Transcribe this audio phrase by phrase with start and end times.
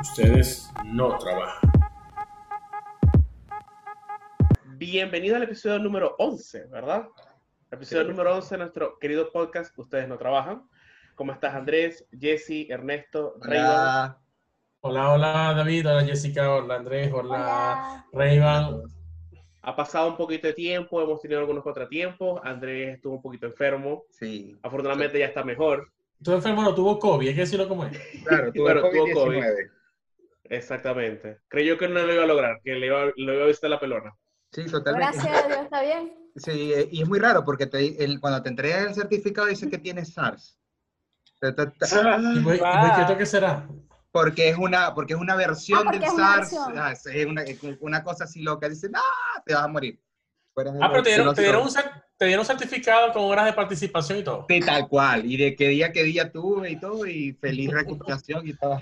[0.00, 1.70] Ustedes no trabajan.
[4.78, 7.06] Bienvenido al episodio número 11, ¿verdad?
[7.70, 10.68] Episodio número 11 de nuestro querido podcast Ustedes no trabajan.
[11.14, 14.16] ¿Cómo estás, Andrés, Jesse, Ernesto, Rayban?
[14.80, 18.82] Hola, hola David, hola Jessica, hola Andrés, hola, Rayban.
[19.62, 22.40] Ha pasado un poquito de tiempo, hemos tenido algunos contratiempos.
[22.42, 24.04] Andrés estuvo un poquito enfermo.
[24.08, 24.56] Sí.
[24.62, 25.92] Afortunadamente ya está mejor.
[26.22, 27.96] Tu enfermo no tuvo COVID, hay que decirlo como es.
[28.26, 29.70] Claro, tuvo tuvo COVID-19.
[30.44, 31.38] Exactamente.
[31.48, 33.80] Creyó que no lo iba a lograr, que le iba, lo iba a visitar la
[33.80, 34.12] pelona.
[34.52, 35.16] Sí, totalmente.
[35.16, 36.12] Gracias a Dios, está bien.
[36.36, 39.68] Sí, eh, y es muy raro porque te- el- cuando te entregan el certificado dice
[39.70, 40.58] que tienes SARS.
[41.42, 42.44] ¿Y
[43.06, 43.66] por qué será?
[44.12, 46.50] Porque es una, porque es una versión porque del es una SARS.
[46.52, 46.78] versión.
[46.78, 47.44] ah, es una,
[47.80, 48.68] una cosa así loca.
[48.68, 49.42] Dicen, ¡ah!
[49.46, 50.00] Te vas a morir.
[50.80, 51.84] Ah, pero te dieron, te dieron un, otros.
[52.20, 54.44] Te dieron certificado con horas de participación y todo.
[54.46, 55.24] Sí, tal cual.
[55.24, 57.06] Y de qué día, qué día tuve y todo.
[57.06, 58.78] Y feliz recuperación y todo.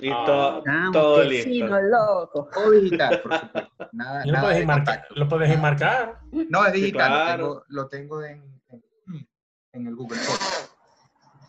[0.00, 0.90] Y Ah.
[0.92, 1.48] todo, listo.
[1.48, 2.48] sí, no, loco.
[2.52, 3.88] Todo digital, por supuesto.
[3.92, 4.84] Nada, Y lo nada puedes de enmarcar.
[4.96, 5.14] contacto.
[5.14, 6.18] Lo puedes enmarcar.
[6.48, 7.06] No, es digital.
[7.08, 7.64] claro.
[7.68, 9.28] Lo tengo, lo tengo en, en,
[9.72, 10.18] en el Google.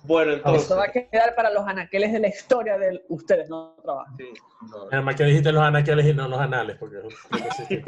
[0.03, 3.75] Bueno, entonces, Eso va a quedar para los anaqueles de la historia del ustedes no
[3.83, 4.15] trabajan.
[4.17, 4.25] Sí,
[4.69, 7.83] lo- Además que dijiste los anaqueles y no los anales, porque creo que sí.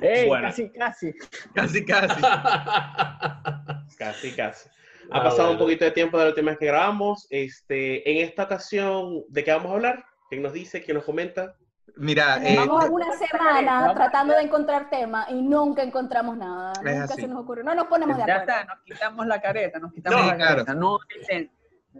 [0.00, 0.28] ¡Ey!
[0.28, 0.48] Bueno.
[0.48, 1.12] Casi, casi.
[1.54, 2.22] Casi, casi.
[3.98, 4.68] casi, casi.
[5.10, 7.26] Ha Ah, pasado un poquito de tiempo de la última vez que grabamos.
[7.30, 10.04] Este, en esta ocasión, ¿de qué vamos a hablar?
[10.30, 10.82] ¿Quién nos dice?
[10.82, 11.54] ¿Quién nos comenta?
[11.96, 16.72] Mira, eh, Llevamos una semana tratando de encontrar tema y nunca encontramos nada.
[16.72, 17.20] Es Nunca así.
[17.22, 17.64] se nos ocurrió.
[17.64, 18.52] No nos ponemos de Ya acuerdo.
[18.60, 20.50] está, nos quitamos la careta, nos quitamos No, la claro.
[20.64, 20.74] careta.
[20.74, 21.52] No, dicen,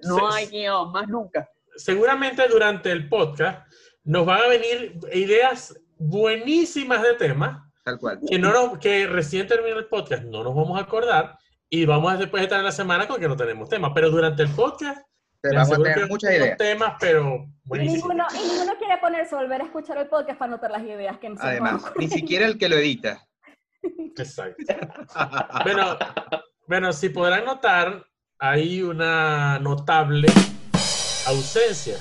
[0.04, 1.46] no hay guion, más nunca.
[1.76, 3.66] Seguramente durante el podcast
[4.04, 8.20] nos van a venir ideas buenísimas de temas tal cual.
[8.28, 11.36] que, no nos- que recién terminó el podcast no nos vamos a acordar
[11.68, 13.92] y vamos a después estar en la semana con que no tenemos temas.
[13.94, 15.00] Pero durante el podcast
[15.40, 16.56] Te vamos a tener que muchas ideas.
[16.58, 20.52] temas, pero Y ninguno, y ninguno quiere ponerse a volver a escuchar el podcast para
[20.52, 23.26] anotar las ideas que nos Además, ni siquiera el que lo edita.
[24.16, 24.74] Exacto.
[25.64, 25.96] Bueno,
[26.68, 28.04] bueno, si podrán notar,
[28.38, 30.28] hay una notable
[31.26, 31.96] ausencia.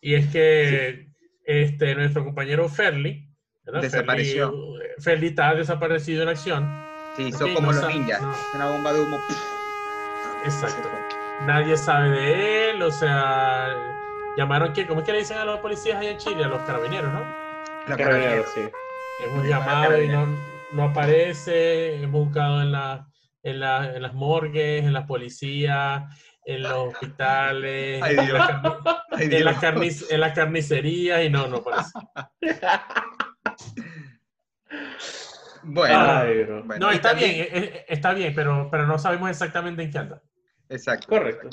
[0.00, 1.08] Y es que
[1.44, 3.27] este, nuestro compañero Ferli,
[3.72, 3.82] ¿verdad?
[3.82, 4.50] Desapareció.
[4.50, 6.68] Ferli, Ferli está desaparecido en acción.
[7.16, 8.20] Sí, hizo Ok, como no los ninjas.
[8.22, 8.34] no.
[8.54, 9.18] Una bomba de humo.
[10.44, 10.88] Exacto.
[11.46, 13.68] Nadie sabe de él, o sea,
[14.36, 16.44] llamaron que, ¿cómo es que le dicen a los policías allá en Chile?
[16.44, 17.20] A los carabineros, ¿no?
[17.86, 18.48] La Carabinero, carabinera.
[18.54, 19.24] sí.
[19.24, 20.28] Hemos llamado y no, carabineros.
[20.72, 23.06] no aparece, hemos buscado en, la,
[23.42, 26.02] en, la, en las morgues, en las policías,
[26.44, 28.38] en los hospitales, Ay, en, Dios.
[28.38, 29.42] las carni- Ay, en Dios.
[29.42, 31.90] las en las carnicerías y no, no aparece.
[35.62, 39.28] Bueno, Ay, bueno, No, está también- bien, eh, eh, está bien, pero, pero no sabemos
[39.30, 40.22] exactamente en qué anda.
[40.68, 41.08] Exacto.
[41.08, 41.48] Correcto.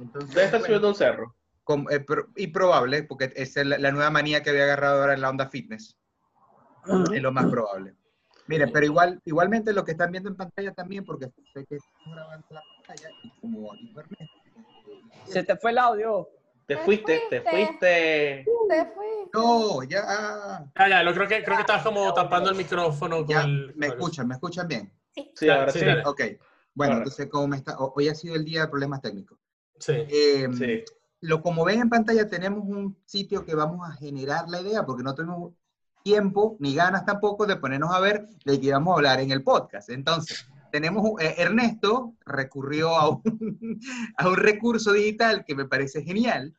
[0.00, 1.36] Entonces, Debe estar bueno, subiendo un cerro.
[1.64, 5.14] com- eh, pro- y probable, porque es la, la nueva manía que había agarrado ahora
[5.14, 5.96] en la onda fitness.
[7.12, 7.94] Es lo más probable.
[8.46, 12.14] Miren, pero igual, igualmente lo que están viendo en pantalla también, porque sé que estamos
[12.16, 13.72] grabando la pantalla, y como
[15.24, 16.28] Se te fue el audio.
[16.66, 18.44] Te Te fuiste, te fuiste.
[18.68, 19.06] Te fui.
[19.32, 20.02] No, ya,
[20.74, 23.66] Ah, ya, lo creo que, creo que estabas como tapando el micrófono con ya, el...
[23.68, 24.92] me con el- escuchan, me escuchan bien.
[25.14, 25.86] Sí, Dale, ahora sí, sí.
[26.04, 26.20] Ok,
[26.74, 29.38] bueno, entonces como me está, ho- hoy ha sido el día de problemas técnicos.
[29.78, 29.92] Sí.
[30.08, 30.84] Eh, Sí.
[31.20, 35.02] Lo como ven en pantalla, tenemos un sitio que vamos a generar la idea, porque
[35.02, 35.52] no tenemos
[36.02, 39.42] tiempo ni ganas tampoco de ponernos a ver de qué íbamos a hablar en el
[39.42, 39.88] podcast.
[39.90, 43.22] Entonces, tenemos, eh, Ernesto recurrió a un,
[44.18, 46.54] a un recurso digital que me parece genial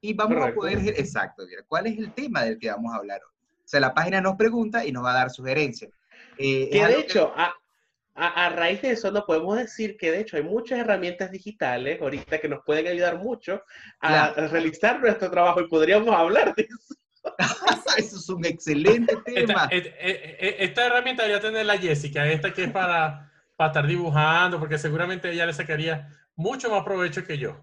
[0.00, 0.60] y vamos Correcto.
[0.60, 3.32] a poder, exacto, mira, ¿cuál es el tema del que vamos a hablar hoy?
[3.64, 5.92] O sea, la página nos pregunta y nos va a dar sugerencias.
[6.36, 7.54] Eh, Que de hecho, a,
[8.16, 12.00] a, a raíz de eso, no podemos decir que de hecho hay muchas herramientas digitales
[12.02, 13.62] ahorita que nos pueden ayudar mucho
[14.00, 14.48] a Claro.
[14.48, 16.96] realizar nuestro trabajo y podríamos hablar de eso.
[17.98, 19.68] eso es un excelente tema.
[19.70, 19.94] Esta, et-
[20.58, 23.29] esta herramienta debería tener la Jessica, esta que es para,
[23.60, 27.60] para estar dibujando, porque seguramente ella le sacaría mucho más provecho que yo.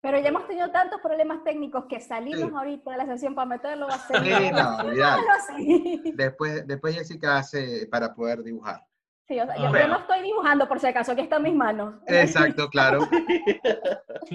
[0.00, 2.56] Pero ya hemos tenido tantos problemas técnicos que salimos Sí.
[2.56, 4.24] ahorita de la sesión para meterlo a ser.
[4.24, 5.20] Sí, no, olvidar.
[5.38, 6.02] así.
[6.16, 8.84] Después, después Jessica hace para poder dibujar.
[9.28, 9.86] Sí, o sea, yo, Ah, yo bueno.
[9.94, 11.94] no estoy dibujando por si acaso, aquí están mis manos.
[12.08, 13.08] Exacto, claro.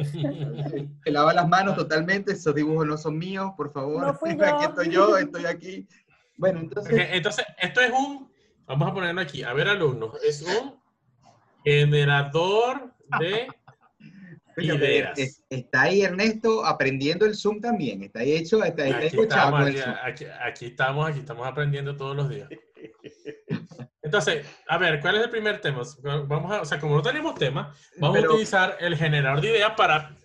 [1.03, 4.01] Se lava las manos totalmente, esos dibujos no son míos, por favor.
[4.07, 4.69] No fui Aquí yo.
[4.69, 5.87] estoy yo, estoy aquí.
[6.37, 8.31] Bueno, entonces, Ok, Entonces, esto es un,
[8.65, 10.84] vamos a ponerlo aquí, a ver alumnos, es un
[11.65, 13.47] generador de
[14.57, 15.17] ideas.
[15.19, 19.67] es- está ahí Ernesto aprendiendo el Zoom también, está ahí hecho, está, está Aquí estamos,
[19.67, 22.47] aquí, aquí- aquí estamos, aquí estamos aprendiendo todos los días.
[24.01, 25.81] Entonces, a ver, ¿cuál es el primer tema?
[26.27, 29.49] Vamos a, o sea, como no tenemos tema, vamos Pero- a utilizar el generador de
[29.49, 30.15] ideas para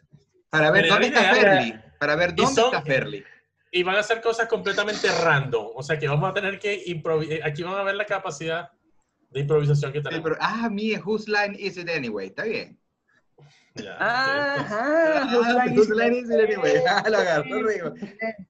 [0.51, 1.75] Para ver dónde está Ferli.
[1.99, 3.25] Para ver dónde son- está Ferli.
[3.73, 5.69] Y van a hacer cosas completamente random.
[5.75, 7.39] O sea que vamos a tener que improvisar.
[7.49, 8.71] Aquí van a ver la capacidad
[9.31, 10.25] de improvisación que Sí, tenemos.
[10.25, 12.27] pero, ah, mía, whose line is it anyway?
[12.29, 12.77] Está bien.
[13.77, 14.57] Ya, Ah.
[14.59, 16.83] Ajá, Ah, whose line is it anyway?
[16.89, 17.95] Ah, lo agarró, Rigo.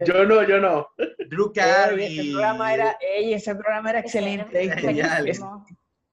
[0.06, 0.88] Yo no, yo no.
[1.28, 2.18] Drew Ey, Carey.
[2.18, 4.70] ese programa era, ey, ese programa era excelente.
[4.78, 5.26] Genial.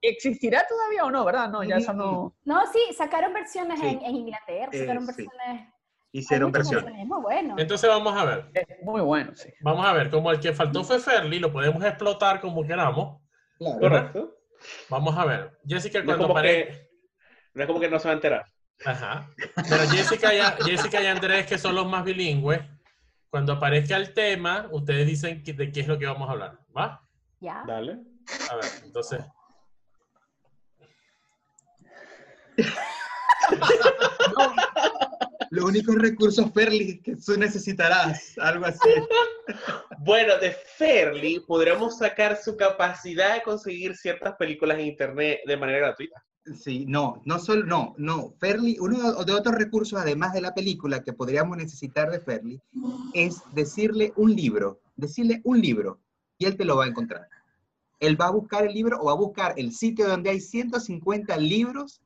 [0.02, 1.50] ¿Existirá todavía o no, verdad?
[1.50, 2.36] No, ya eso no.
[2.46, 3.88] No, sí, sacaron versiones Sí.
[3.88, 5.08] en, en Inglaterra, Eh, sacaron sí.
[5.08, 5.68] versiones.
[6.12, 7.06] Hicieron hay muchas versiones.
[7.08, 7.56] Muy bueno.
[7.58, 8.46] Entonces vamos a ver.
[8.54, 9.50] Es muy bueno, sí.
[9.62, 10.10] Vamos a ver.
[10.10, 13.22] Como el que faltó fue Ferli, lo podemos explotar como queramos.
[13.58, 13.80] Claro.
[13.80, 14.37] Correcto.
[14.90, 15.60] Vamos a ver.
[15.68, 16.90] Jessica, No es cuando que,
[17.54, 18.46] no es como que no se va a enterar.
[18.86, 19.30] Ajá.
[19.70, 22.62] Pero Jessica y, Jessica y Andrés, que son los más bilingües,
[23.30, 26.60] cuando aparezca el tema, ustedes dicen que- de qué es lo que vamos a hablar.
[26.76, 27.02] ¿Va?
[27.40, 27.64] Ya.
[27.68, 27.98] Dale.
[28.52, 29.22] A ver, entonces.
[35.50, 38.80] Los únicos recursos Ferli que tú necesitarás, algo así.
[40.00, 45.80] Bueno, de Fairly podríamos sacar su capacidad de conseguir ciertas películas en internet de manera
[45.80, 46.24] gratuita.
[46.56, 48.34] Sí, no, no solo, no, no.
[48.40, 52.62] Ferli, uno de otros recursos, además de la película, que podríamos necesitar de Ferli,
[53.14, 56.00] es decirle un libro, decirle un libro,
[56.38, 57.28] y él te lo va a encontrar.
[58.00, 61.36] Él va a buscar el libro o va a buscar el sitio donde hay 150
[61.38, 62.02] libros,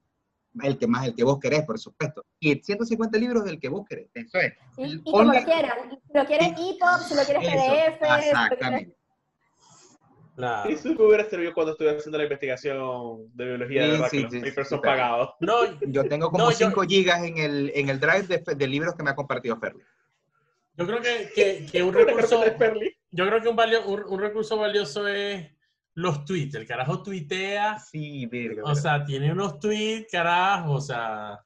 [0.63, 3.85] el que más, el que vos querés, por supuesto, y 150 libros del que vos
[3.87, 4.09] querés.
[4.13, 4.53] Eso es.
[4.77, 5.89] Y, El y como lo quieran.
[5.89, 8.01] Si lo quieres EPUB, si lo quieres PDF.
[8.19, 8.95] Exactamente.
[10.37, 10.63] La...
[10.63, 14.17] Eso me hubiera servido cuando estuve haciendo la investigación de biología, Sí, de verdad sí,
[14.17, 15.29] que los sí, papers sí, son pero- pagados.
[15.39, 18.67] No, Yo tengo como No, yo- 5 gigas en el, en el drive de, de
[18.67, 19.83] libros que me ha compartido Ferli.
[20.77, 22.43] yo creo que, que, que un recurso.
[23.13, 25.51] Yo creo que un, valio- un, un recurso valioso es
[25.95, 26.55] los tweets.
[26.55, 27.79] El carajo tuitea.
[27.79, 28.63] Sí, verga.
[28.65, 30.73] O sea, tiene unos tweets, carajo.
[30.73, 31.39] O sea,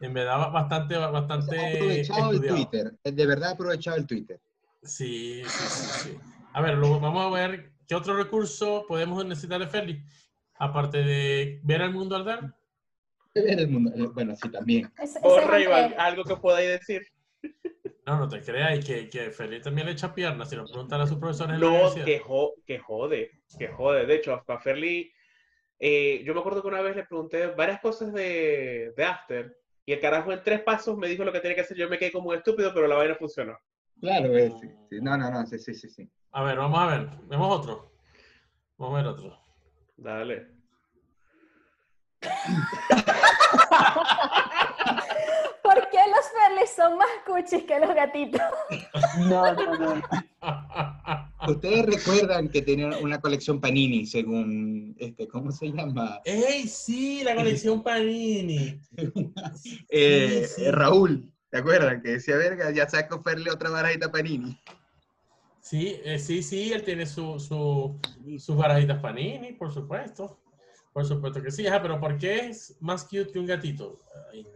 [0.00, 1.58] en verdad bastante, bastante.
[1.58, 2.40] ha aprovechado el.
[2.46, 4.40] Twitter, de verdad ha aprovechado el Twitter.
[4.82, 6.18] Sí, sí, sí, sí.
[6.52, 10.02] A ver, luego vamos a ver qué otro recurso podemos necesitar de Feli.
[10.58, 12.40] Aparte de ver al mundo arder.
[13.34, 14.92] Ver el mundo, eh, bueno, sí, también.
[14.98, 15.98] Ese- ese O es Ray-Ban, Andrés.
[16.00, 17.02] algo que podáis decir.
[18.04, 20.50] No, no te creas, y que, que Feli también le echa piernas.
[20.50, 24.06] Si lo preguntan a sus profesores No, que, jo- que jode, que jode.
[24.06, 25.12] De hecho, a Fairly,
[25.78, 29.56] eh, yo me acuerdo que una vez le pregunté varias cosas de, de After
[29.86, 31.76] y el carajo en tres pasos me dijo lo que tenía que hacer.
[31.76, 33.56] Yo me quedé como un estúpido, pero la vaina funcionó.
[34.00, 34.98] Claro, eh, sí, sí.
[35.00, 36.10] No, no, no, sí, sí, sí, sí.
[36.32, 37.08] A ver, vamos a ver.
[37.28, 37.92] Vemos otro.
[38.78, 39.38] Vamos a ver otro.
[39.96, 40.48] Dale.
[46.62, 48.40] ¿Por qué los Ferlis son más cuchis que los gatitos?
[49.18, 50.02] No, no, no.
[51.48, 56.20] Ustedes recuerdan que tenían una colección Panini, según, este, ¿cómo se llama?
[56.24, 57.22] ¡Ey, sí!
[57.24, 58.80] La colección Panini.
[59.88, 60.70] Eh, sí.
[60.70, 62.02] Raúl, ¿te acuerdan?
[62.02, 64.58] Que decía, verga, ya saco Ferle otra barajita Panini.
[65.60, 67.98] Sí, eh, sí, sí, él tiene su, su,
[68.38, 70.38] sus barajitas Panini, por supuesto.
[70.92, 73.98] Por supuesto que sí, ajá, pero ¿por qué es más cute que un gatito?
[74.30, 74.46] Ay,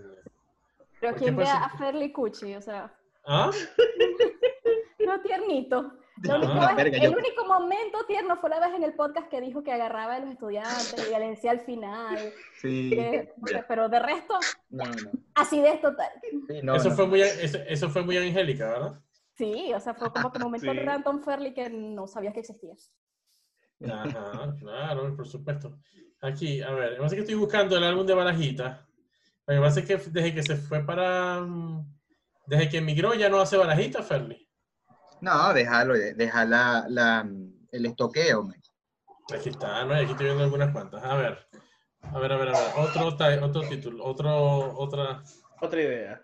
[1.01, 2.55] Pero ¿Por qué ¿quién ve a Ferli cuchi?
[2.55, 2.93] O sea,
[3.27, 3.51] ¿Ah?
[5.07, 5.93] no tiernito.
[6.23, 9.29] No, única no, verga, el yo- único momento tierno fue la vez en el podcast
[9.29, 12.17] que dijo que agarraba a los estudiantes y le decía al final.
[12.63, 12.89] Sí.
[12.91, 13.35] que-
[13.69, 14.39] pero de resto,
[14.71, 15.11] No, no.
[15.35, 16.09] acidez total.
[16.49, 16.95] Sí, no, eso, no.
[16.97, 19.01] Fue muy, eso, eso fue muy angélica, ¿verdad?
[19.37, 20.79] Sí, o sea, fue como que momento Sí.
[20.79, 22.75] random Ferli que no sabías que existía.
[23.87, 25.79] Ajá, claro, por supuesto.
[26.23, 28.86] Aquí, a ver, pasa que estoy buscando el álbum de Barajita.
[29.47, 31.41] Lo que pasa es que desde que se fue para...
[31.41, 31.95] mm,
[32.47, 34.49] Desde que emigró ya no hace Barajita, Ferli.
[35.21, 37.27] No, déjalo, deja la, la,
[37.73, 38.43] el estoqueo.
[38.43, 38.61] man.
[39.35, 39.95] Aquí está, ¿no?
[39.95, 41.03] Y aquí estoy viendo algunas cuantas.
[41.03, 41.39] A ver,
[42.03, 42.71] a ver, a ver, a ver.
[42.77, 43.07] Otro,
[43.47, 45.23] otro título, otro, otra...
[45.61, 46.23] Otra idea.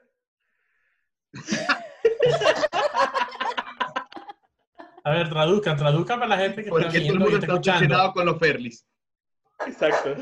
[5.04, 7.38] A ver, traduzcan, traduzcan para la gente que Porque está todo el viendo y mundo
[7.38, 8.12] está escuchando.
[8.12, 8.86] con los Ferlis.
[9.66, 10.16] Exacto.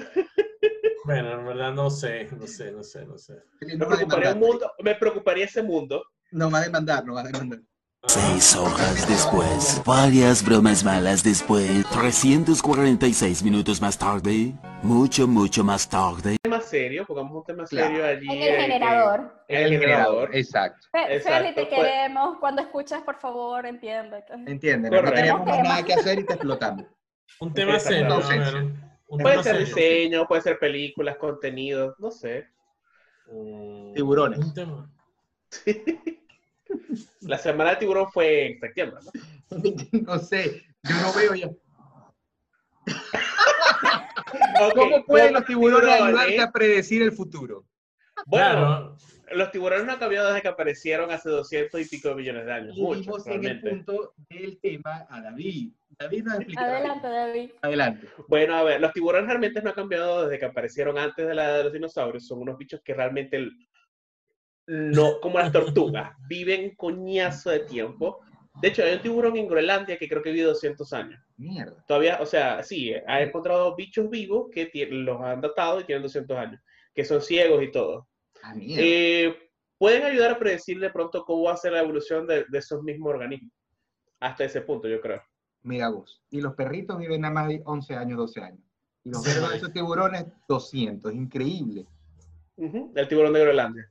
[1.05, 3.35] Bueno, en verdad no sé, no sé, no sé, no sé.
[3.61, 6.03] Me No a preocuparía, un mundo, me preocuparía ese mundo.
[6.33, 7.61] No va a demandar, no va a demandar.
[8.07, 16.37] Seis hojas después, varias bromas malas después, 346 minutos más tarde, mucho, mucho más tarde.
[16.43, 17.89] tema serio, pongamos un tema Claro.
[17.89, 18.27] serio allí.
[18.27, 19.45] En eh, el generador.
[19.49, 20.35] En el generador.
[20.35, 20.87] Exacto.
[20.91, 21.69] Fe- Exacto, Ferli, te pues.
[21.83, 22.39] queremos.
[22.41, 24.25] Cuando escuchas, por favor, entiende.
[24.47, 26.87] Entienden, no teníamos más nada que hacer y te explotamos.
[27.41, 28.09] Un tema serio.
[29.11, 32.49] Un Puede ser diseño, puede ser películas, contenido, no sé.
[33.27, 34.39] Mm, Tiburones.
[34.39, 34.91] Un tema.
[37.23, 39.11] La semana de tiburón fue en septiembre, ¿no?
[40.07, 41.51] No sé, yo no veo ya.
[44.75, 47.65] ¿Cómo pueden los tiburones ayudarte tiburones, a predecir el futuro?
[48.27, 48.97] Bueno, Claro,
[49.33, 52.53] los tiburones no han cambiado desde que aparecieron hace 200 y pico de millones de
[52.53, 52.77] años.
[52.77, 55.73] Y Muchos, en el punto del tema a David.
[55.99, 56.79] David nos explicará.
[56.79, 57.51] Adelante, David.
[57.63, 58.09] Adelante.
[58.29, 61.45] Bueno, a ver, los tiburones realmente no han cambiado desde que aparecieron antes de la
[61.45, 62.27] edad de los dinosaurios.
[62.27, 63.51] Son unos bichos que realmente,
[64.67, 68.21] no, como las tortugas, viven un coñazo de tiempo.
[68.61, 71.21] De hecho, hay un tiburón en Groenlandia que creo que vive 200 años.
[71.37, 71.85] Mierda.
[71.87, 76.37] Todavía, o sea, sí, ha encontrado bichos vivos que los han datado y tienen 200
[76.37, 76.61] años,
[76.95, 78.10] que son ciegos y todo.
[78.43, 78.55] Ah.
[78.59, 79.37] Eh,
[79.79, 82.83] pueden ayudar a predecir de pronto cómo va a ser la evolución de, de esos
[82.83, 83.53] mismos organismos.
[84.21, 85.23] Hasta ese punto, yo creo.
[85.63, 86.23] Mira vos.
[86.31, 88.61] Y los perritos viven nada más de 11 años, 12 años.
[89.05, 91.13] Y los Sí, verdes de esos tiburones, 200.
[91.15, 91.87] Increíble.
[92.57, 93.91] Ujú, El tiburón de Groenlandia.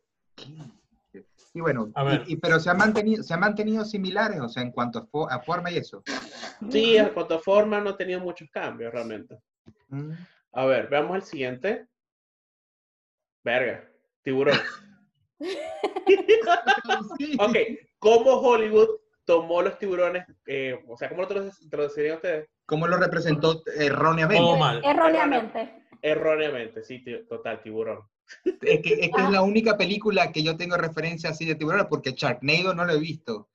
[1.55, 2.23] Y bueno, A ver.
[2.27, 5.07] y- y- pero se han, mantenido, se han mantenido similares, o sea, en cuanto a,
[5.07, 6.03] fo- a forma y eso.
[6.69, 9.35] Sí, en cuanto a forma no ha tenido muchos cambios realmente.
[9.87, 10.11] Mm.
[10.51, 11.87] A ver, veamos el siguiente.
[13.43, 13.89] Verga,
[14.23, 14.57] tiburón.
[17.17, 17.37] Sí.
[17.39, 17.57] ok,
[17.99, 18.89] ¿cómo Hollywood
[19.25, 20.25] tomó los tiburones?
[20.47, 22.49] eh, o sea, ¿cómo lo traduc- traducirían ustedes?
[22.65, 24.59] ¿Cómo lo representó erróneamente?
[24.59, 24.81] mal.
[24.83, 25.73] Erróneamente.
[26.01, 28.01] Erróneamente, sí, total, tiburón.
[28.45, 29.25] Es que, es que Ah.
[29.25, 32.93] es la única película que yo tengo referencia así de tiburones, porque Sharknado no lo
[32.93, 33.49] he visto.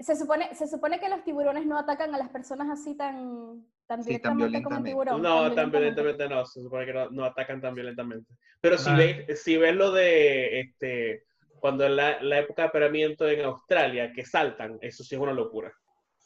[0.00, 4.02] Se supone, se supone que los tiburones no atacan a las personas así tan, tan
[4.04, 4.90] Sí, tan directamente como el violentamente.
[4.90, 5.22] tiburón.
[5.22, 8.30] No, tan violentamente no, se supone que no, no atacan tan violentamente.
[8.60, 11.24] Pero si ves, si ves lo de este
[11.60, 15.32] cuando en la, la época de apareamiento en Australia, que saltan, eso sí es una
[15.32, 15.72] locura.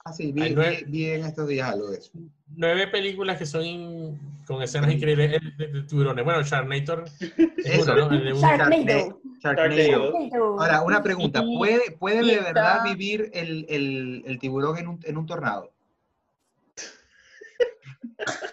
[0.04, 2.10] Ah, sí, vi, vi- vi en estos días algo de eso.
[2.56, 6.24] Nueve películas que son in- con escenas increíbles de, de- de tiburones.
[6.24, 7.32] Bueno, Sharknator es
[7.66, 7.92] Eso.
[7.92, 8.14] uno, ¿no?
[8.14, 9.20] El Sharknado.
[9.42, 10.12] Sharknado.
[10.12, 10.60] Sharknado.
[10.60, 15.16] Ahora, una pregunta, ¿puede, puede de verdad vivir el, el- el tiburón en un, en
[15.18, 15.70] un tornado?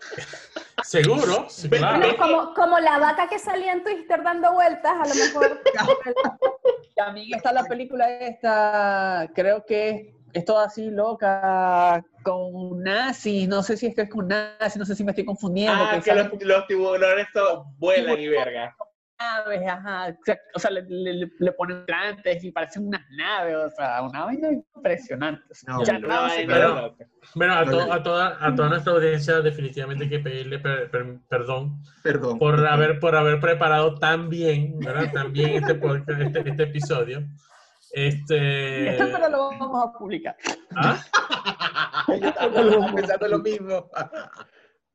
[0.84, 2.00] Seguro, sí, claro.
[2.00, 5.62] Bueno, como, como la vaca que salía en Twister dando vueltas, a lo mejor.
[6.96, 13.77] También está la película esta, creo que es, toda así loca, con nazis, no sé
[13.77, 15.74] si es que es con nazis, no sé si me estoy confundiendo.
[15.84, 18.75] Ah, que que los, los tiburones todos vuelan y verga.
[19.19, 20.15] naves, ajá,
[20.53, 24.50] o sea, le, le- le ponen plantes y parecen unas naves, o sea, una vaina
[24.51, 25.41] impresionante.
[25.50, 26.07] o sea, No, ya no
[26.48, 26.93] pero-
[27.51, 31.81] a, to- a toda, a toda nuestra audiencia definitivamente hay que pedirle per- per- perdón
[32.03, 32.38] Perdón.
[32.38, 35.12] por haber, por haber preparado tan bien, ¿verdad?
[35.12, 37.24] Tan bien este, podcast, este, este episodio.
[37.91, 38.89] Este...
[38.91, 40.36] Esto pero lo vamos a publicar.
[40.75, 41.00] ¿Ah?
[42.13, 43.89] Estaba pensando lo mismo.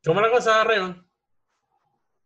[0.05, 1.05] ¿Cómo la cosa, Revan?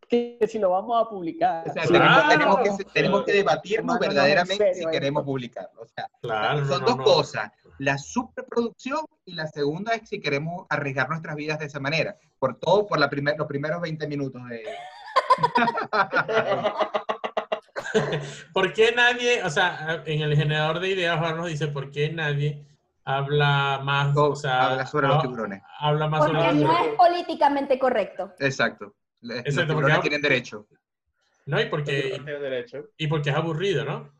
[0.10, 1.68] Que si lo vamos a publicar.
[1.70, 1.94] O sea, Sí.
[1.94, 2.30] tenemos, Claro.
[2.30, 4.92] tenemos que, tenemos que debatirnos en verdaderamente serio si esto.
[4.92, 5.82] queremos publicarlo.
[5.82, 7.04] O sea, Claro, no, son no, dos no.
[7.04, 7.52] cosas.
[7.80, 12.18] La superproducción y la segunda es si queremos arriesgar nuestras vidas de esa manera.
[12.40, 14.64] Por todo, por la primer, los primeros 20 minutos de...
[18.54, 22.10] ¿Por qué nadie, o sea, en el generador de ideas Juan nos dice, ¿por qué
[22.10, 22.64] nadie
[23.04, 25.62] habla más, o sea, habla sobre los tiburones.
[25.80, 26.92] habla más sobre Porque los no tiburones?
[26.92, 28.34] es políticamente correcto.
[28.40, 28.96] Exacto.
[29.22, 30.68] Los Exacto, porque tiburones ahora- tienen derecho.
[31.46, 32.22] No, y Los porque,
[32.98, 34.12] y porque es aburrido, ¿no?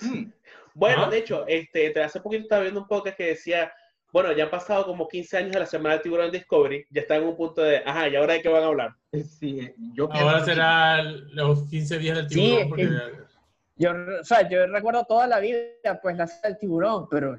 [0.00, 0.30] Mm,
[0.74, 1.10] Bueno, Ah.
[1.10, 3.72] de hecho, este, hace poquito estaba viendo un podcast que decía,
[4.16, 7.18] bueno, ya han pasado como 15 años de la semana del tiburón Discovery, ya están
[7.22, 8.94] en un punto de, ajá, ¿y ahora de qué van a hablar?
[9.12, 12.60] Sí, eh, yo Ahora lo será los 15 días del Sí, tiburón.
[12.62, 12.88] es porque,
[13.76, 13.90] Yo,
[14.22, 17.36] o sea, yo recuerdo toda la vida, pues, la saga del tiburón, pero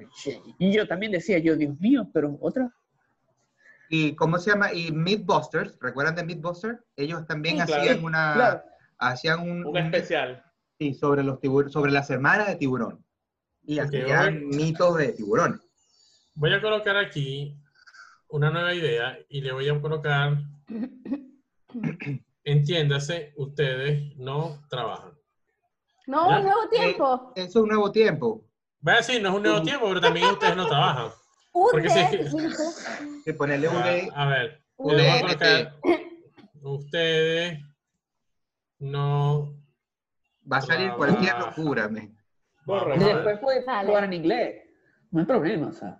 [0.60, 2.72] y yo también decía, yo, Dios mío, pero otra.
[3.88, 4.72] ¿Y cómo se llama?
[4.72, 6.78] Y Mythbusters, ¿recuerdan de Mythbusters?
[6.94, 7.82] Ellos también Sí, claro.
[7.82, 8.32] hacían una...
[8.34, 8.62] Claro.
[8.98, 10.44] Hacían un, Un un- especial.
[10.78, 13.04] sí, sobre los tiburones, sobre la semana de tiburón.
[13.64, 15.60] Y hacían mitos de tiburones.
[16.38, 17.52] Voy a colocar aquí
[18.28, 20.38] una nueva idea y le voy a colocar,
[22.44, 25.14] entiéndase, ustedes no trabajan.
[26.06, 26.36] No, Ya.
[26.38, 27.32] un nuevo tiempo.
[27.34, 28.44] Eso es un nuevo tiempo.
[28.80, 31.08] Voy a decir, no es un nuevo tiempo, pero también ustedes no trabajan.
[31.52, 32.34] porque si es
[33.24, 33.76] que- ponerle un
[34.14, 35.74] A, ver, un le voy a colocar,
[36.62, 37.58] ustedes
[38.78, 39.56] no
[40.50, 42.16] Va a salir cualquier locura, men.
[42.64, 42.90] Correcto.
[42.90, 43.16] Vamos a ver.
[43.16, 44.64] Después puede en inglés.
[45.10, 45.98] No hay problema, o sea.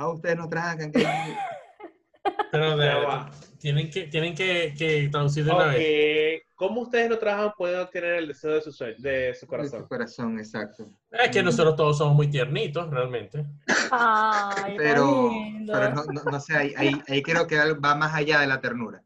[0.00, 0.90] Ah, ustedes no trabajan.
[0.90, 1.04] que-
[2.52, 3.30] Pero de- Ya va.
[3.58, 6.42] tienen que, tienen que, que traducir de una vez.
[6.54, 9.86] ¿cómo ustedes no trabajan pueden obtener el deseo de su, de su De su corazón?
[9.86, 10.86] corazón, exacto.
[11.10, 13.44] Es que nosotros todos somos muy tiernitos, realmente.
[13.90, 15.30] Ay, Pero,
[15.60, 19.02] no, no, no sé, ahí, ahí, ahí creo que va más allá de la ternura.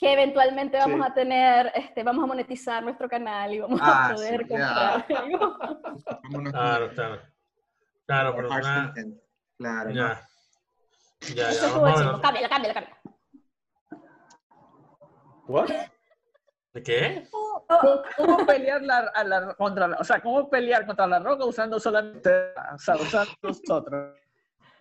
[0.00, 1.10] que eventualmente vamos Sí.
[1.10, 5.06] a tener, este, vamos a monetizar nuestro canal y vamos Ah, a poder sí, comprar
[6.52, 7.20] Claro, claro.
[8.06, 8.48] Claro, pero.
[9.58, 9.94] Claro, no.
[9.94, 10.27] ya.
[11.34, 12.20] Ya, Eso ya, estuvo chido.
[12.20, 13.02] Cámbiala, cámbiala, cámbiala.
[15.46, 15.68] ¿What?
[16.74, 17.28] ¿De qué?
[17.30, 21.44] ¿Cómo, cómo pelear la, a la- contra la- o sea, cómo pelear contra la roca
[21.44, 22.30] usando solamente,
[22.74, 24.14] o sea, usando nosotros?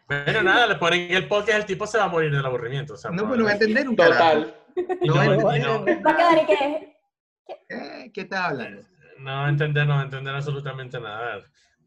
[0.07, 2.93] Bueno, nada, le ponen el podcast, el tipo se va a morir del aburrimiento.
[2.93, 3.95] O sea, No, pues no va a entender un.
[3.95, 4.55] Total.
[5.01, 6.97] No, no, no, Va a quedar y que.
[7.69, 8.83] Eh, ¿Qué estás hablando?
[9.19, 11.17] no va a entender, no va a entender absolutamente nada.
[11.17, 11.45] A ver,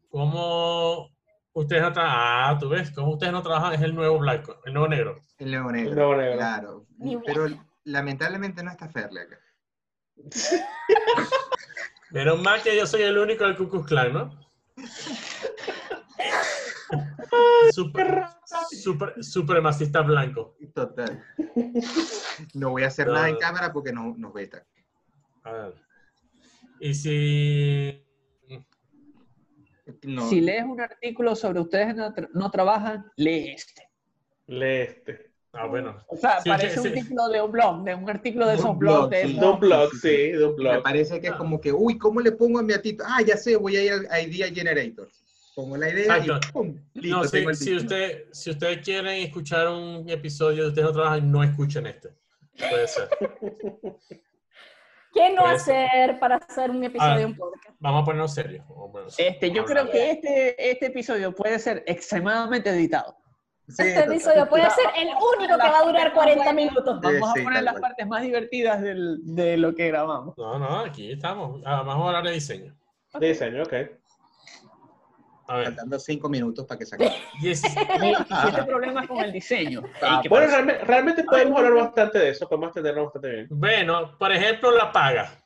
[0.09, 1.09] ¿cómo
[1.53, 2.19] ustedes no trabajan?
[2.19, 3.73] Ah, tú ves, ¿cómo ustedes no trabajan?
[3.73, 5.19] Es el nuevo blanco, el nuevo negro.
[5.37, 5.89] El nuevo negro.
[5.89, 6.37] El nuevo negro.
[6.37, 6.85] Claro.
[7.25, 7.47] Pero
[7.85, 9.39] lamentablemente no está Ferle acá.
[12.11, 14.39] Menos mal que yo soy el único del Ku Klux Klan, ¿no?
[17.73, 18.25] Super,
[18.71, 20.57] super, supremacista blanco.
[20.73, 21.23] Total.
[22.53, 23.13] No voy a hacer No.
[23.13, 24.63] nada en cámara porque no nos vetan.
[25.43, 25.73] A ver.
[26.79, 28.03] Y si...
[30.03, 30.27] No.
[30.29, 33.87] Si lees un artículo sobre ustedes no, tra- no trabajan, lee este.
[34.47, 35.31] Lee este.
[35.53, 35.97] Ah, bueno.
[36.07, 37.01] O sea, Sí, parece sí, un sí.
[37.01, 39.09] título de un blog, de un artículo de esos blogs.
[39.09, 40.83] blog, de un blog, sí, de un Me blog.
[40.83, 43.03] parece que es como que, uy, ¿cómo le pongo a mi atito?
[43.05, 45.09] Ah, ya sé, voy a ir al Idea Generator.
[45.53, 46.39] Pongo la idea Exacto.
[46.47, 46.75] y ¡pum!
[46.93, 50.87] Listo, No, si, tengo el si, usted, si ustedes quieren escuchar un episodio de Ustedes
[50.87, 52.09] no trabajan, no escuchen este.
[52.57, 53.09] Puede ser.
[55.13, 57.17] ¿Qué no Puede hacer para hacer un episodio Ah.
[57.17, 57.75] de un podcast?
[57.79, 58.65] Vamos a ponernos serios.
[59.17, 63.17] Este, yo creo que este, este episodio puede ser extremadamente editado.
[63.67, 66.99] Sí, Este episodio puede ser el único que va a durar 40 minutos.
[67.01, 67.81] Vamos Sí, a poner las cual.
[67.83, 70.37] partes más divertidas del- de lo que grabamos.
[70.37, 71.61] No, no, aquí estamos.
[71.65, 72.75] Ah, vamos a hablar de diseño.
[73.19, 73.73] Diseño, ok.
[75.51, 75.65] A ver.
[75.65, 77.11] Faltando cinco minutos para que se acabe.
[77.41, 79.81] 10 Siete problemas con el diseño.
[80.01, 80.55] Ah, Ey, ¿qué Bueno, pasa?
[80.57, 83.47] realmente, realmente podemos hablar bastante de eso, podemos entenderlo bastante bien.
[83.49, 85.37] Bueno, por ejemplo, la paga.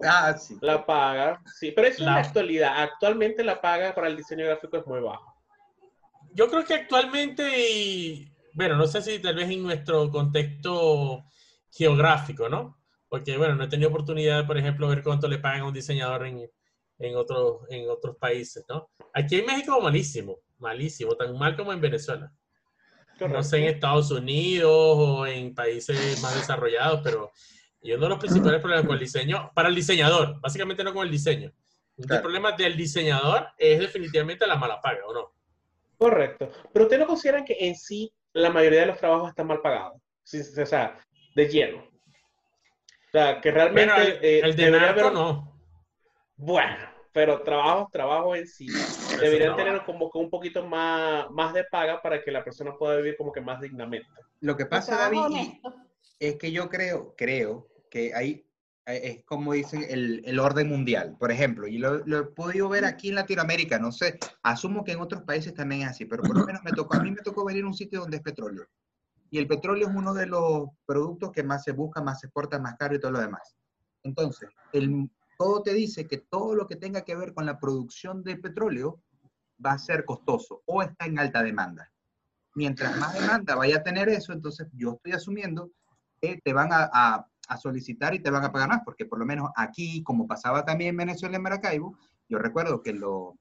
[0.00, 0.56] Ah, sí.
[0.60, 2.82] La paga, sí, pero eso La- la actualidad.
[2.82, 5.24] Actualmente la paga para el diseño gráfico es muy baja.
[6.34, 11.24] Yo creo que actualmente, y, bueno, no sé si tal vez en nuestro contexto
[11.72, 12.78] geográfico, ¿no?
[13.08, 16.26] Porque, bueno, no he tenido oportunidad, por ejemplo, ver cuánto le pagan a un diseñador
[16.26, 16.48] en,
[16.98, 18.90] en, otros, en otros países, ¿no?
[19.14, 22.32] Aquí en México, malísimo, malísimo, tan mal como en Venezuela.
[23.20, 27.32] No sé en Estados Unidos o en países más desarrollados, pero
[27.82, 31.04] y uno de los principales problemas con el diseño, para el diseñador, básicamente no con
[31.06, 31.52] el diseño.
[31.96, 32.22] El Claro.
[32.22, 35.32] problema del diseñador es definitivamente la mala paga, ¿o no?
[35.96, 36.48] Correcto.
[36.72, 40.00] Pero ustedes no consideran que en sí la mayoría de los trabajos están mal pagados.
[40.22, 40.96] Sí, o sea,
[41.34, 41.78] de lleno.
[41.78, 43.92] O sea, que realmente.
[43.92, 45.57] Bueno, el, eh, el de debería narco haber- no.
[46.38, 46.76] Bueno,
[47.12, 48.68] pero trabajos, trabajos en sí
[49.20, 52.96] deberían tener como que un poquito más, más de paga para que la persona pueda
[52.96, 54.08] vivir como que más dignamente.
[54.40, 55.58] Lo que pasa, David,
[56.20, 58.46] es que yo creo, creo que hay,
[58.86, 61.16] eh, es como dicen, el, el orden mundial.
[61.18, 64.92] Por ejemplo, y lo, lo he podido ver aquí en Latinoamérica, no sé, asumo que
[64.92, 67.22] en otros países también es así, pero por lo menos me tocó, a mí me
[67.22, 68.64] tocó venir a un sitio donde es petróleo.
[69.30, 72.60] Y el petróleo es uno de los productos que más se busca, más se exporta,
[72.60, 73.56] más caro y todo lo demás.
[74.04, 78.22] Entonces, el, todo te dice que todo lo que tenga que ver con la producción
[78.24, 79.00] de petróleo
[79.64, 81.90] va a ser costoso o está en alta demanda.
[82.54, 85.70] Mientras más demanda vaya a tener eso, entonces yo estoy asumiendo
[86.20, 87.26] que te van a,
[87.62, 90.90] solicitar y te van a pagar más, porque por lo menos aquí, como pasaba también
[90.90, 91.96] en Venezuela, en Maracaibo,
[92.28, 93.38] yo recuerdo que lo,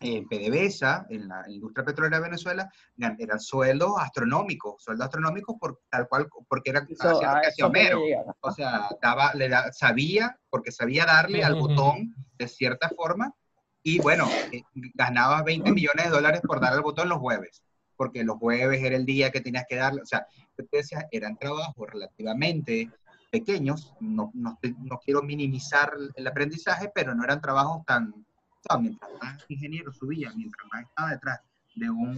[0.00, 2.70] en PDVSA, en la industria petrolera de Venezuela,
[3.18, 7.98] eran sueldos astronómicos, sueldos astronómicos por tal cual, porque era Eso- quería Homero.
[8.40, 13.32] O sea, daba, le da- sabía, porque sabía darle al botón de cierta forma,
[13.82, 14.62] y bueno, eh,
[14.94, 17.62] ganaba 20 millones de dólares por dar al botón los jueves,
[17.96, 20.26] porque los jueves era el día que tenías que darle, o sea,
[21.10, 22.90] eran trabajos relativamente
[23.30, 28.14] pequeños, no, no, no quiero minimizar el aprendizaje, pero no eran trabajos tan,
[28.68, 31.40] sea, mientras más ingeniero subía, mientras más estaba detrás
[31.74, 32.14] de un,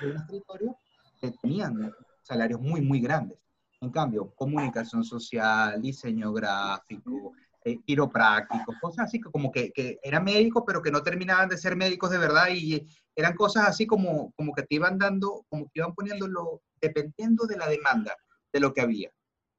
[0.00, 0.76] de un escritorio,
[1.22, 3.38] eh, tenían salarios muy, muy grandes.
[3.80, 7.32] En cambio, comunicación social, diseño gráfico,
[7.64, 11.76] eh, quiropráctico, cosas así como que, que eran médicos, pero que no terminaban de ser
[11.76, 15.80] médicos de verdad y eran cosas así como, como que te iban dando, como que
[15.80, 18.14] iban poniéndolo dependiendo de la demanda
[18.52, 19.10] de lo que había.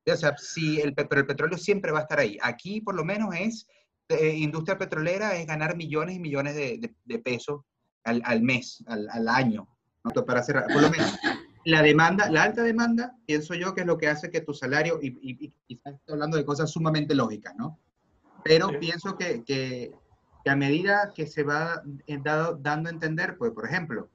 [0.10, 2.38] O sea, si el, pe- pero el petróleo siempre va a estar ahí.
[2.42, 3.68] Aquí por lo menos es,
[4.10, 7.62] eh, industria petrolera es ganar millones y millones de, de- de pesos
[8.04, 9.68] al, al mes, al, al año,
[10.04, 10.26] ¿no?
[10.26, 10.68] para cerrar.
[10.72, 11.18] Por lo menos
[11.66, 15.00] la demanda, la alta demanda, pienso yo que es lo que hace que tu salario,
[15.02, 17.78] y, y- y quizás estoy hablando de cosas sumamente lógicas, ¿no?
[18.44, 18.76] Pero Sí.
[18.80, 19.92] pienso que, que,
[20.46, 21.84] que a medida que se va
[22.24, 24.10] dado- dando a entender, pues, por ejemplo,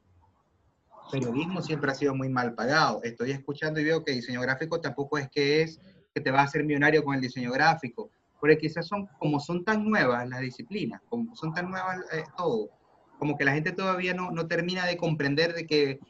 [1.11, 3.01] periodismo siempre ha sido muy mal pagado.
[3.03, 5.79] Estoy escuchando y veo que diseño gráfico tampoco es que es
[6.15, 8.11] que te vas a hacer millonario con el diseño gráfico,
[8.43, 12.71] porque quizás son, como son tan nuevas las disciplinas, como son tan nuevas eh, todo,
[13.17, 16.01] como que la gente todavía no, no termina de comprender de que,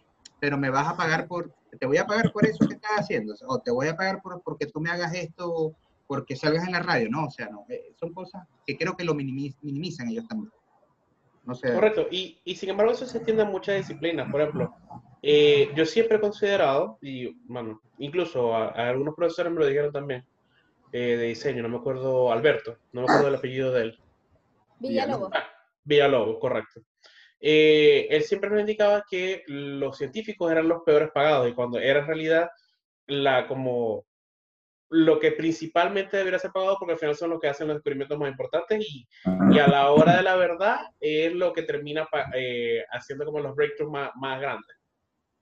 [0.41, 3.35] pero me vas a pagar por, te voy a pagar por eso que estás haciendo,
[3.47, 6.81] o te voy a pagar por, porque tú me hagas esto porque salgas en la
[6.81, 10.27] radio, no, o sea, no, eh, son cosas que creo que lo minimi- minimizan ellos
[10.27, 10.51] también.
[11.45, 11.71] No sé.
[11.71, 14.31] Correcto, y, y sin embargo eso se extiende a muchas disciplinas.
[14.31, 14.75] Por ejemplo,
[15.21, 19.93] eh, yo siempre he considerado, y bueno, incluso a, a algunos profesores me lo dijeron
[19.93, 20.25] también,
[20.93, 23.99] eh, de diseño, no me acuerdo, Alberto, no me acuerdo el apellido de él,
[24.79, 25.31] Villalobos.
[25.85, 26.83] Villalobos, correcto.
[27.41, 32.01] Eh, él siempre nos indicaba que los científicos eran los peores pagados y cuando era
[32.01, 32.51] en realidad
[33.07, 34.05] la como
[34.91, 38.19] lo que principalmente debería ser pagado porque al final son los que hacen los descubrimientos
[38.19, 39.09] más importantes y,
[39.51, 43.57] y a la hora de la verdad es lo que termina eh, haciendo como los
[43.57, 44.77] breakthroughs más, más grandes.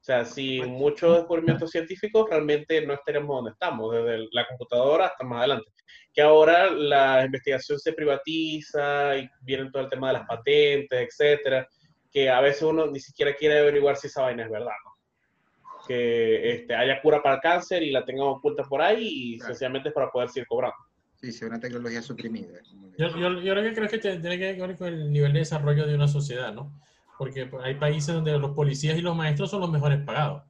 [0.00, 5.24] O sea, sin muchos descubrimientos científicos realmente no estaríamos donde estamos, desde la computadora hasta
[5.24, 5.70] más adelante.
[6.14, 11.68] Que ahora la investigación se privatiza y viene todo el tema de las patentes, etcétera,
[12.10, 14.90] que a veces uno ni siquiera quiere averiguar si esa vaina es verdad, ¿no?
[15.86, 19.52] Que este, haya cura para el cáncer y la tengamos oculta por ahí y Claro.
[19.52, 20.76] sencillamente es para poder seguir cobrando.
[21.16, 22.58] Sí, sí, una tecnología suprimida.
[22.96, 25.40] Yo, yo, yo lo que creo es que tiene que ver con el nivel de
[25.40, 26.72] desarrollo de una sociedad, ¿no?
[27.20, 30.42] Porque hay países donde los policías y los maestros son los mejores pagados.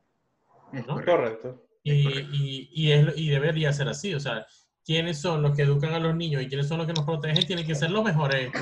[0.70, 1.04] Correcto.
[1.04, 1.66] Correcto.
[1.83, 4.14] Y, y, y, es, y debería ser así.
[4.14, 4.46] O sea,
[4.85, 7.44] quiénes son los que educan a los niños y quiénes son los que nos protegen
[7.44, 8.52] tienen que ser los mejores,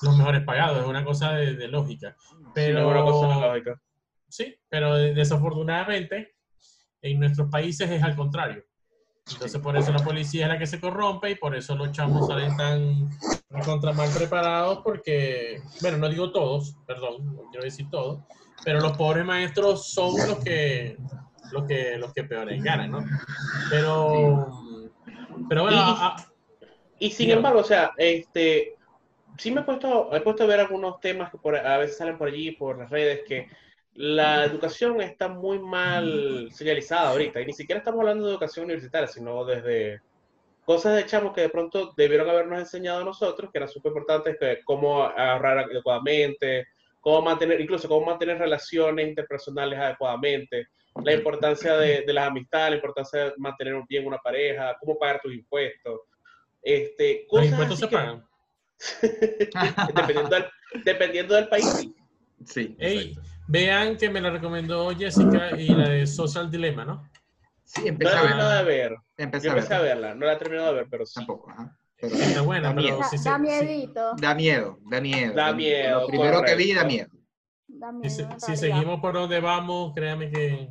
[0.00, 0.78] los mejores pagados.
[0.80, 2.16] Es una cosa de, de lógica.
[2.54, 3.82] Pero, No es una cosa de lógica.
[4.26, 6.36] Sí, pero de- desafortunadamente
[7.02, 8.64] en nuestros países es al contrario.
[9.28, 12.26] Entonces por eso la policía es la que se corrompe y por eso los chamos
[12.26, 13.08] salen tan
[13.64, 18.20] contra mal preparados porque, bueno, no digo todos, perdón, no quiero decir todos,
[18.64, 20.96] pero los pobres maestros son los que
[21.52, 23.04] los que los que peores ganan, ¿no?
[23.68, 24.48] Pero
[25.48, 26.26] pero bueno, Y- a- a-
[26.98, 28.76] Y sin embargo, o sea, este,
[29.38, 32.18] sí me he puesto, he puesto a ver algunos temas que por, a veces salen
[32.18, 33.48] por allí, por las redes, que
[34.02, 37.38] la educación está muy mal señalizada ahorita.
[37.42, 40.00] Y ni siquiera estamos hablando de educación universitaria, sino desde
[40.64, 44.38] cosas de chamos que de pronto debieron habernos enseñado a nosotros, que eran súper importantes,
[44.40, 50.68] que cómo ahorrar adecuadamente, cómo mantener, incluso cómo mantener relaciones interpersonales adecuadamente,
[51.04, 55.20] la importancia de, de las amistades, la importancia de mantener bien una pareja, cómo pagar
[55.20, 56.00] tus impuestos.
[56.62, 58.26] Este, los cosas impuestos se que- pagan.
[59.94, 60.44] dependiendo, del,
[60.84, 61.66] dependiendo del país.
[61.66, 61.94] sí.
[62.46, 63.14] Sí, Ey.
[63.50, 67.08] Vean que me la recomendó Jessica y la de Social Dilemma, ¿no?
[67.64, 68.90] Sí, No empecé la he a ver.
[68.90, 68.98] ver.
[69.16, 69.88] Empecé Yo a empecé a ver.
[69.96, 71.14] verla, no la he terminado de ver, pero sí.
[71.16, 71.76] Tampoco, ajá.
[72.00, 72.98] Pero Está buena, da pero miedo.
[72.98, 74.78] Da, se, da miedo, da miedo.
[75.34, 77.10] Da miedo, Lo primero que vi da miedo.
[77.68, 80.70] Da si miedo, si seguimos por donde vamos, créame que,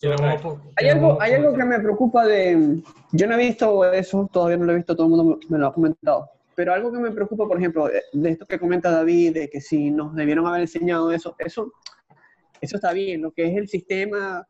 [0.00, 2.82] que vamos por- Hay que algo, hay algo que me preocupa de...
[3.12, 5.66] Yo no he visto eso, todavía no lo he visto, todo el mundo me lo
[5.68, 6.28] ha comentado.
[6.56, 9.60] Pero algo que me preocupa, por ejemplo, de, de esto que comenta David, de que
[9.60, 11.70] si nos debieron haber enseñado eso, eso,
[12.60, 13.20] eso está bien.
[13.22, 14.48] Lo que es el sistema,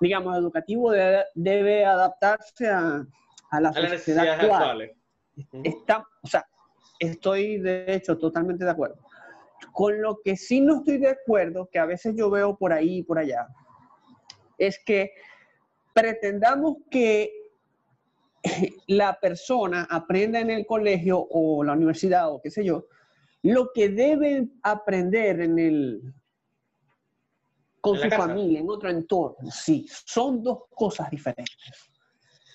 [0.00, 3.06] digamos, educativo debe, debe adaptarse a,
[3.50, 4.62] a la A las sociedad necesidades actual.
[4.62, 4.90] actuales.
[5.62, 6.44] Está, o sea,
[6.98, 8.96] estoy de hecho totalmente de acuerdo.
[9.72, 12.98] Con lo que sí no estoy de acuerdo, que a veces yo veo por ahí
[12.98, 13.46] y por allá,
[14.58, 15.12] es que
[15.92, 17.30] pretendamos que
[18.86, 22.86] la persona aprenda en el colegio o la universidad o qué sé yo,
[23.42, 26.14] lo que debe aprender en el
[27.80, 28.28] con su casa.
[28.28, 29.50] familia, en otro entorno.
[29.50, 31.56] Sí, son dos cosas diferentes.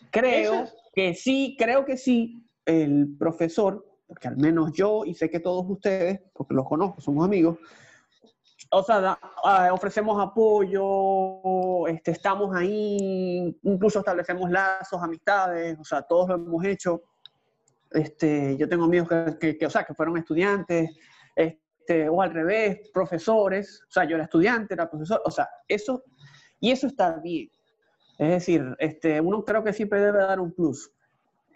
[0.10, 5.30] Creo Eso que sí, creo que sí, el profesor, porque al menos yo y sé
[5.30, 7.58] que todos ustedes, porque los conozco, somos amigos,
[8.80, 16.30] o sea, ah, ofrecemos apoyo, este, estamos ahí, incluso establecemos lazos, amistades, o sea, todos
[16.30, 17.02] lo hemos hecho.
[17.92, 20.92] Este, yo tengo amigos que, que- que, o sea, que fueron estudiantes,
[21.36, 26.04] este, o al revés, profesores, o sea, yo era estudiante, era profesor, o sea, eso,
[26.60, 27.50] y eso está bien.
[28.18, 30.92] Es decir, este, uno creo que siempre debe dar un plus.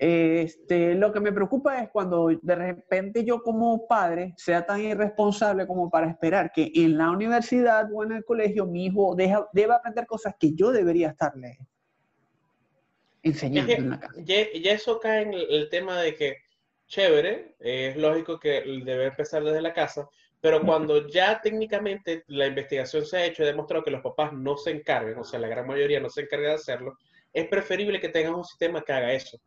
[0.04, 5.68] Este, lo que me preocupa es cuando de repente yo como padre sea tan irresponsable
[5.68, 9.76] como para esperar que en la universidad o en el colegio mi hijo deja, deba
[9.76, 11.60] aprender cosas que yo debería estarle
[13.22, 14.14] enseñando que en la casa.
[14.18, 16.38] ya, ya eso cae en el, el tema de que,
[16.88, 20.10] chévere, es lógico que debe empezar desde la casa,
[20.40, 24.34] pero cuando ya técnicamente la investigación se ha hecho y ha demostrado que los papás
[24.34, 26.98] no se encargan, o sea, la gran mayoría no se encarga de hacerlo,
[27.32, 29.40] es preferible que tengas un sistema que haga eso,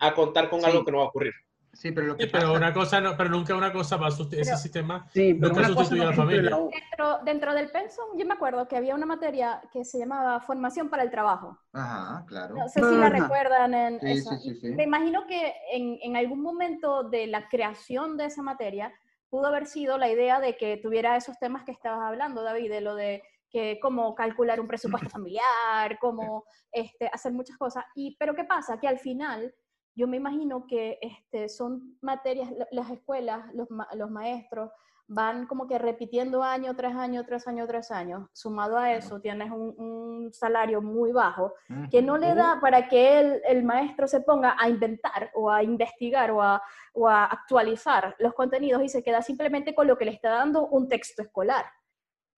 [0.00, 0.66] a contar con Sí.
[0.66, 1.32] algo que no va a ocurrir.
[1.72, 4.08] Sí, pero lo que Sí, pero pasa- una cosa no, pero nunca una cosa va
[4.08, 5.06] a sustituir ese sistema.
[5.12, 6.50] Sí, pero nunca sustituye a la familia.
[6.50, 10.90] Dentro, dentro del pensum, yo me acuerdo que había una materia que se llamaba formación
[10.90, 11.56] para el trabajo.
[11.72, 12.56] Ajá, claro.
[12.56, 14.30] No sé si la recuerdan en Sí, eso.
[14.32, 14.74] sí, sí, Y sí.
[14.74, 18.92] Me imagino que en, en algún momento de la creación de esa materia
[19.28, 22.80] pudo haber sido la idea de que tuviera esos temas que estabas hablando, David, de
[22.80, 27.84] lo de que cómo calcular un presupuesto familiar, cómo este, hacer muchas cosas.
[27.94, 28.78] Y, pero ¿qué pasa?
[28.80, 29.54] Que al final
[30.00, 34.70] yo me imagino que este, son materias, la- las escuelas, los, ma- los maestros
[35.12, 38.30] van como que repitiendo año tras año, tras año, tras año.
[38.32, 41.52] Sumado a eso, tienes un, un salario muy bajo
[41.90, 45.62] que no le da para que el, el maestro se ponga a inventar o a
[45.64, 46.62] investigar o a,
[46.94, 50.66] o a actualizar los contenidos y se queda simplemente con lo que le está dando
[50.68, 51.66] un texto escolar.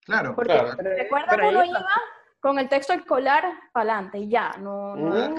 [0.05, 0.70] Claro, Porque Claro.
[0.77, 1.87] Pero- recuerda pero ahí uno iba
[2.40, 3.44] con el texto escolar
[3.75, 5.35] para adelante y ya, no, no- Mm.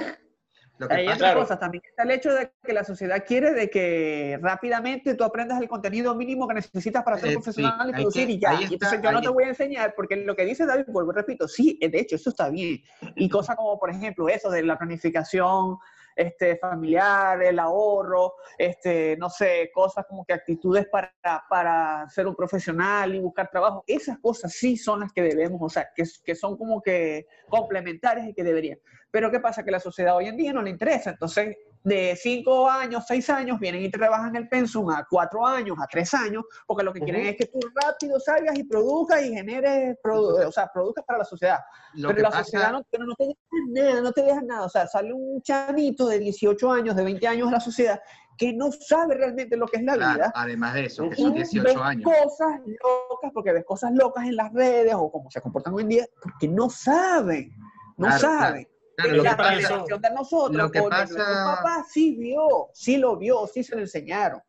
[0.79, 1.39] Lo que Hay pasa- otras Claro.
[1.41, 1.83] cosas también.
[1.87, 6.15] Está el hecho de que la sociedad quiere de que rápidamente tú aprendas el contenido
[6.15, 8.51] mínimo que necesitas para ser Eh, profesional sí, y producir que- y ya.
[8.53, 11.47] está, entonces yo no te voy a enseñar, porque lo que dice David, vuelvo repito,
[11.47, 12.81] sí, de hecho, eso está bien.
[13.15, 15.77] Y cosas como, por ejemplo, eso de la planificación
[16.15, 21.13] este, familiar, el ahorro, este, no sé, cosas como que actitudes para,
[21.49, 25.69] para ser un profesional y buscar trabajo, esas cosas sí son las que debemos, o
[25.69, 28.79] sea, que, que son como que complementarias y que deberían.
[29.11, 29.63] Pero ¿qué pasa?
[29.63, 31.11] Que la sociedad hoy en día no le interesa.
[31.11, 35.75] Entonces, de cinco años, seis años, vienen y te rebajan el pensum a cuatro años,
[35.81, 37.29] a tres años, porque lo que quieren Ujú.
[37.31, 41.25] es que tú rápido salgas y produzcas y generes, produ- o sea, produzcas para la
[41.25, 41.59] sociedad.
[41.95, 43.37] lo pero la pasa- sociedad no, pero no te deja
[43.69, 44.65] nada, no te deja nada.
[44.65, 48.01] O sea, sale un chanito de 18 años, de 20 años de la sociedad,
[48.37, 50.31] que no sabe realmente lo que es la claro, vida.
[50.33, 52.11] además de eso, que son Y 18 ves años.
[52.11, 55.89] cosas locas, porque ves cosas locas en las redes o como se comportan hoy en
[55.89, 57.51] día, porque no saben,
[57.97, 58.63] no Claro, saben.
[58.63, 59.51] Claro, Y lo la que pasa-
[59.97, 63.75] de nosotros, lo que coño, nuestro pasa- papá sí vio, sí lo vio, sí se
[63.75, 64.41] lo enseñaron.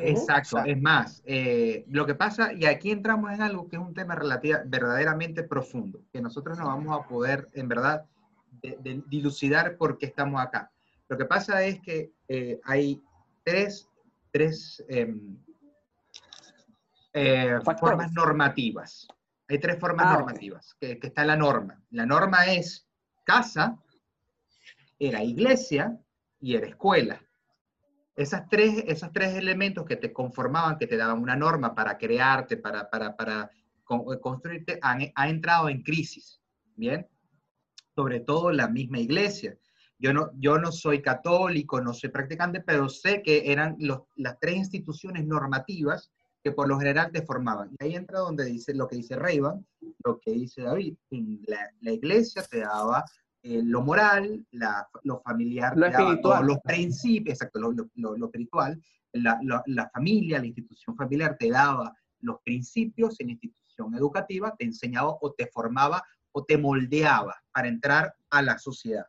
[0.00, 3.94] Exacto, es más, eh, lo que pasa, y aquí entramos en algo que es un
[3.94, 8.04] tema relativa, verdaderamente profundo, que nosotros no vamos a poder, en verdad,
[8.62, 10.70] de- de- dilucidar por qué estamos acá.
[11.08, 13.02] Lo que pasa es que eh, hay
[13.42, 13.88] tres,
[14.30, 15.36] tres em,
[17.12, 19.08] eh, formas normativas.
[19.48, 21.82] Hay tres formas Ah, normativas, que, que está la norma.
[21.90, 22.86] La norma es
[23.28, 23.76] casa,
[24.98, 26.00] era iglesia
[26.40, 27.22] y era escuela.
[28.16, 32.56] Esas tres, esos tres elementos que te conformaban, que te daban una norma para crearte,
[32.56, 33.50] para, para, para
[33.90, 36.40] eh, construirte, han, ha entrado en crisis,
[36.74, 37.06] ¿bien?
[37.94, 39.58] Sobre todo la misma iglesia.
[39.98, 43.76] Yo no, yo no soy católico, no soy practicante, pero sé que eran
[44.16, 46.10] las tres instituciones normativas
[46.48, 47.70] que por lo general te formaban.
[47.78, 49.66] Y ahí entra donde dice lo que dice Reyban,
[50.04, 50.96] lo que dice David.
[51.46, 53.04] La, la iglesia te daba
[53.42, 56.46] eh, lo moral, la- lo familiar, Lo espiritual.
[56.46, 58.80] los principios, exacto, lo, lo- lo- espiritual,
[59.12, 64.64] la, la- la familia, la institución familiar te daba los principios en institución educativa, te
[64.64, 69.06] enseñaba o te formaba o te moldeaba para entrar a la sociedad.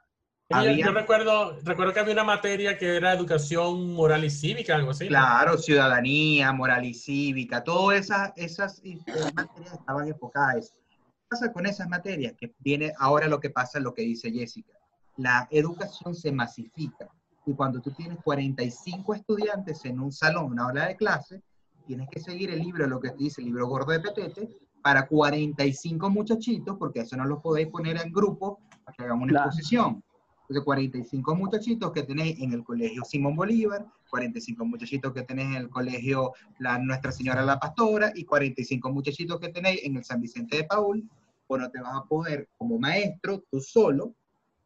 [0.51, 4.73] Yo, Había- yo recuerdo, recuerdo que había una materia que era educación moral y cívica,
[4.75, 5.03] algo así.
[5.03, 5.09] ¿no?
[5.09, 8.97] Claro, ciudadanía, moral y cívica, todas esas, esas eh,
[9.35, 10.73] materias estaban enfocadas a eso.
[10.89, 10.97] ¿Qué
[11.29, 12.33] pasa con esas materias?
[12.35, 14.73] Que viene ahora lo que pasa, lo que dice Jessica.
[15.17, 17.07] La educación se masifica.
[17.45, 21.43] Y cuando tú tienes 45 estudiantes en un salón, una hora de clase,
[21.85, 24.49] tienes que seguir el libro, lo que te dice el libro gordo de Petete,
[24.81, 29.27] para 45 muchachitos, porque eso no los podéis poner en grupo para que hagan una
[29.29, 29.45] Claro.
[29.49, 30.03] exposición.
[30.49, 35.55] Entonces, 45 muchachitos que tenéis en el colegio Simón Bolívar, 45 muchachitos que tenéis en
[35.57, 40.19] el colegio la Nuestra Señora la Pastora y 45 muchachitos que tenéis en el San
[40.19, 41.07] Vicente de Paul,
[41.45, 44.15] pues no te vas a poder, como maestro, tú solo,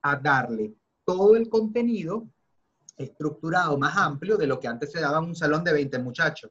[0.02, 2.30] a darle todo el contenido
[2.96, 6.50] estructurado, más amplio de lo que antes se daba en un salón de 20 muchachos.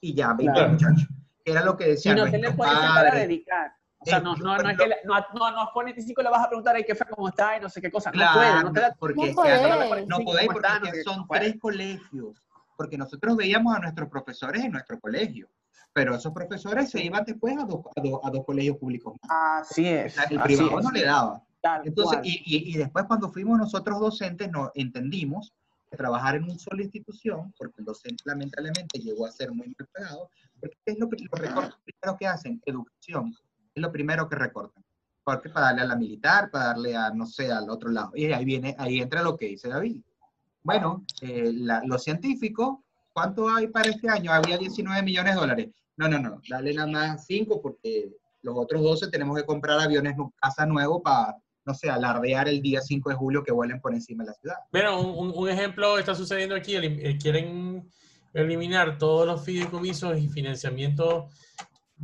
[0.00, 0.72] Y ya, 20 Claro.
[0.72, 1.08] muchachos.
[1.44, 3.14] Era lo que Y decían no te le padres.
[3.28, 3.74] dedicar.
[4.02, 6.44] O sea, no, no, no es que le- no, no, no a 45 le vas
[6.44, 8.10] a preguntar ay, qué fue, cómo está y no sé qué cosa.
[8.10, 10.06] No Claro, puede, no te da porque No podéis.
[10.08, 10.88] no podéis ¿cómo porque está?
[10.98, 11.40] es No son puede.
[11.40, 12.36] tres colegios,
[12.76, 15.48] porque nosotros veíamos a nuestros profesores en nuestro colegio,
[15.92, 19.14] pero esos profesores se iban después a dos, a dos, a dos colegios públicos.
[19.22, 19.70] más.
[19.70, 20.16] Así es.
[20.16, 20.84] El así privado es.
[20.84, 21.42] no le daba.
[21.60, 25.52] Tal Entonces, y, y- y después cuando fuimos nosotros docentes, nos entendimos
[25.88, 29.86] que trabajar en una sola institución, porque el docente lamentablemente llegó a ser muy mal
[29.94, 30.28] pagado,
[30.60, 33.32] porque es lo, pri- los recortes primero que hacen, educación,
[33.74, 34.84] es lo primero que recortan.
[35.24, 38.10] Porque para darle a la militar, para darle a, no sé, al otro lado.
[38.14, 40.00] Y ahí viene, ahí entra lo que dice David.
[40.62, 42.78] Bueno, eh, la- los científicos,
[43.12, 44.32] ¿cuánto hay para este año?
[44.32, 45.68] Había 19 millones de dólares.
[45.96, 48.10] No, no, no, dale nada más 5 porque
[48.42, 52.80] los otros 12 tenemos que comprar aviones casa nuevo para, no sé, alardear el día
[52.80, 54.56] 5 de julio que vuelen por encima de la ciudad.
[54.72, 56.74] Mira, un, un- ejemplo está sucediendo aquí.
[56.76, 57.88] eh, quieren
[58.34, 61.28] eliminar todos los fideicomisos y financiamiento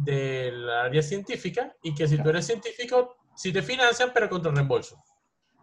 [0.04, 5.02] del área científica y que si tú eres científico, sí te financian, pero contra reembolso.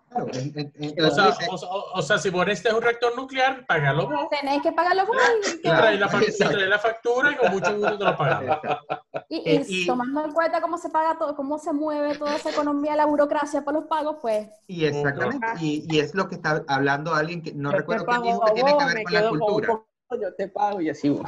[0.09, 3.15] Claro, en- en- en- O sea, o, o- sea, si por este es un reactor
[3.15, 4.29] nuclear, págalo vos.
[4.29, 8.03] Tenéis que pagarlo vos y, Y traes la, y factura y con mucho gusto te
[8.03, 8.59] lo pagamos.
[9.29, 12.35] y- Eh, y y- tomando en cuenta cómo se paga todo, cómo se mueve toda
[12.35, 16.35] esa economía, la burocracia para los pagos, pues Y exactamente, y, y es lo que
[16.35, 19.03] está hablando alguien que no Yo recuerdo quién pago dijo que tiene que vos, ver
[19.03, 21.09] con la cultura poco, yo te pago y así.
[21.09, 21.23] voy.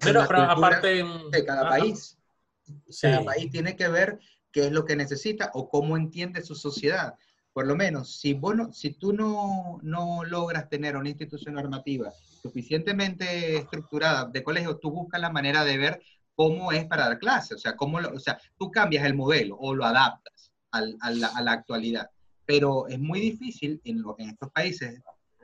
[0.00, 1.04] Pero, aparte.
[1.30, 2.16] de cada ah, país.
[2.88, 3.06] Sí.
[3.08, 4.18] Cada país tiene que ver
[4.52, 7.14] qué es lo que necesita o cómo entiende su sociedad.
[7.52, 12.12] Por lo menos, si, vos no- si tú no, no logras tener una institución normativa
[12.42, 16.02] suficientemente estructurada de colegio, tú buscas la manera de ver
[16.34, 17.54] cómo es para dar clase.
[17.54, 21.10] O sea, cómo lo- o sea tú cambias el modelo o lo adaptas al- a,
[21.10, 22.10] la, a la actualidad.
[22.44, 25.00] Pero es muy difícil en, lo- en estos países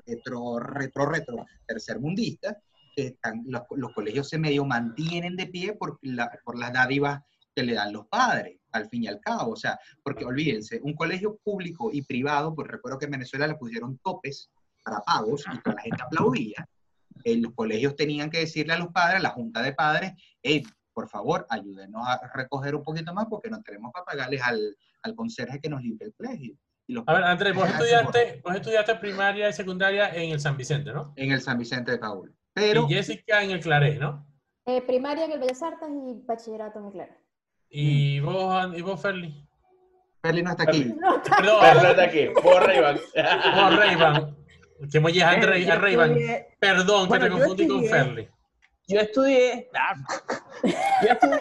[0.07, 2.57] retro, retro, retro, tercermundistas,
[3.47, 7.23] los, los colegios se medio mantienen de pie por, la, por las dádivas
[7.55, 9.53] que le dan los padres, al fin y al cabo.
[9.53, 13.57] O sea, porque olvídense, un colegio público y privado, pues recuerdo que en Venezuela le
[13.57, 14.51] pusieron topes
[14.83, 16.67] para pagos y toda la gente aplaudía.
[17.25, 20.65] Eh, los colegios tenían que decirle a los padres, a la junta de padres, hey,
[20.93, 25.15] por favor, ayúdenos a recoger un poquito más porque no tenemos para pagarles al, al
[25.15, 26.55] conserje que nos limpie el colegio.
[26.87, 30.57] Y los A ver, Andrés, vos estudiaste, vos estudiaste primaria y secundaria en el San
[30.57, 31.13] Vicente, ¿no?
[31.17, 32.35] En el San Vicente de Paul.
[32.55, 34.27] Pero, Y Jessica en el Claré, ¿no?
[34.67, 37.12] eh, primaria en el Bellas Artes y bachillerato en el Claro.
[37.69, 39.49] Y vos, y vos Ferli.
[40.21, 40.85] Ferli no está aquí.
[40.85, 41.21] Perdón,
[41.61, 42.97] Pero no está aquí, borra Iván.
[43.55, 44.37] vos Rayban.
[44.91, 46.17] Que me a Eh, Rayban.
[46.61, 48.29] Perdón, Bueno, que te confundí con Ferli.
[48.88, 49.71] Yo estudié.
[49.75, 49.95] ah,
[51.03, 51.41] yo estudié.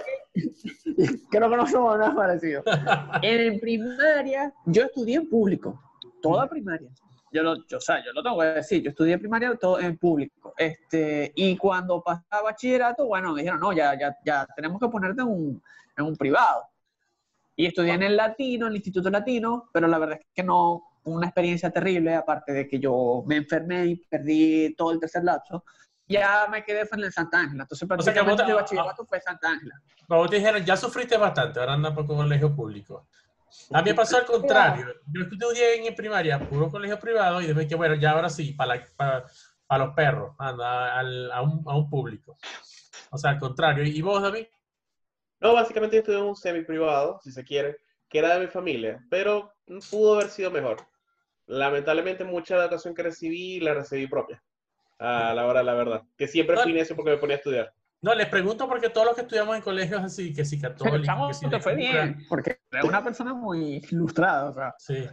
[1.30, 2.64] Creo que no somos nada parecidos.
[3.24, 5.80] En primaria, yo estudié en público,
[6.22, 6.90] toda primaria.
[7.32, 9.98] Yo lo, yo, o sea, yo lo tengo que decir, yo estudié primaria todo en
[9.98, 10.54] público.
[10.58, 15.22] Este, y cuando pasaba bachillerato, bueno, me dijeron, no, ya, ya, ya tenemos que ponerte
[15.22, 15.64] en un,
[15.98, 16.64] en un privado.
[17.56, 20.84] Y estudié en el latino, en el Instituto Latino, pero la verdad es que no,
[21.04, 25.64] una experiencia terrible, aparte de que yo me enfermé y perdí todo el tercer lapso.
[26.08, 27.64] Ya me quedé en el Santa Ángela.
[27.64, 29.82] Entonces, O sea que vos prácticamente te- mi bachillerato fue Santa Ángela.
[30.08, 33.08] Pero vos te dijeron, ya sufriste bastante, ahora anda por colegio público.
[33.74, 34.86] A mí me pasó al contrario.
[35.14, 38.76] Yo estudié en primaria, puro colegio privado, y después que, bueno, ya ahora sí, para,
[38.76, 39.26] la- para,
[39.68, 42.38] para los perros, anda al- a, un, a un público.
[43.10, 43.84] O sea, al contrario.
[43.84, 44.46] ¿Y vos, David?
[45.40, 48.48] No, básicamente yo estudié en un semi privado, si se quiere, que era de mi
[48.48, 49.54] familia, pero
[49.90, 50.78] pudo haber sido mejor.
[51.48, 54.42] Lamentablemente mucha de la educación que recibí la recibí propia,
[55.00, 57.74] a la hora de la verdad, que siempre fui necio porque me ponía a estudiar.
[58.02, 61.34] No, les pregunto porque todos los que estudiamos en colegios así, que si católicos, que
[61.36, 64.74] si te fue bien, porque eres una persona muy ilustrada, o sea.
[64.80, 65.08] Sí.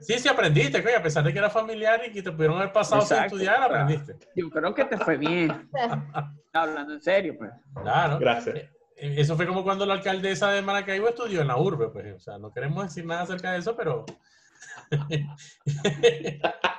[0.00, 3.00] sí, sí aprendiste, a pesar de que era familiar y que te pudieron haber pasado
[3.00, 4.16] sin estudiar, aprendiste.
[4.36, 5.70] Yo creo que te fue bien.
[6.52, 7.50] Hablando en serio, pues.
[7.82, 8.18] Claro.
[8.18, 8.56] Gracias.
[8.56, 12.14] Eh, eh, Eso fue como cuando la alcaldesa de Maracaibo estudió en la urbe, pues,
[12.14, 14.04] o sea, no queremos decir nada acerca de eso, pero...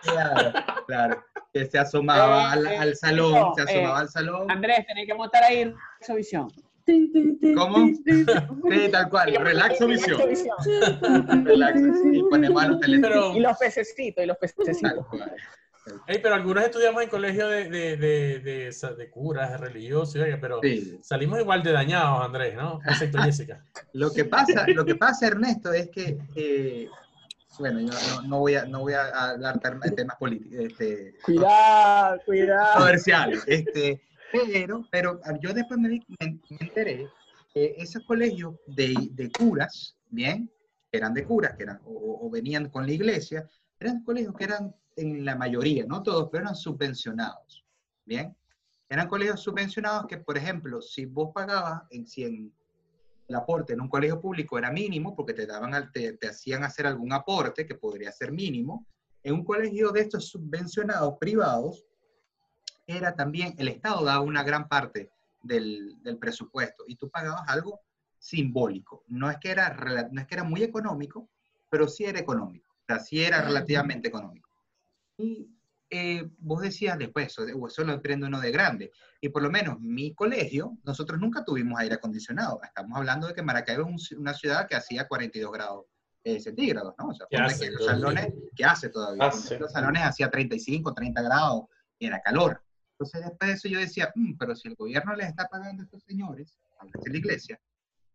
[0.01, 0.51] Claro,
[0.87, 1.23] claro.
[1.53, 4.51] Que se asomaba al, Eh, eh, al salón, no, se asomaba eh, al salón.
[4.51, 6.47] Andrés, tenés que montar ahí esa visión.
[7.55, 7.87] ¿Cómo?
[7.87, 8.25] Sí,
[8.91, 9.35] tal cual.
[9.35, 10.19] Relaxo visión.
[11.45, 11.85] Relaxo.
[12.11, 13.35] Y ponemos a los teléfonos.
[13.35, 15.05] Y los pececitos, y los pececitos.
[15.07, 15.35] cual.
[16.07, 20.59] ey, pero algunos estudiamos en colegios de, de, de, de, de curas, de religiosos, pero
[20.63, 20.99] Sí.
[21.03, 22.79] salimos igual de dañados, Andrés, ¿no?
[22.87, 23.63] Excepto Jessica.
[23.93, 26.87] Lo que pasa, lo que pasa, Ernesto, es que, eh,
[27.59, 32.19] bueno, yo no, no voy a, no voy a hablar de temas políticos, este, Cuidado,
[32.25, 32.79] cuidado.
[32.79, 36.05] comerciales, este, pero, pero yo después me, me-
[36.49, 37.07] me enteré
[37.53, 40.49] que esos colegios de, de curas, bien,
[40.91, 43.47] eran de curas, que eran, o, o venían con la iglesia,
[43.79, 47.63] eran colegios que eran en la mayoría, no todos, pero eran subvencionados,
[48.05, 48.35] bien.
[48.91, 52.51] Eran colegios subvencionados que, por ejemplo, si vos pagabas en 100
[53.29, 56.87] el aporte en un colegio público era mínimo porque te daban te, te hacían hacer
[56.87, 58.87] algún aporte que podría ser mínimo.
[59.21, 61.85] En un colegio de estos subvencionados privados
[62.87, 65.11] era también el Estado daba una gran parte
[65.43, 67.81] del, del presupuesto y tú pagabas algo
[68.17, 69.03] simbólico.
[69.07, 71.29] No es que era no es que era muy económico,
[71.69, 72.71] pero sí era económico.
[72.71, 74.49] O sea, sí era relativamente económico.
[75.17, 75.47] Y
[75.89, 78.91] eh, vos decías después, eso, eso lo aprende uno de grande.
[79.21, 82.61] Y por lo menos mi colegio, nosotros nunca tuvimos aire acondicionado.
[82.63, 85.85] Estamos hablando de que Maracaibo es un- una ciudad que hacía 42 grados
[86.23, 87.07] eh, centígrados, ¿no?
[87.07, 89.23] O sea, ¿Qué ponte hace que los salones, ¿qué hace todavía?
[89.25, 89.55] Hace.
[89.55, 91.63] Que Los salones hacía 35, 30 grados
[91.97, 92.61] y era calor.
[92.91, 95.85] Entonces después de eso yo decía, "Mm, pero si el gobierno les está pagando a
[95.85, 97.57] estos señores, a la iglesia,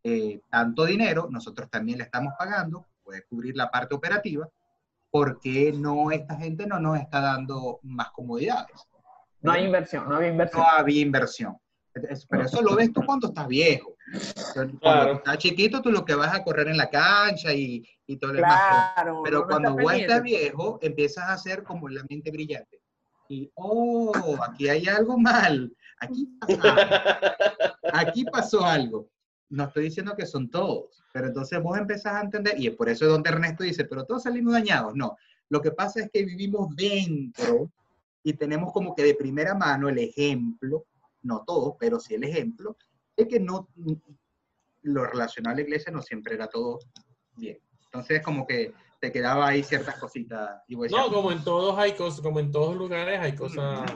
[0.02, 4.48] eh, tanto dinero, nosotros también le estamos pagando, puede cubrir la parte operativa,
[5.14, 8.74] ¿por qué no esta gente no nos está dando más comodidades?
[9.42, 10.60] No hay inversión, no había inversión.
[10.60, 11.56] no había inversión.
[11.92, 13.94] Pero eso lo ves tú cuando estás viejo.
[14.54, 15.12] Cuando Claro.
[15.12, 18.38] estás chiquito, tú lo que vas a correr en la cancha y, y todo lo
[18.40, 18.60] demás.
[18.60, 19.20] Pero- Claro.
[19.22, 22.80] Pero uno cuando vos estás viejo, empiezas a hacer como la mente brillante.
[23.28, 24.12] Y, oh,
[24.50, 25.72] aquí hay algo mal.
[26.00, 27.36] Aquí pasa algo.
[27.92, 29.08] Aquí pasó algo.
[29.54, 32.88] No estoy diciendo que son todos, pero entonces vos empezás a entender, y es por
[32.88, 34.96] eso es donde Ernesto dice, pero todos salimos dañados.
[34.96, 35.16] No,
[35.48, 37.70] lo que pasa es que vivimos dentro
[38.24, 40.86] y tenemos como que de primera mano el ejemplo,
[41.22, 42.76] no todos, pero sí el ejemplo,
[43.16, 43.68] de que no,
[44.82, 46.80] lo relacionado a la iglesia no siempre era todo
[47.36, 47.60] bien.
[47.84, 50.62] Entonces como que te quedaba ahí ciertas cositas.
[50.66, 53.88] Y vos decías, No, como en todos hay cosas, como en todos lugares hay cosas,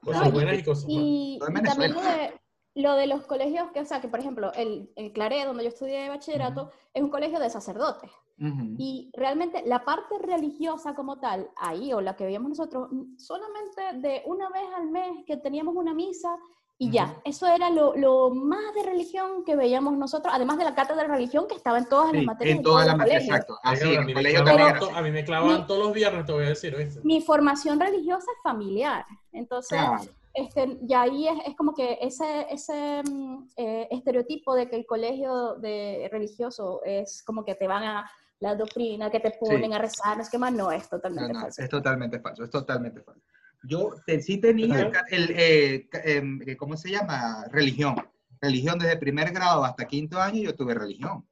[0.00, 1.02] cosas No, buenas y cosas malas.
[1.02, 2.40] Y, y también de,
[2.80, 5.68] lo de los colegios, que, o sea, que por ejemplo, el, el Claré, donde yo
[5.68, 8.10] estudié bachillerato, es un colegio de sacerdotes.
[8.40, 8.74] "Ujú".
[8.78, 14.22] Y realmente la parte religiosa como tal, ahí o la que veíamos nosotros, solamente de
[14.26, 16.36] una vez al mes que teníamos una misa
[16.78, 17.04] y ya.
[17.04, 17.20] Ujú.
[17.26, 21.08] Eso era lo, lo más de religión que veíamos nosotros, además de la cátedra de
[21.08, 22.56] religión que estaba en todas las Sí, materias.
[22.56, 23.58] en todas las materias, exacto.
[23.62, 24.98] Así, Oiga, en a, el mí me colegio clavaban también era to- así.
[24.98, 27.00] a mí me clavaban Mi- todos los viernes, te voy a decir, ¿oíste?
[27.04, 29.04] Mi formación religiosa es familiar.
[29.32, 30.02] Entonces, Claro.
[30.34, 34.86] Este, y ahí es, es como que ese, ese mm, eh, estereotipo de que el
[34.86, 39.78] colegio de religioso es como que te van a la doctrina, que te ponen a
[39.78, 41.62] rezar, no es que más no, es totalmente no, falso.
[41.62, 43.22] es totalmente falso, es totalmente falso.
[43.62, 47.44] Yo te- sí tenía el, el, eh, em, eh, ¿cómo se llama?
[47.50, 47.94] Religión.
[48.40, 51.26] Religión desde primer grado hasta quinto año yo tuve religión.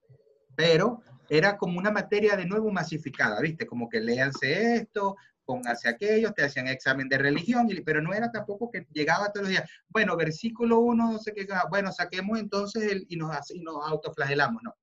[0.55, 3.67] Pero era como una materia de nuevo masificada, ¿viste?
[3.67, 5.17] Como que léanse esto,
[5.49, 9.49] pónganse aquello, te hacían examen de religión, pero no era tampoco que llegaba todos los
[9.51, 9.71] días.
[9.89, 13.77] Bueno, versículo 1, no sé qué, ah, bueno, saquemos entonces el, y, nos, y nos
[13.89, 14.75] autoflagelamos, no.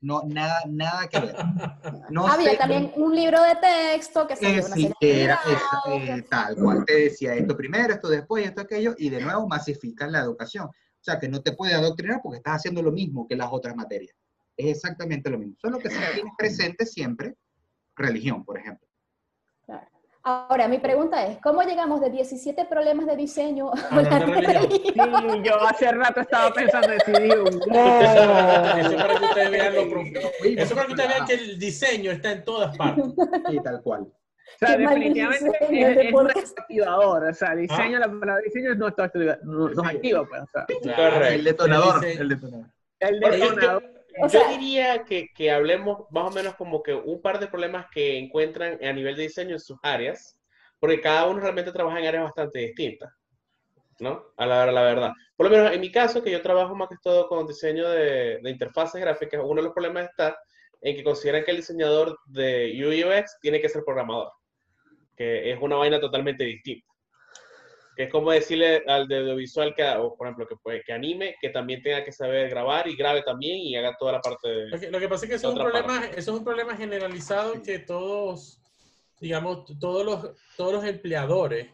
[0.00, 1.34] No, nada, nada que ver.
[2.10, 6.22] No Había sé- también un libro de texto que se eh, sí, era esa- eh,
[6.30, 6.84] tal cual.
[6.84, 10.66] Te decía esto primero, esto después, esto aquello, y de nuevo masifican la educación.
[10.66, 10.72] O
[11.04, 14.14] sea, que no te puede adoctrinar porque estás haciendo lo mismo que las otras materias.
[14.56, 15.56] Es exactamente lo mismo.
[15.60, 17.34] Solo que si tienes presente siempre
[17.96, 18.86] religión, por ejemplo.
[20.24, 24.62] Ahora, mi pregunta es, ¿cómo llegamos de 17 problemas de diseño a Hablar de religión.
[24.70, 25.32] religión?
[25.32, 29.90] Sí, yo hace rato estaba pensando en decidir un Eso para que ustedes vean lo
[29.90, 30.20] profundo.
[30.44, 33.04] Eso para que ustedes vean que el diseño está en todas partes.
[33.50, 34.02] Sí, tal cual.
[34.02, 36.58] O sea, Qué definitivamente diseño es, es una podcast.
[36.60, 37.30] activadora.
[37.30, 38.00] O sea, diseño, Ah.
[38.00, 39.10] la palabra diseño no está
[39.42, 40.42] nos activa, pues.
[40.42, 41.26] O sea, Correcto.
[41.34, 42.04] El detonador.
[42.04, 42.20] El.
[42.20, 42.66] El detonador.
[43.00, 43.82] el detonador.
[44.20, 47.86] O Yo diría que, que hablemos más o menos como que un par de problemas
[47.92, 50.38] que encuentran a nivel de diseño en sus áreas,
[50.78, 53.10] porque cada uno realmente trabaja en áreas bastante distintas,
[54.00, 54.24] ¿no?
[54.36, 55.12] A la, a la verdad.
[55.36, 58.38] Por lo menos en mi caso, que yo trabajo más que todo con diseño de,
[58.42, 60.36] de interfaces gráficas, uno de los problemas está
[60.80, 64.32] en que consideran que el diseñador de UI UX tiene que ser programador,
[65.16, 66.91] que es una vaina totalmente distinta.
[67.96, 71.36] Que es como decirle al de audiovisual que, o por ejemplo, que, puede- que anime,
[71.40, 74.68] que también tenga que saber grabar y grabe también y haga toda la parte de...
[74.68, 76.74] Lo que, lo que pasa es que eso es, un problema, eso es un problema
[76.76, 78.58] generalizado que todos,
[79.20, 81.68] digamos, todos los, todos los empleadores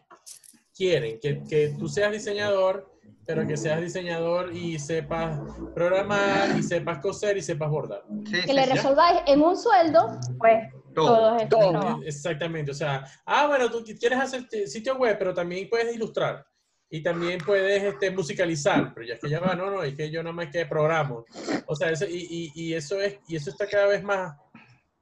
[0.75, 2.89] quieren, que, que tú seas diseñador,
[3.25, 5.39] pero que seas diseñador y sepas
[5.75, 8.03] programar, y sepas coser, y sepas bordar.
[8.25, 10.67] Sí, Que sí, le resolváis en un sueldo, pues
[11.05, 11.47] Todo.
[11.47, 12.01] todo Todo.
[12.03, 16.45] Exactamente, o sea, ah, bueno, tú quieres hacer sitio web, pero también puedes ilustrar.
[16.91, 20.09] Y también puedes este, musicalizar, pero ya es que ya va, no, no, es que
[20.09, 21.23] yo nada más que programo.
[21.67, 24.35] O sea, eso, y, y- y eso es, y eso está cada vez más.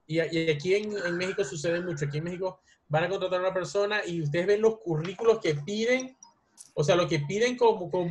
[0.06, 2.04] Y, y aquí en, en México sucede mucho.
[2.06, 5.56] Aquí en México van a contratar a una persona y ustedes ven los currículos que
[5.56, 6.18] piden,
[6.74, 8.10] o sea, lo que piden como, como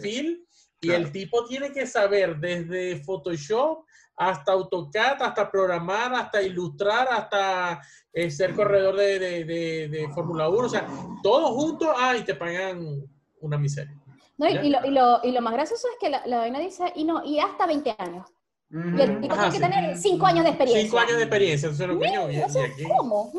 [0.00, 0.44] perfil,
[0.80, 1.04] y Claro.
[1.04, 3.84] el tipo tiene que saber desde Photoshop
[4.16, 7.80] hasta AutoCAD, hasta programar, hasta ilustrar, hasta
[8.12, 10.86] eh, ser corredor de, de, de- de Fórmula 1, o sea,
[11.22, 13.02] todo junto, ah, y te pagan
[13.40, 13.98] una miseria.
[14.36, 16.58] No, y, y lo, y, lo, y lo más gracioso es que la, la vaina
[16.60, 18.26] dice, y no, y hasta 20 años.
[18.70, 18.96] Ujú.
[18.98, 19.60] Y el tipo tiene que sí.
[19.60, 20.82] tener 5 años de experiencia.
[20.84, 22.84] Cinco años de experiencia, entonces lo coño, y, O sea, y aquí.
[22.96, 23.32] ¿cómo?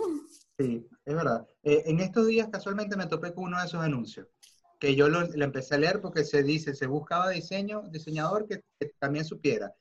[0.57, 1.47] Sí, es verdad.
[1.63, 4.27] Eh, en estos días casualmente me topé con uno de esos anuncios,
[4.79, 8.63] que yo lo, lo empecé a leer porque se dice, se buscaba diseño, diseñador que,
[8.79, 9.73] que también supiera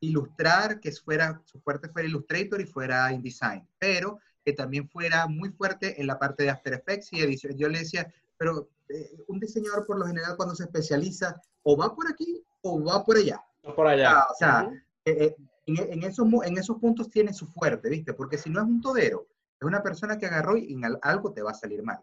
[0.00, 5.50] ilustrar, que fuera, su fuerte fuera Illustrator y fuera InDesign, pero que también fuera muy
[5.50, 7.56] fuerte en la parte de After Effects y edición.
[7.56, 11.94] Yo le decía, pero eh, un diseñador por lo general cuando se especializa o va
[11.94, 13.40] por aquí o va por allá.
[13.76, 14.18] Por allá.
[14.18, 14.68] Ah, o sea,
[15.04, 15.36] eh, eh,
[15.66, 18.12] en, en esos, en esos puntos tiene su fuerte, ¿viste?
[18.12, 19.28] Porque si no es un todero,
[19.60, 22.00] es una persona que agarró y en al- algo te va a salir mal.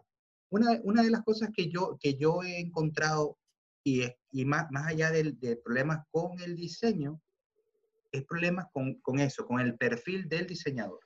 [0.50, 3.38] Una, una de las cosas que yo, que yo he encontrado,
[3.82, 7.20] y, es- y más, más allá de problemas con el diseño,
[8.12, 11.00] es problemas con, con eso, con el perfil del diseñador.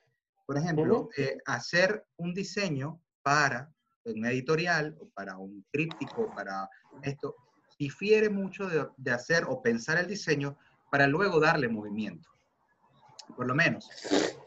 [0.45, 3.71] Por ejemplo, eh, hacer un diseño para
[4.03, 6.69] un editorial o para un tríptico, para
[7.03, 7.35] esto,
[7.79, 10.57] difiere mucho de, de hacer o pensar el diseño
[10.91, 12.29] para luego darle movimiento.
[13.35, 13.89] Por lo menos,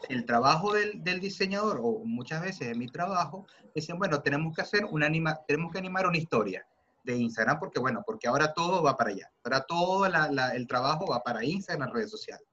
[0.09, 4.61] el trabajo del, del diseñador, o muchas veces en mi trabajo, dicen, bueno, tenemos que
[4.61, 6.65] hacer una anima, tenemos que animar una historia
[7.03, 9.31] de Instagram, porque bueno, porque ahora todo va para allá.
[9.43, 12.45] Ahora todo la- la- el trabajo va para Instagram, redes sociales.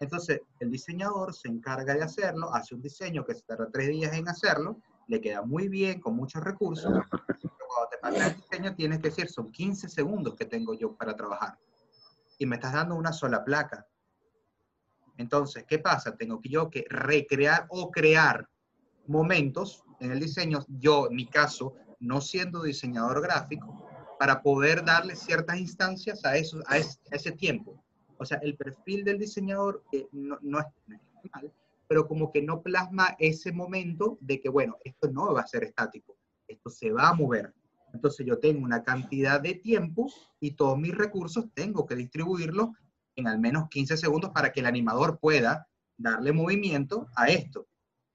[0.00, 4.12] Entonces, el diseñador se encarga de hacerlo, hace un diseño que se tarda tres días
[4.14, 6.90] en hacerlo, le queda muy bien, con muchos recursos.
[6.92, 7.08] pero
[7.68, 11.14] Cuando te manda el diseño, tienes que decir, son 15 segundos que tengo yo para
[11.14, 11.56] trabajar.
[12.38, 13.86] Y me estás dando una sola placa.
[15.16, 16.16] Entonces, ¿qué pasa?
[16.16, 18.48] Tengo que yo que recrear o crear
[19.06, 23.86] momentos en el diseño, yo, en mi caso, no siendo diseñador gráfico,
[24.18, 27.82] para poder darle ciertas instancias a, eso, a, ese, tiempo.
[28.18, 30.66] O sea, el perfil del diseñador eh, no, no es
[31.32, 31.52] mal,
[31.88, 35.64] pero como que no plasma ese momento de que, bueno, esto no va a ser
[35.64, 36.16] estático,
[36.48, 37.52] esto se va a mover.
[37.92, 40.10] Entonces yo tengo una cantidad de tiempo
[40.40, 42.70] y todos mis recursos tengo que distribuirlos
[43.16, 47.66] en al menos 15 segundos para que el animador pueda darle movimiento a esto.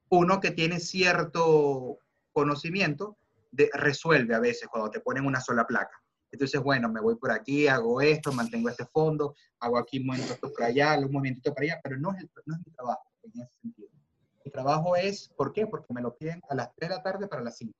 [0.09, 1.99] Uno que tiene cierto
[2.31, 3.17] conocimiento
[3.51, 6.01] de, resuelve a veces cuando te ponen una sola placa.
[6.31, 10.51] Entonces, bueno, me voy por aquí, hago esto, mantengo este fondo, hago aquí un movimiento
[10.51, 13.41] por allá, un movimiento para allá, pero no es, el- no es mi trabajo en
[13.41, 13.89] ese sentido.
[14.43, 15.67] Mi trabajo es, ¿por qué?
[15.67, 17.73] Porque me lo piden a las 3 de la tarde para las 5.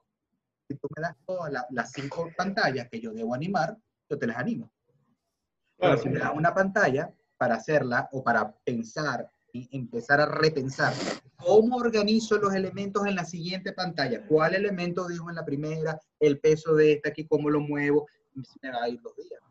[0.70, 3.78] Si tú me das todas la- las 5 pantallas que yo debo animar,
[4.10, 4.72] yo te las animo.
[5.78, 10.94] Pero si me das una pantalla para hacerla o para pensar y empezar a repensar
[11.38, 16.40] cómo organizo los elementos en la siguiente pantalla, cuál elemento digo en la primera, el
[16.40, 18.08] peso de esta aquí, cómo lo muevo,
[18.62, 19.42] me va a ir días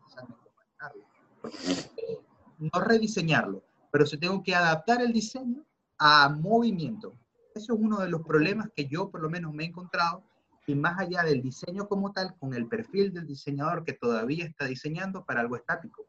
[1.97, 2.17] eh,
[2.59, 5.65] No rediseñarlo, pero si tengo que adaptar el diseño
[5.97, 7.17] a movimiento.
[7.55, 10.23] Eso es uno de los problemas que yo por lo menos me he encontrado
[10.67, 14.65] y más allá del diseño como tal, con el perfil del diseñador que todavía está
[14.65, 16.05] diseñando para algo estático.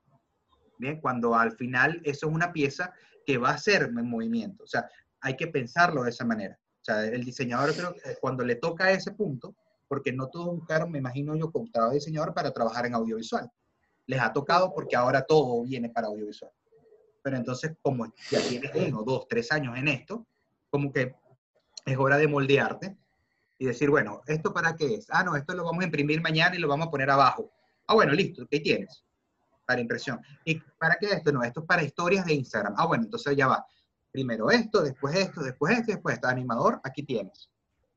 [0.78, 2.92] Bien, cuando al final eso es una pieza
[3.26, 4.64] que va a ser en movimiento.
[4.64, 4.88] O sea,
[5.20, 6.58] hay que pensarlo de esa manera.
[6.80, 9.54] O sea, el diseñador creo que cuando le toca ese punto,
[9.88, 13.50] porque no todos buscaron, me imagino yo, como trabajo diseñador para trabajar en audiovisual.
[14.06, 16.52] Les ha tocado porque ahora todo viene para audiovisual.
[17.22, 20.26] Pero entonces, como ya tienes uno, dos, tres años en esto,
[20.70, 21.14] como que
[21.84, 22.96] es hora de moldearte
[23.58, 25.06] y decir, bueno, ¿esto para qué es?
[25.10, 27.50] Ah, no, esto lo vamos a imprimir mañana y lo vamos a poner abajo.
[27.86, 29.04] Ah, bueno, listo, ¿qué tienes?
[29.68, 30.18] Para impresión.
[30.46, 31.30] ¿Y para qué esto?
[31.30, 32.72] No, esto es para historias de Instagram.
[32.78, 33.66] Ah, bueno, entonces ya va.
[34.10, 36.26] Primero esto, después esto, después esto, después esto.
[36.26, 37.50] Animador, aquí tienes.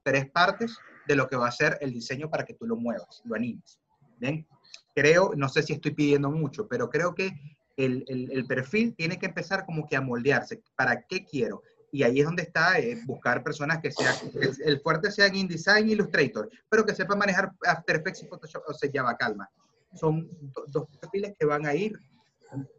[0.04, 3.22] Tres partes de lo que va a ser el diseño para que tú lo muevas,
[3.24, 3.80] lo animes.
[4.20, 4.46] ¿Bien?
[4.94, 7.32] Creo, no sé si estoy pidiendo mucho, pero creo que
[7.78, 10.62] el, el- el perfil tiene que empezar como que a moldearse.
[10.76, 11.64] ¿Para qué quiero?
[11.94, 15.36] Y ahí es donde está eh, buscar personas que sean, que el fuerte sea en
[15.36, 18.64] InDesign Illustrator, pero que sepan manejar After Effects y Photoshop.
[18.68, 19.50] O sea, ya va, calma.
[19.94, 22.00] Son do- dos perfiles que van a ir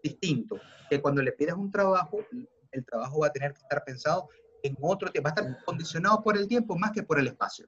[0.02, 0.60] distintos.
[0.90, 2.18] Que cuando le pides un trabajo,
[2.70, 4.28] el trabajo va a tener que estar pensado
[4.62, 7.66] en otro tiempo, va a estar condicionado por el tiempo más que por el espacio.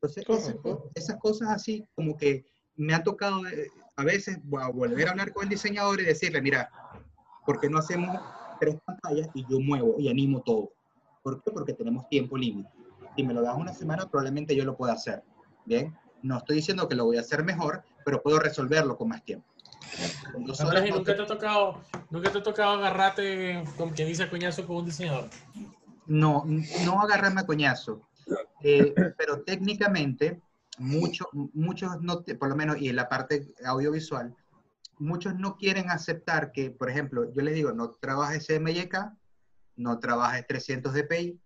[0.00, 0.56] Entonces, esas,
[0.94, 2.44] esas cosas así como que
[2.76, 6.40] me han tocado eh, a veces a volver a hablar con el diseñador y decirle,
[6.42, 6.68] mira,
[7.46, 8.16] ¿por qué no hacemos
[8.60, 10.72] tres pantallas y yo muevo y animo todo?
[11.22, 11.50] ¿Por qué?
[11.50, 12.68] Porque tenemos tiempo límite.
[13.16, 15.22] Si me lo das una semana, probablemente yo lo pueda hacer.
[15.64, 19.24] Bien, no estoy diciendo que lo voy a hacer mejor, pero puedo resolverlo con más
[19.24, 19.46] tiempo.
[20.32, 21.80] Con dos horas Andrés, ¿y no nunca te- te ha tocado,
[22.10, 25.28] nunca te ha tocado agarrarte, como quien dice, a coñazo con un diseñador?
[26.06, 26.44] no,
[26.84, 28.02] no agarrarme a coñazo.
[28.62, 30.40] Eh, pero técnicamente,
[30.78, 34.34] mucho- muchos, no, por lo menos, y en la parte audiovisual,
[34.98, 39.12] muchos no quieren aceptar que, por ejemplo, yo les digo, no trabajes CMYK,
[39.76, 41.40] no trabajes 300 dpi.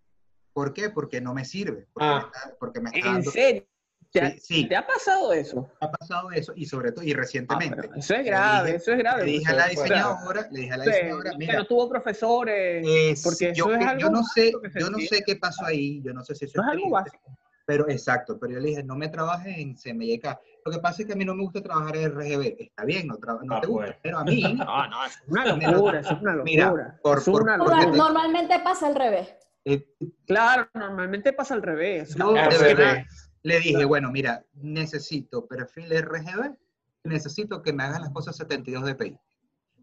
[0.52, 0.90] ¿Por qué?
[0.90, 1.86] Porque no me sirve.
[1.92, 2.18] Porque, Ah.
[2.20, 3.30] me, está, porque me está ¿En dando...
[3.30, 3.64] serio?
[4.10, 4.68] ¿Te, Sí, sí.
[4.68, 5.70] te ha pasado eso?
[5.80, 7.76] Ha pasado eso y sobre todo, y Ah, recientemente.
[7.76, 9.24] pero eso es grave, dije- eso es grave.
[9.26, 11.88] Le dije a la diseñadora, le dije a la Sí, diseñadora, que mira, no tuvo
[11.90, 12.86] profesores.
[12.88, 16.00] Eh, porque yo, eso es yo algo no sé, yo no sé qué pasó ahí,
[16.02, 17.36] yo no sé si eso Eso es algo básico.
[17.66, 20.38] pero exacto, pero yo le dije, no me trabajes en CMYK.
[20.64, 22.56] Lo que pasa es que a mí no me gusta trabajar en RGB.
[22.60, 23.96] Está bien, no, no Ah, te gusta, pues.
[24.02, 26.98] pero a mí, No, no, es una Mira, locura, es una mira, locura.
[27.02, 27.96] por- es por- una te-.
[27.98, 29.34] Normalmente pasa al revés.
[29.66, 29.86] eh,
[30.26, 32.14] Claro, normalmente pasa al revés.
[32.16, 32.76] de revés.
[32.76, 33.04] verdad
[33.42, 36.56] le dije, bueno, mira, necesito perfil RGB,
[37.04, 39.16] necesito que me hagas las cosas 72 dpi.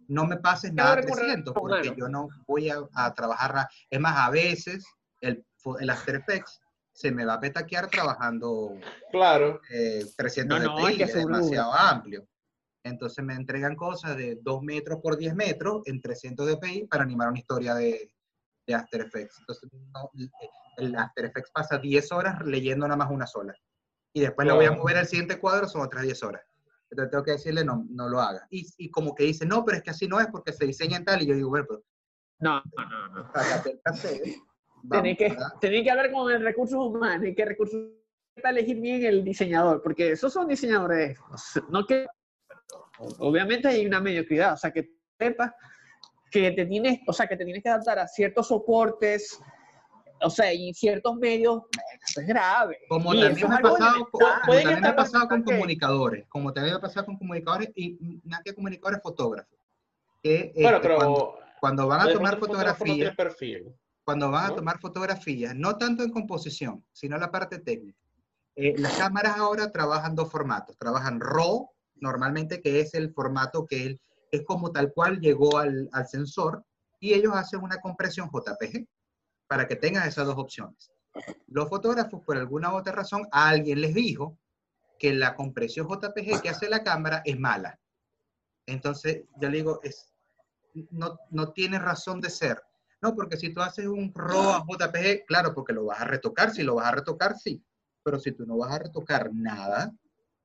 [0.08, 3.53] No me pases nada lo recorre 300, con porque yo no voy a, a trabajar.
[3.53, 4.86] ra- Es más, a veces
[5.22, 5.43] el,
[5.80, 8.78] el After Effects se me va a petaquear trabajando
[9.12, 9.60] Claro.
[9.72, 12.28] eh, 300 No, no, dpi, que es demasiado amplio.
[12.84, 17.30] Entonces me entregan cosas de 2 metros por 10 metros en 300 dpi para animar
[17.30, 18.14] una historia de,
[18.68, 19.39] de After Effects.
[19.39, 20.12] Entonces no,
[20.78, 23.54] el After Effects pasa 10 horas leyendo nada más una sola.
[24.14, 24.82] Y después lo voy a Claro.
[24.82, 26.42] mover al siguiente cuadro, son otras 10 horas.
[26.90, 28.46] Entonces tengo que decirle, no, no lo haga.
[28.50, 30.98] Y, y como que dice, no, pero es que así no es porque se diseña
[30.98, 31.22] en tal.
[31.22, 31.84] Y yo digo, bueno, pero
[32.40, 33.32] No, no, no.
[34.90, 37.90] Tenés que, tenés que hablar con el recursos humanos y que recursos
[38.36, 41.18] elegir bien el diseñador, porque esos son diseñadores,
[41.70, 42.06] no que
[43.18, 45.52] obviamente hay una mediocridad, o sea que sepas
[46.30, 49.40] que te tienes, o sea que te tienes que adaptar a ciertos soportes,
[50.22, 51.63] o sea, y ciertos medios,
[52.07, 52.78] eso es grave.
[52.89, 54.11] Como Y también me ha pasado, elemental.
[54.11, 57.70] como también me ha pasado con bastante- comunicadores, como también me ha pasado con comunicadores
[57.76, 59.57] y más que comunicadores, fotógrafos.
[60.24, 63.74] Que, Bueno, este, pero cuando, cuando van a tomar no fotografías, perfil.
[64.03, 64.55] cuando van a ¿no?
[64.55, 67.99] tomar fotografías, no tanto en composición, sino la parte técnica.
[68.55, 70.78] Eh, las cámaras ahora trabajan dos formatos.
[70.78, 73.99] Trabajan RAW, normalmente, que es el formato que es,
[74.32, 76.63] es como tal cual llegó al, al sensor,
[76.99, 78.88] y ellos hacen una compresión JPG
[79.48, 80.91] para que tengan esas dos opciones.
[81.48, 84.38] Los fotógrafos, por alguna otra razón, a alguien les dijo
[85.00, 87.80] que la compresión JPG que hace la cámara es mala.
[88.66, 90.14] Entonces, yo le digo, es,
[90.91, 92.62] no, no tiene razón de ser.
[93.02, 96.52] No, porque si tú haces un RAW a JPG, claro, porque lo vas a retocar,
[96.52, 97.64] si lo vas a retocar, sí.
[98.04, 99.93] Pero si tú no vas a retocar nada,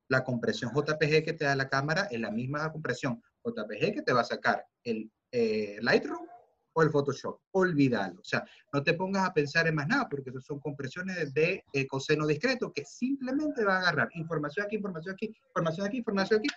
[0.09, 4.13] la compresión JPG que te da la cámara es la misma compresión JPG que te
[4.13, 6.27] va a sacar el eh, Lightroom
[6.73, 7.41] o el Photoshop.
[7.53, 8.21] Olvídalo.
[8.21, 11.65] O sea, no te pongas a pensar en más nada, porque eso son compresiones de
[11.73, 16.41] eh, coseno discreto que simplemente va a agarrar información aquí, información aquí, información aquí, información
[16.41, 16.49] aquí.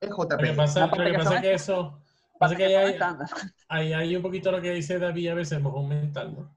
[0.00, 2.02] Es Lo que pasa, lo que pasa es que eso,
[2.38, 2.98] pasa que ahí hay,
[3.68, 6.54] ahí hay un poquito lo que dice David a veces, mojón mental, ¿no?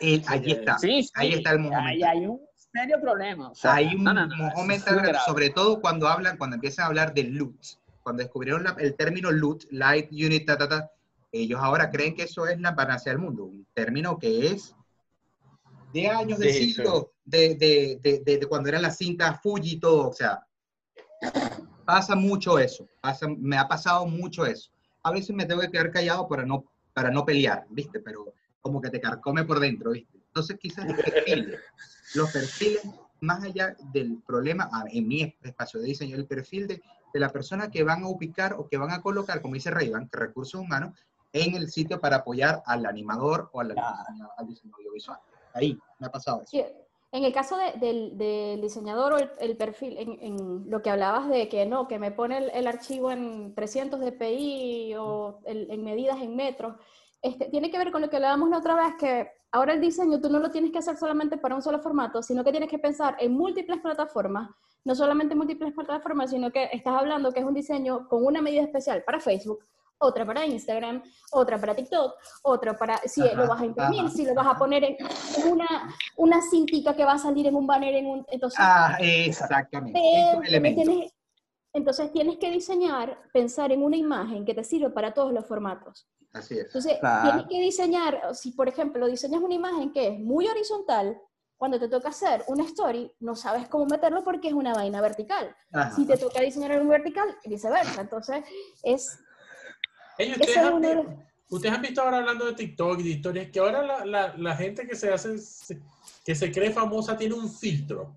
[0.00, 0.78] Eh, Sí, allí ya, está.
[0.78, 2.10] Sí, sí, Ahí está el mojón ahí mental.
[2.18, 2.40] hay un
[2.72, 3.50] serio problema.
[3.50, 6.84] o sea, hay un no, no, no, mojón mental, sobre todo cuando hablan, cuando empiezan
[6.84, 7.56] a hablar de LUT.
[8.02, 10.90] Cuando descubrieron la- el término LUT, Light Unit, ta, ta, ta,
[11.32, 13.44] ellos ahora creen que eso es la panacea del mundo.
[13.44, 14.74] Un término que es
[15.92, 16.72] de años, de sí.
[16.72, 20.08] siglos, de, de, de, de- de cuando eran las cintas Fuji y todo.
[20.08, 20.44] O sea,
[21.84, 22.88] pasa mucho eso.
[23.00, 24.70] Pasa, me ha pasado mucho eso.
[25.02, 28.00] A veces me tengo que quedar callado para no, para no pelear, ¿viste?
[28.00, 30.18] Pero como que te carcome por dentro, ¿viste?
[30.26, 31.60] Entonces quizás los perfiles,
[32.14, 32.82] los perfiles,
[33.20, 36.82] más allá del problema, en mi espacio de diseño, el perfil de,
[37.14, 40.10] de la persona que van a ubicar o que van a colocar, como dice Rayban,
[40.12, 40.92] recursos humanos,
[41.44, 43.96] en el sitio para apoyar al animador o al, Claro.
[44.46, 45.18] diseñador, al audiovisual.
[45.54, 46.50] Ahí me ha pasado eso.
[46.50, 46.64] Sí,
[47.12, 50.90] En el caso de- del, del diseñador o el, el perfil, en, en lo que
[50.90, 55.70] hablabas de que no, que me pone el, el archivo en 300 dpi o el-
[55.70, 56.74] en medidas en metros,
[57.22, 60.20] este, tiene que ver con lo que hablábamos la otra vez, que ahora el diseño
[60.20, 62.78] tú no lo tienes que hacer solamente para un solo formato, sino que tienes que
[62.78, 64.50] pensar en múltiples plataformas,
[64.84, 68.42] no solamente en múltiples plataformas, sino que estás hablando que es un diseño con una
[68.42, 69.60] medida especial para Facebook,
[69.98, 74.10] otra para Instagram, otra para TikTok, otra para si Ajá, lo vas a imprimir, ajá.
[74.10, 74.96] si lo vas a poner en
[75.50, 75.66] una,
[76.16, 79.98] una cintica que va a salir en un banner, en un, entonces, Ah, exactamente.
[79.98, 81.12] eh, tienes-
[81.72, 86.08] entonces tienes que diseñar, pensar en una imagen que te sirve para todos los formatos.
[86.32, 86.66] Así es.
[86.66, 87.22] Entonces, Claro.
[87.30, 91.18] tienes que diseñar, si por ejemplo diseñas una imagen que es muy horizontal,
[91.58, 95.54] cuando te toca hacer una story, no sabes cómo meterlo porque es una vaina vertical.
[95.72, 95.90] Ajá.
[95.96, 98.02] Si te toca diseñar en vertical, viceversa.
[98.02, 98.44] Entonces,
[98.82, 99.18] es
[100.18, 104.04] ¿ustedes, es han, ustedes visto ahora hablando de TikTok y de historias que ahora la,
[104.04, 105.80] la- la gente que se hace, se-
[106.24, 108.16] que se cree famosa tiene un filtro.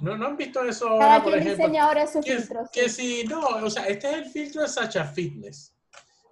[0.00, 1.66] ¿No, no han visto eso ahora, cada por quien ejemplo?
[1.66, 2.70] diseña ahora sus Que, filtros.
[2.70, 3.22] que sí.
[3.22, 5.74] si no, o sea, este es el filtro de Sacha Fitness.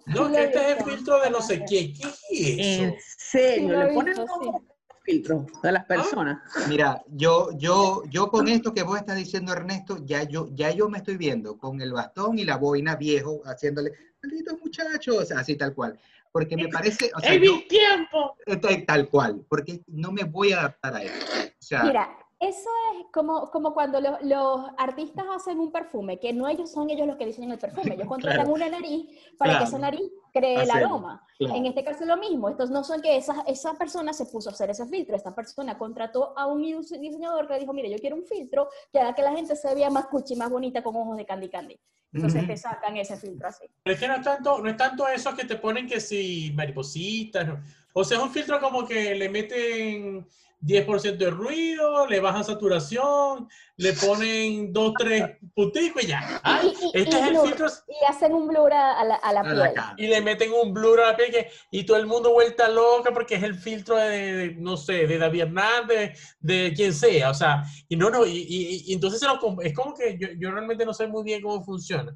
[0.07, 1.93] No, que este es el filtro de no sé qué.
[1.93, 2.59] ¿Qué es En
[2.89, 2.95] eso?
[3.17, 4.67] serio, Sí, lo he le ponen visto, todos sí.
[5.03, 6.39] Los filtros de las personas.
[6.67, 10.89] Mira, yo, yo, yo con esto que vos estás diciendo, Ernesto, ya yo, ya yo
[10.89, 13.91] me estoy viendo con el bastón y la boina viejo, haciéndole,
[14.21, 15.99] malditos muchachos, así tal cual.
[16.31, 18.35] Porque me parece, o sea, ¡Es yo- mi tiempo!
[18.61, 21.13] tal, tal cual, porque no me voy a adaptar a eso.
[21.59, 22.17] O sea, Mira,
[22.49, 22.69] eso
[22.99, 27.07] es como, como cuando lo- los artistas hacen un perfume, que no ellos son ellos
[27.07, 28.53] los que diseñan el perfume, ellos contratan Claro.
[28.53, 29.65] una nariz para Claro.
[29.65, 31.25] que esa nariz cree el aroma.
[31.37, 31.55] claro.
[31.55, 34.49] En este caso es lo mismo, estos no son que esa, esa persona se puso
[34.49, 37.89] a hacer ese filtro, esta persona contrató a un dise- diseñador que le dijo, mire,
[37.89, 40.81] yo quiero un filtro que haga que la gente se vea más cuchi, más bonita
[40.83, 41.79] con ojos de candy candy.
[42.15, 43.65] Entonces te sacan ese filtro así.
[43.81, 46.51] Pero es que no es tanto, no es tanto eso que te ponen que si
[46.53, 47.47] maripositas.
[47.47, 47.59] no.
[47.93, 50.27] O sea, es un filtro como que le meten
[50.65, 56.39] 10% de ruido, le bajan saturación, le ponen 2, 3 punticos y ya.
[56.43, 57.47] Ay, Y- y- este y es el blur.
[57.47, 57.67] filtro.
[57.87, 59.73] Y hacen un blur a, a la, a la a la piel.
[59.73, 59.93] cara.
[59.97, 63.11] Y le meten un blur a la piel que- y todo el mundo vuelta loca
[63.13, 67.29] porque es el filtro de, de, no sé, de David Hernández, de quien sea.
[67.31, 70.29] O sea, y no, no, y, y- y entonces se lo es como que yo,
[70.37, 72.15] yo realmente no sé muy bien cómo funciona.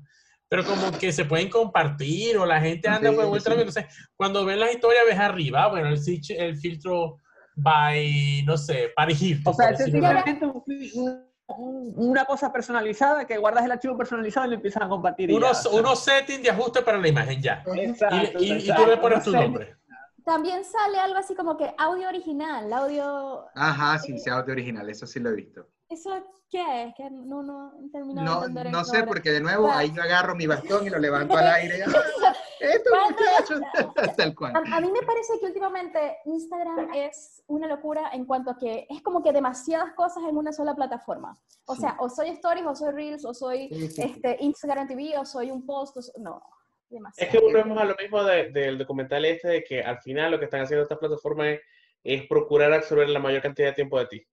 [0.49, 3.57] Pero como que se pueden compartir o la gente anda Sí, por vuelta sí.
[3.57, 3.67] loca.
[3.67, 3.85] Entonces,
[4.15, 5.99] cuando ven las historias, ves arriba, ah, bueno, el,
[6.37, 7.17] el filtro
[7.57, 9.53] by, no sé, Paris Hilton.
[9.53, 9.75] O sea,
[10.93, 15.29] un un- una cosa personalizada que guardas el archivo personalizado y lo empiezas a compartir.
[15.29, 17.63] ya, Unos, unos settings de ajuste para la imagen ya.
[17.73, 19.75] Exacto, Y, y- y tú le pones tu nombre.
[20.25, 23.45] También sale algo así como que audio original, audio...
[23.55, 25.65] Ajá, sin ser audio original, eso sí lo he visto.
[25.89, 26.11] ¿Eso
[26.49, 26.95] qué es?
[26.95, 29.07] Que no, no he terminado No, de entender no sé, ahora.
[29.07, 31.83] porque de nuevo ahí yo agarro mi bastón y lo levanto al aire.
[31.85, 32.33] ¡Ah!
[32.59, 33.61] ¡Esto, muchachos!
[34.17, 34.53] Tal cual.
[34.55, 38.85] A, a mí me parece que últimamente Instagram es una locura en cuanto a que
[38.89, 41.37] es como que demasiadas cosas en una sola plataforma.
[41.65, 41.81] O Sí.
[41.81, 44.01] sea, o soy Stories, o soy Reels, o soy Sí, sí, sí.
[44.01, 46.41] este, Instagram TV, o soy un post, o so- no,
[46.85, 47.31] Es demasiado.
[47.31, 50.45] que volvemos a lo mismo de- del documental este, de que al final lo que
[50.45, 51.61] están haciendo estas plataformas es,
[52.03, 54.27] es procurar absorber la mayor cantidad de tiempo de ti.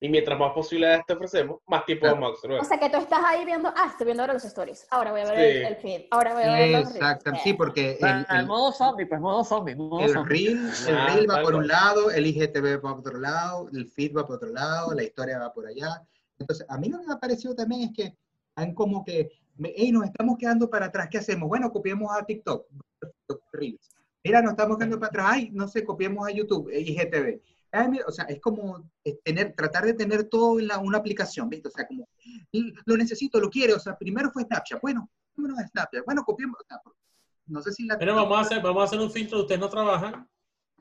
[0.00, 2.16] Y mientras más posibilidades te ofrecemos, más tiempo Claro.
[2.16, 2.60] vamos a absorber.
[2.60, 5.20] O sea, que tú estás ahí viendo, ah, estoy viendo ahora los stories, ahora voy
[5.22, 5.56] a ver Sí.
[5.58, 6.96] el, el feed, ahora voy a ver los reels.
[6.96, 10.48] Exacto, sí, porque el, el el, modo zombie, pues modo zombie, modo el zombie.
[10.48, 13.86] reel, el Ah, reel va por un lado, el IGTV va por otro lado, el
[13.88, 16.02] feed va por otro lado, la historia va por allá.
[16.38, 18.16] Entonces, a mí lo que me ha parecido también es que
[18.56, 19.30] han como que,
[19.62, 21.48] hey, nos estamos quedando para atrás, ¿qué hacemos?
[21.48, 22.66] Bueno, copiemos a TikTok,
[23.52, 23.90] Reels.
[24.24, 27.40] Mira, nos estamos quedando para atrás, ay, no sé, copiemos a YouTube, eh, IGTV.
[27.74, 28.88] Ay, mira, o sea, es como
[29.24, 31.68] tener, tratar de tener todo en la, una aplicación, ¿viste?
[31.68, 32.08] O sea, como,
[32.52, 36.22] "Y lo necesito, lo quiere, o sea, primero fue Snapchat, bueno, vámonos a Snapchat, bueno,
[36.24, 36.80] copiemos, o sea,
[37.46, 37.98] no sé si la...
[37.98, 40.28] Pero vamos a hacer, vamos a hacer un filtro, ustedes no trabajan.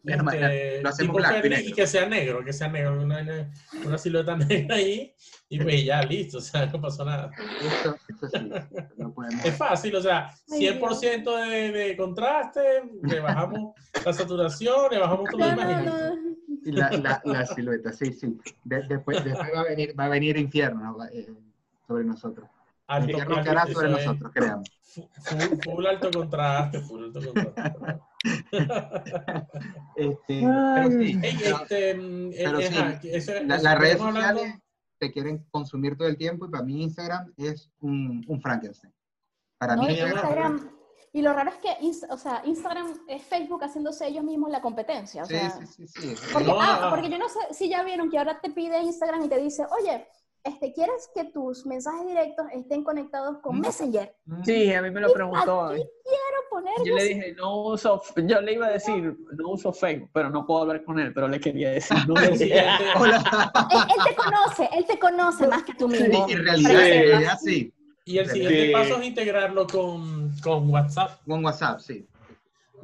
[0.06, 3.50] Bueno, este, lo hacemos blanco y y que sea negro, que sea negro, una,
[3.86, 5.16] una- silueta negra ahí,
[5.48, 7.32] y pues ya, listo, o sea, no pasó nada.
[7.62, 8.52] Esto, esto sí,
[8.98, 9.46] no podemos...
[9.46, 13.74] Es fácil, o sea, Ay, 100% de, de contraste, le bajamos
[14.06, 16.23] la saturación, le bajamos todo No, lo no,
[16.66, 18.38] La, la, la silueta, sí, sí.
[18.64, 21.28] De- después, después va a venir, va a venir infierno eh,
[21.88, 22.48] sobre nosotros.
[22.88, 24.70] Alto, Infierno alto, sobre es nosotros, creamos.
[24.82, 28.00] fu- fu- Full alto contraste, full alto contraste.
[29.96, 30.42] Este,
[30.76, 31.96] pero sí, Ey, pero este,
[32.44, 34.62] pero sí, ajá, que eso- la- eso las redes estamos hablando- sociales
[35.00, 38.94] te quieren consumir todo el tiempo y para mí Instagram es un, un Frankenstein.
[39.58, 40.70] Para No, mí Instagram- Instagram,
[41.16, 41.70] y lo raro es que
[42.10, 45.24] o sea, Instagram es Facebook haciéndose ellos mismos la competencia.
[45.24, 46.16] O Sí, sea, sí, sí, sí.
[46.34, 49.24] Porque, No, ah, porque yo no sé si ya vieron que ahora te pide Instagram
[49.24, 50.08] y te dice, oye,
[50.44, 53.62] este, ¿quieres que tus mensajes directos estén conectados con Mm.
[53.62, 54.16] Messenger?
[54.44, 55.66] Sí, a mí me lo preguntó.
[55.68, 59.72] Aquí quiero poner Yo le dije, no uso, yo le iba a decir, no uso
[59.72, 63.24] Facebook, pero no puedo hablar con él, pero le quería decir, no uso siguiente, Hola.
[63.72, 66.26] él, él te conoce, él te conoce más que tú Sí, mismo.
[66.28, 66.76] en realidad, Sí.
[66.92, 67.74] en realidad sí.
[68.06, 68.72] Y el siguiente Sí.
[68.74, 71.22] paso es integrarlo con, con WhatsApp.
[71.26, 72.06] Con WhatsApp, sí.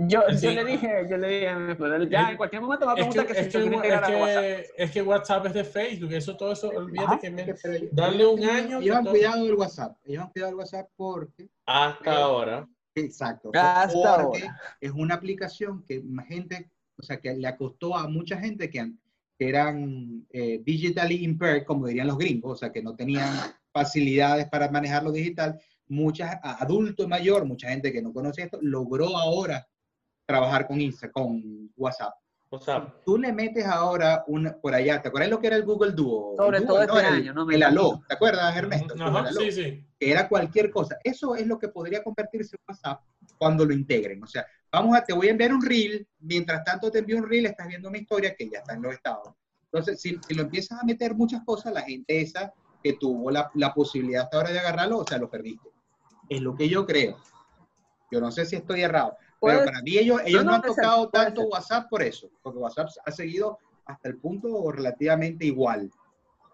[0.02, 0.46] Yo, Sí.
[0.48, 3.28] yo le dije, yo le dije, ya en cualquier momento me va a Es preguntar
[3.28, 4.42] que, que, es, que, es a WhatsApp.
[4.42, 7.20] que- es que WhatsApp es de Facebook, eso todo eso, olvídate Ajá.
[7.20, 7.90] que me...
[7.92, 8.80] Darle un año.
[8.80, 9.98] Ellos han que todo- cuidado el WhatsApp.
[10.06, 12.68] Ellos han cuidado el WhatsApp porque Hasta ahora.
[12.96, 13.52] Exacto.
[13.54, 14.58] Hasta porque ahora.
[14.80, 18.94] es una aplicación que más gente, o sea, que le acostó a mucha gente que,
[19.38, 23.30] que eran eh, digitally impaired, como dirían los gringos, o sea, que no tenían
[23.84, 25.60] facilidades para manejar lo digital.
[25.88, 29.66] Muchas, a- adulto y mayor, mucha gente que no conoce esto, logró ahora
[30.26, 32.14] trabajar con Insta, con WhatsApp.
[32.66, 35.92] Sea, Tú le metes ahora una, por allá, ¿te acuerdas lo que era el Google
[35.92, 36.34] Duo?
[36.36, 37.46] Sobre El todo Duo, este El- año, ¿no?
[37.46, 37.64] Me El.
[37.64, 38.96] Aló, ¿te acuerdas, Ernesto?
[39.00, 39.86] Ajá, Aló sí, sí.
[40.00, 40.98] que era cualquier cosa.
[41.04, 43.02] Eso es lo que podría convertirse en WhatsApp
[43.38, 44.24] cuando lo integren.
[44.24, 47.30] O sea, vamos a, te voy a enviar un reel, mientras tanto te envío un
[47.30, 49.30] reel, estás viendo mi historia que ya está en los estados.
[49.72, 52.52] Entonces, si, si lo empiezas a meter muchas cosas, la gente esa
[52.84, 55.70] que tuvo la, la posibilidad hasta ahora de agarrarlo, o sea, lo perdiste.
[56.30, 57.18] Es lo que yo creo.
[58.12, 61.10] Yo no sé si estoy errado, pero para mí ellos, ellos no, no, han tocado
[61.10, 61.50] tanto ser.
[61.52, 65.92] WhatsApp por eso, porque WhatsApp ha seguido hasta el punto relativamente igual.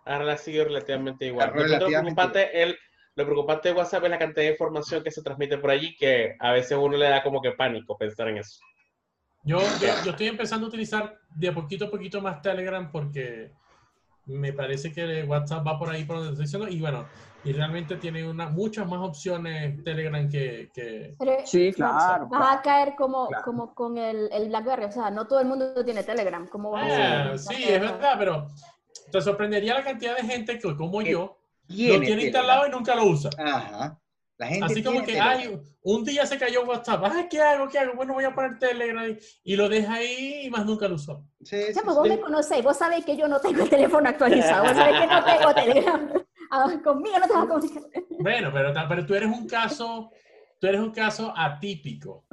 [0.06, 1.50] ahora ha sido relativamente igual.
[1.50, 2.78] Ah, Lo, relativamente preocupante, el,
[3.16, 6.36] lo preocupante de WhatsApp es la cantidad de información que se transmite por allí, que
[6.40, 8.60] a veces uno le da como que pánico pensar en eso.
[9.44, 13.52] Yo, yo, yo estoy empezando a utilizar de a poquito a poquito más Telegram porque
[14.28, 17.06] me parece que WhatsApp va por ahí por donde estoy diciendo y bueno,
[17.44, 22.28] y realmente tiene una, muchas más opciones Telegram que, que Pero Sí, claro.
[22.28, 23.44] vas a caer como, Claro.
[23.44, 26.48] como con el, el BlackBerry, o sea, no todo el mundo tiene Telegram.
[26.48, 28.48] ¿Cómo vas Ah, a sí, es verdad, pero
[29.12, 32.20] te sorprendería la cantidad de gente que como Que yo lo Tiene tiene Telegram.
[32.26, 33.30] instalado y nunca lo usa.
[33.38, 34.00] Ajá.
[34.38, 37.70] La gente Así como que, ay, un día se cayó WhatsApp, ay, ¿qué hago?
[37.70, 37.94] ¿Qué hago?
[37.96, 39.18] Bueno, voy a poner Telegram y,
[39.54, 41.26] y lo deja ahí y más nunca lo usó.
[41.42, 42.10] Sí, sí, pues vos sí.
[42.10, 45.24] me conocéis, vos sabéis que yo no tengo el teléfono actualizado, vos sabéis que no
[45.24, 46.14] tengo Telegram.
[46.52, 47.84] Ah, conmigo no te vas a comunicar.
[48.20, 50.12] Bueno, pero, pero tú eres un caso,
[50.60, 52.24] tú eres un caso atípico,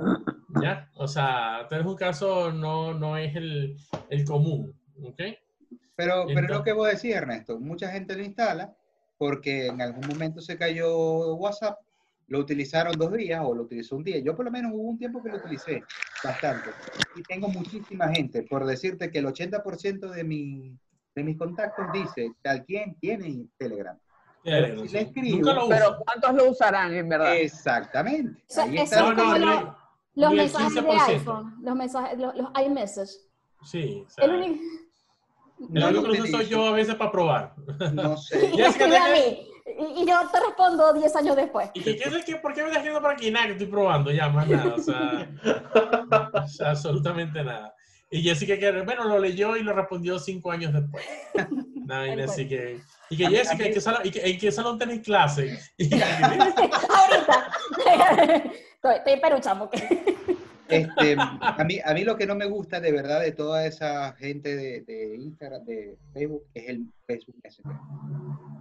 [0.62, 0.90] ¿ya?
[0.96, 3.74] O sea, tú eres un caso, no, no es el,
[4.10, 5.16] el común, ¿ok?
[5.16, 5.36] Pero,
[5.96, 7.58] pero es lo Entonces- que vos decís, Ernesto.
[7.58, 8.76] Mucha gente lo instala
[9.16, 11.78] porque en algún momento se cayó WhatsApp,
[12.32, 14.18] lo utilizaron dos días o lo utilizó un día.
[14.20, 15.84] Yo por lo menos hubo un tiempo que lo utilicé
[16.24, 16.70] bastante.
[17.14, 18.42] Y tengo muchísima gente.
[18.44, 20.74] Por decirte que el 80% de mi,
[21.14, 23.98] de mis contactos dice, tal quien tiene Telegram.
[24.44, 24.94] Eh, si sí.
[24.94, 25.68] le escribo- Nunca lo.
[25.68, 27.36] Pero ¿cuántos lo usarán en verdad?
[27.36, 28.40] Exactamente.
[28.48, 29.76] O sea, eso No, no,
[30.14, 31.08] los ni mensajes de 15%.
[31.08, 33.10] iPhone, los mensajes, los, los iMessage.
[33.64, 34.62] Sí, El único...
[35.68, 36.42] No único lo que soy utilizo.
[36.50, 37.54] yo a veces para probar.
[37.92, 38.50] No sé.
[38.56, 39.48] Ya me es que a mí.
[39.78, 41.70] Y, y yo te respondo 10 años después.
[41.74, 43.30] ¿Y qué, qué, qué- por qué me estás escribiendo por aquí?
[43.30, 44.74] Nada, que estoy probando ya, más nada.
[44.74, 45.28] O sea,
[46.44, 47.74] o sea, absolutamente nada.
[48.10, 51.04] Y Jessica, que, bueno, lo leyó y lo respondió cinco años después.
[51.86, 52.78] Nada, y así que,
[53.10, 55.58] y que Jessica, mí- ¿en qué salón, y que- en qué salón tenéis clase?
[55.78, 57.50] Y, Ahorita.
[58.74, 59.70] estoy, estoy peruchamo.
[60.76, 64.12] Este, a, mí, a mí lo que no me gusta de verdad de toda esa
[64.14, 67.76] gente de, de Instagram, de Facebook, es el Facebook Messenger.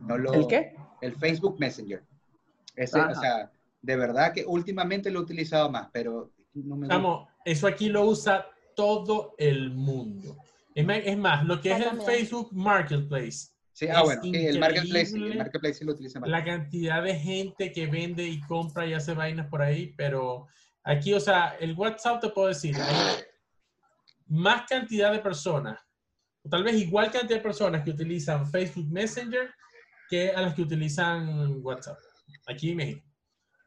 [0.08, 0.76] No lo, ¿El qué?
[1.02, 2.04] El Facebook Messenger.
[2.76, 3.52] Ese, o sea,
[3.82, 6.96] de verdad que últimamente lo he utilizado más, pero no me gusta.
[6.96, 8.46] Vamos, eso aquí lo usa
[8.76, 10.38] todo el mundo.
[10.74, 12.02] Es más, es más, lo que es el.
[12.02, 16.30] Facebook Marketplace, Sí, ah, bueno, sí, el Marketplace, el Marketplace sí lo utiliza más.
[16.30, 20.48] la cantidad de gente que vende y compra y hace vainas por ahí, pero
[20.84, 23.24] aquí, o sea, el WhatsApp te puedo decir, hay
[24.28, 25.80] más cantidad de personas,
[26.44, 29.54] o tal vez igual cantidad de personas que utilizan Facebook Messenger
[30.10, 31.98] que a las que utilizan WhatsApp,
[32.48, 33.08] aquí en México.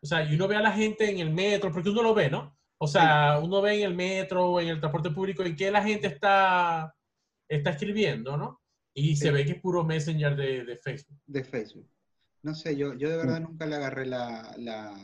[0.03, 2.29] O sea, y uno ve a la gente en el metro, porque uno lo ve,
[2.29, 2.55] ¿no?
[2.77, 6.09] O sea, uno ve en el metro, en el transporte público, en qué la gente
[6.09, 6.95] está,
[7.49, 8.61] está escribiendo, ¿no?
[8.93, 11.19] Y se ve que es puro Messenger de, de Facebook.
[11.25, 11.91] de Facebook.
[12.43, 14.95] No sé, yo, yo de verdad nunca le agarré la, la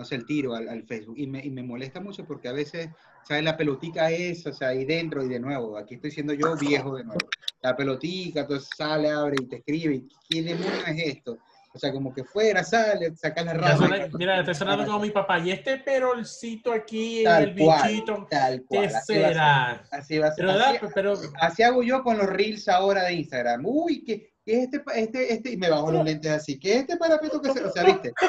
[0.00, 1.14] no sé, el tiro al, al Facebook.
[1.18, 2.88] Y me, y me molesta mucho porque a veces,
[3.22, 3.44] ¿sabes?
[3.44, 5.76] La pelotica es, o sea, ahí dentro y de nuevo.
[5.76, 7.20] Aquí estoy siendo yo viejo de nuevo.
[7.62, 9.96] La pelotica, entonces sale, abre y te escribe.
[9.96, 11.38] y ¿Qué demonios es esto?
[11.72, 13.76] O sea, como que fuera, sale, saca la rama.
[13.76, 15.38] suena- mira, está sonando como mi papá.
[15.38, 18.88] Y este perolcito aquí, Tal el cual, bichito, Tal cual.
[18.88, 19.28] ¿qué así va a ser.
[19.28, 19.84] será?
[19.90, 20.46] Así va a ser.
[20.46, 23.62] Pero, Así, pero así hago yo con los reels ahora de Instagram.
[23.66, 25.52] Uy, ¿qué, qué es este, este, este?
[25.52, 26.58] Y me bajo los lentes así.
[26.58, 28.12] ¿Qué es este parapeto que se, o sea, viste?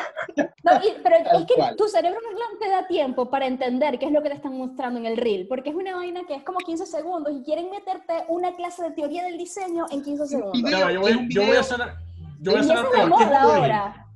[0.63, 1.75] No, y- pero es que cual.
[1.75, 4.99] tu cerebro no te da tiempo para entender qué es lo que te están mostrando
[4.99, 8.13] en el reel, porque es una vaina que es como 15 segundos y quieren meterte
[8.27, 10.51] una clase de teoría del diseño en 15 segundos.
[10.61, 11.95] video, va, yo, voy, yo voy a sonar.
[12.39, 13.17] Yo voy a y esa sonar es la peor.
[13.29, 14.07] ¿Qué ahora.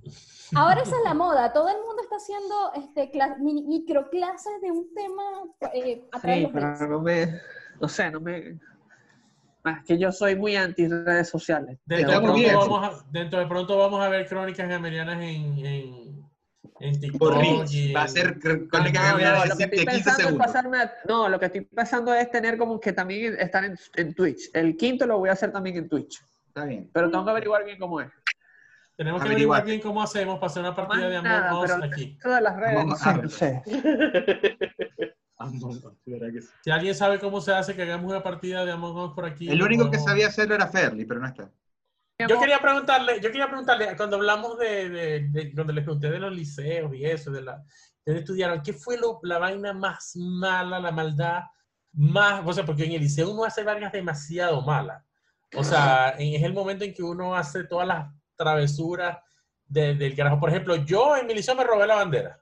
[0.55, 1.51] Ahora esa es la moda.
[1.51, 3.11] Todo el mundo está haciendo este,
[3.67, 5.23] microclases de un tema
[5.73, 7.39] eh, a través Sí, de los pero no me,
[7.81, 8.59] no sé, no me...
[9.65, 11.79] Es que yo soy muy anti redes sociales.
[11.85, 12.55] Dentro de, pronto bien.
[12.55, 16.29] vamos a, dentro de pronto vamos a ver crónicas gamerianas en, en,
[16.79, 17.65] en TikTok.
[17.71, 20.11] Y Va a ser cr- Ah, crónica no, de no, lo que estoy 15 pensando
[20.19, 20.47] es segundos.
[20.47, 24.13] pasarme a- no, lo que estoy pensando es tener como que también estar en, en
[24.13, 24.49] Twitch.
[24.53, 26.21] El quinto lo voy a hacer también en Twitch.
[26.47, 26.89] Está bien.
[26.93, 28.09] Pero tengo que averiguar bien cómo es.
[28.95, 29.61] Tenemos que Averiguate.
[29.61, 32.17] averiguar bien cómo hacemos para hacer una partida Más de Among Us aquí.
[32.21, 33.61] Todas las redes, Vamos no
[36.63, 39.49] Si alguien sabe cómo se hace, que hagamos una partida de Among Us por aquí.
[39.49, 41.49] El único que sabía hacerlo era Ferli, pero no está.
[42.17, 46.19] Yo quería preguntarle, yo quería preguntarle, cuando hablamos de, de, de- cuando les pregunté de
[46.19, 47.61] los liceos y eso, de la,
[48.05, 51.43] de estudiaron, ¿qué fue lo- la vaina más mala, la maldad
[51.91, 55.03] más, o sea, porque en el liceo uno hace vainas demasiado malas.
[55.57, 58.07] O sea, en- es el momento en que uno hace todas las
[58.37, 59.17] travesuras
[59.67, 60.39] de- del carajo.
[60.39, 62.39] Por ejemplo, yo en mi liceo me robé la bandera.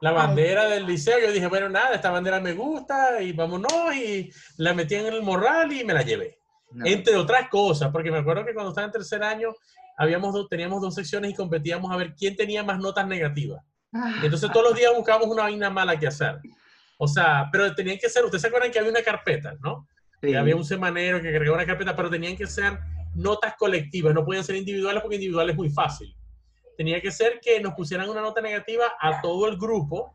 [0.00, 4.30] La bandera del liceo, yo dije, bueno, nada, esta bandera me gusta y vámonos, y
[4.56, 6.38] la metí en el morral y me la llevé
[6.70, 6.86] No.
[6.86, 9.50] entre otras cosas, porque me acuerdo que cuando estaba en tercer año
[9.98, 13.62] habíamos teníamos dos secciones y competíamos a ver quién tenía más notas negativas.
[13.92, 16.38] Y entonces todos los días buscábamos una vaina mala que hacer.
[16.96, 19.86] O sea, pero tenían que ser, ustedes se acuerdan que había una carpeta, ¿no?
[20.20, 20.28] Sí.
[20.28, 22.78] Que había un semanero que cargaba una carpeta, pero tenían que ser
[23.14, 26.14] notas colectivas, no podían ser individuales porque individuales es muy fácil.
[26.76, 30.14] Tenía que ser que nos pusieran una nota negativa a todo el grupo,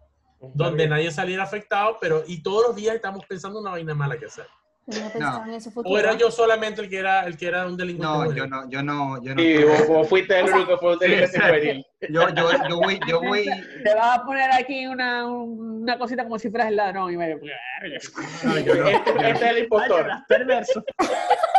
[0.53, 4.26] donde nadie saliera afectado, pero y todos los días estamos pensando una vaina mala que
[4.26, 4.47] hacer.
[4.88, 5.62] No en.
[5.84, 8.06] O era yo solamente el que era el que era un delincuente.
[8.08, 8.38] No, juvenil?
[8.38, 9.41] yo no, yo no, yo no.
[9.41, 11.86] Y vos, vos fuiste el único que fue un delincuente juvenil.
[12.10, 13.45] Yo, yo, yo voy, yo voy.
[13.84, 17.36] Te vas a poner aquí una, una cosita como si fueras el ladrón y me...
[17.36, 18.88] No, yo no.
[18.88, 20.08] Este, este es el impostor.
[20.28, 20.84] perverso.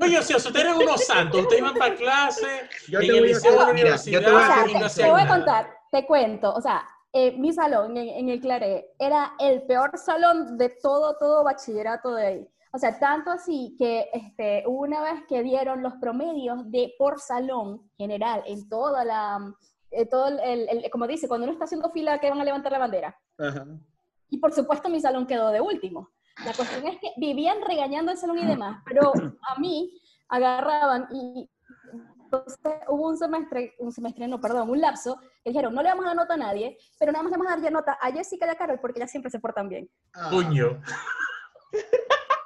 [0.00, 2.46] Oye, o sea, ustedes eran unos santos, ustedes iban para clase,
[2.88, 5.02] Yo en te el liceo, en la universidad, yo te voy a O sea, te,
[5.02, 8.90] te voy a contar, te cuento, o sea, eh, mi salón en, en el Claré
[8.98, 12.48] era el peor salón de todo, todo bachillerato de ahí.
[12.72, 17.18] O sea, tanto así que este, hubo una vez que dieron los promedios de por
[17.20, 19.52] salón general en toda la,
[19.90, 22.44] eh, todo el, el- el- como dice, cuando uno está haciendo fila que van a
[22.44, 23.18] levantar la bandera.
[23.38, 23.66] Ajá.
[24.28, 26.10] Y por supuesto mi salón quedó de último.
[26.44, 29.12] La cuestión es que vivían regañando el salón y demás, pero
[29.42, 31.50] a mí agarraban y
[32.24, 36.04] entonces hubo un semestre, un semestre no, perdón, un lapso, que dijeron, no le vamos
[36.04, 38.46] a dar nota a nadie, pero nada más le vamos a dar nota a Jessica
[38.46, 39.90] y a Carol porque ellas siempre se portan bien.
[40.14, 40.80] Ah, Puño.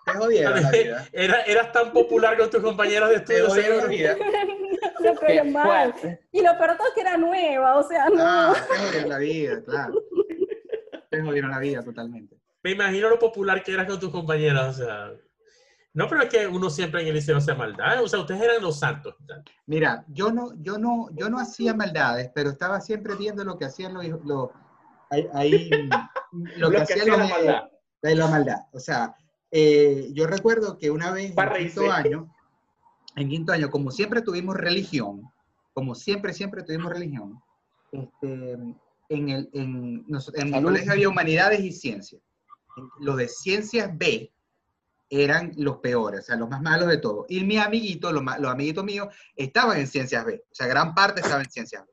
[0.05, 1.09] Te jodieron la vida.
[1.13, 3.49] Era, eras tan popular con tus compañeros de Te estudio.
[3.49, 4.17] jodieron la vida.
[5.45, 5.95] Lo mal.
[6.33, 8.17] Y lo peor todo es que era nueva, o sea, no.
[8.19, 9.95] Ah, te jodieron la vida, claro.
[11.11, 12.37] Te jodieron la vida totalmente.
[12.65, 14.69] Me imagino lo popular que eras con tus compañeros.
[14.69, 15.13] O sea,
[15.93, 18.03] no, pero es que uno siempre en el liceo hace maldad.
[18.03, 19.15] O sea, ustedes eran los santos.
[19.67, 23.67] Mira, yo no, yo no, yo no hacía maldades, pero estaba siempre viendo lo que
[23.67, 24.49] hacían los, los
[25.11, 25.71] ahí, ahí,
[26.33, 27.63] lo que Lo que hacían hacía los la maldad.
[28.03, 28.59] de la maldad.
[28.73, 29.15] O sea,
[29.51, 31.93] eh, yo recuerdo que una vez Pa' en quinto reírse.
[32.09, 32.35] año,
[33.17, 35.31] en quinto año, como siempre tuvimos religión,
[35.75, 37.41] como siempre, siempre tuvimos religión,
[37.93, 38.53] este,
[39.11, 42.21] en, el, en, nos- en mi colegio había humanidades y ciencias.
[43.01, 44.33] Los de ciencias B
[45.11, 47.27] eran los peores, o sea, los más malos de todos.
[47.29, 50.43] Y mis amiguitos, los, amiguitos míos, estaban en ciencias B.
[50.51, 51.93] O sea, gran parte estaba en ciencias B.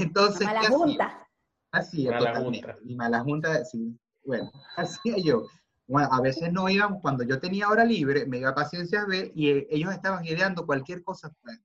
[0.00, 1.28] Entonces, Mala junta.
[1.72, 2.72] Hacía Mala totalmente.
[2.72, 2.78] junta.
[2.84, 3.98] Y mala junta, sí.
[4.24, 5.46] Bueno, hacía yo.
[5.86, 9.32] Bueno, a veces no íbamos, cuando yo tenía hora libre, me iba a Ciencias B
[9.34, 11.58] y eh, ellos estaban ideando cualquier cosa para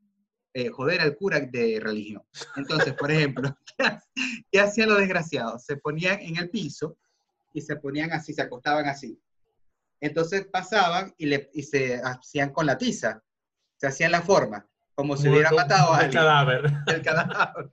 [0.53, 2.23] eh, joder al cura de religión.
[2.55, 4.03] Entonces, por ejemplo, ¿qué, ha-
[4.51, 5.63] qué hacían los desgraciados?
[5.65, 6.97] Se ponían en el piso
[7.57, 9.19] y se ponían así, se acostaban así.
[9.99, 13.23] Entonces pasaban y, le, y se hacían con la tiza,
[13.77, 16.71] se hacían la forma, como si hubiera matado a el alguien cadáver.
[16.87, 17.71] el cadáver.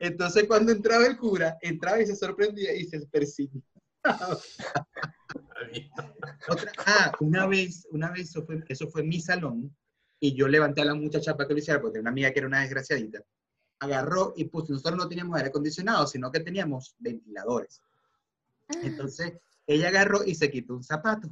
[0.00, 3.62] Entonces cuando entraba el cura, entraba y se sorprendía y se persignaba.
[6.48, 9.76] Otra- ah, una vez, una vez eso fue, eso fue en mi salón
[10.18, 12.38] y yo levanté a la muchacha para que lo hiciera porque tenía una amiga que
[12.38, 13.20] era una desgraciadita.
[13.80, 17.82] Agarró y puso, nosotros no teníamos aire acondicionado, sino que teníamos ventiladores.
[18.68, 19.32] Entonces
[19.66, 21.28] ella agarró y se quitó un zapato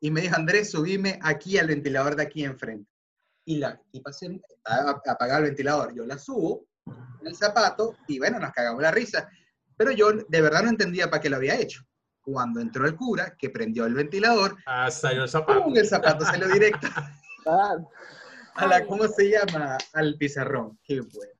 [0.00, 2.90] y me dijo, Andrés, subime aquí al ventilador de aquí enfrente.
[3.44, 5.94] Y la tipa se a- apagar el ventilador.
[5.94, 6.66] Yo la subo
[7.20, 9.28] en el zapato y bueno, nos cagamos la risa.
[9.76, 11.82] Pero yo de verdad no entendía para qué lo había hecho.
[12.20, 15.64] Cuando entró el cura, que prendió el ventilador, Ah, salió el zapato.
[15.64, 15.76] ¡pum!
[15.76, 16.86] el zapato salió directo
[17.46, 17.76] Ah,
[18.54, 19.76] a la, ¿cómo se llama?
[19.92, 20.78] Al pizarrón.
[20.84, 21.32] Qué bueno.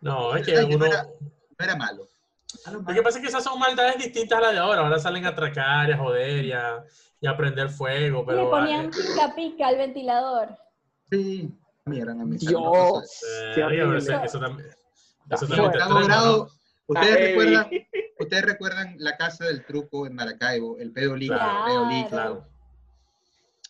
[0.00, 0.86] No, es que Ay, que uno...
[0.86, 2.08] no era- No era malo.
[2.72, 4.80] Lo Lo que pasa es que esas son maldades distintas a las de ahora.
[4.82, 6.82] Ahora salen a atracar, y a joder y a,
[7.20, 8.20] y a prender fuego.
[8.20, 10.48] Le Pero, ponían eh, pica pica al ventilador.
[11.10, 11.50] Sí,
[11.84, 13.02] mira, a mí eso.
[13.26, 14.68] eh, eso, eso también.
[15.30, 16.48] Eso Está también te grado, ¿no?
[16.86, 17.68] ¿ustedes recuerdan,
[18.18, 22.08] ustedes recuerdan la casa del truco en Maracaibo, el pedo líquido, Claro, el pedo líquido.
[22.08, 22.48] Claro.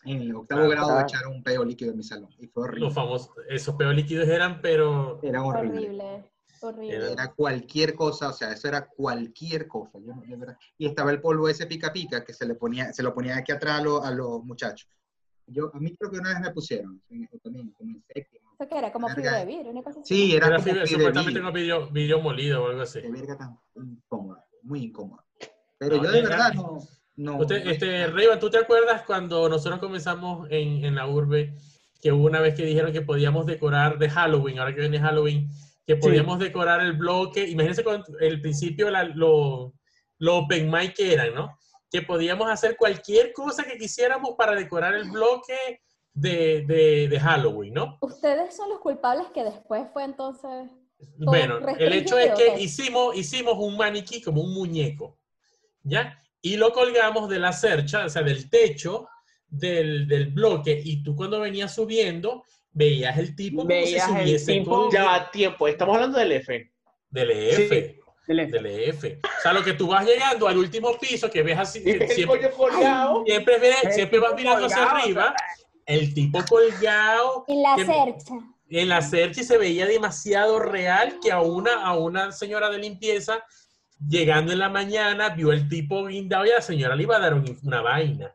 [0.04, 0.70] En el octavo Claro.
[0.70, 1.06] grado Claro.
[1.06, 2.86] echaron un pedo líquido en mi salón y fue horrible.
[2.86, 5.78] Los famosos, esos peos líquidos eran, pero Era horrible.
[5.78, 6.30] Horrible.
[6.62, 6.96] Horrible.
[6.96, 9.98] Era- Era cualquier cosa, o sea, eso era cualquier cosa.
[9.98, 10.58] yo no- de verdad.
[10.76, 13.52] Y estaba el polvo ese pica pica que se le ponía, se lo ponía aquí
[13.52, 14.88] atrás a, los- a los muchachos.
[15.46, 17.00] Yo, a mí creo que una vez me pusieron,
[17.42, 18.50] también, como en séptimo.
[18.58, 18.92] ¿Eso qué era?
[18.92, 20.00] Como de vidrio, una cosa.
[20.04, 21.80] Sí, era, era como de supuestamente vidrio.
[21.84, 23.00] con vidrio, molido o algo así.
[23.00, 25.24] Qué verga tan incómoda, muy incómoda.
[25.78, 26.78] Pero No, yo de era- verdad no...
[27.16, 31.54] no Usted, no- este, Reyban, ¿tú te acuerdas cuando nosotros comenzamos en, en la urbe
[32.02, 35.48] que hubo una vez que dijeron que podíamos decorar de Halloween, ahora que viene Halloween,
[35.88, 37.48] que podíamos decorar el bloque?
[37.48, 39.72] Imagínense con el principio la- lo,
[40.18, 41.56] lo open mic que eran, ¿no?
[41.90, 45.80] Que podíamos hacer cualquier cosa que quisiéramos para decorar el bloque
[46.12, 47.96] de, de, de Halloween, ¿no?
[48.02, 50.70] Ustedes son los culpables que después fue entonces.
[51.16, 55.16] Bueno, el hecho es que hicimos, hicimos un maniquí como un muñeco,
[55.82, 56.20] ¿ya?
[56.42, 59.06] Y lo colgamos de la cercha, o sea, del techo
[59.46, 62.44] del, del bloque, y tú cuando venías subiendo,
[62.78, 66.32] veías el tipo como Veías si el tipo- con- Ya va tiempo, estamos hablando del
[66.32, 66.70] F.
[67.10, 67.68] del Sí.
[68.26, 68.52] del F.
[68.52, 69.04] del EF.
[69.24, 72.08] O sea, lo que tú vas llegando al último piso, que ves así, Y el
[72.08, 72.38] siempre,
[73.26, 75.34] siempre, ves- El siempre vas mirando hacia arriba,
[75.86, 78.34] el tipo colgado, En la que- cercha.
[78.70, 83.42] en la Serchi se veía demasiado real que a una, a una señora de limpieza,
[84.06, 87.20] llegando en la mañana, vio el tipo guindado y a la señora le iba a
[87.20, 88.34] dar un- una vaina.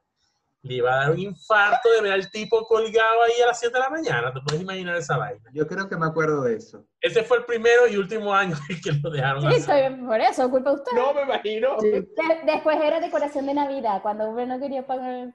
[0.66, 3.74] Le iba a dar un infarto de ver al tipo colgado ahí a las 7
[3.74, 4.34] de la mañana.
[4.34, 5.44] ¿Te puedes imaginar esa vaina?
[5.54, 6.86] Yo creo que me acuerdo de eso.
[7.02, 10.70] Ese fue el primero y último año que lo dejaron Sí, estoy, por eso, culpa
[10.70, 11.04] de ustedes.
[11.04, 11.78] No me imagino.
[11.82, 11.90] Sí.
[11.92, 12.08] De-
[12.46, 15.34] después era decoración de Navidad, cuando uno no quería pagar.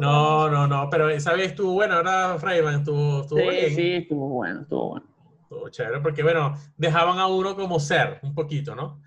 [0.00, 3.74] No, no, no, pero esa vez estuvo bueno, ahora Freyman estuvo, estuvo Sí, bien.
[3.74, 5.06] sí, estuvo bueno, estuvo bueno.
[5.42, 9.00] Estuvo chévere, porque bueno, dejaban a uno como ser, un poquito, ¿no?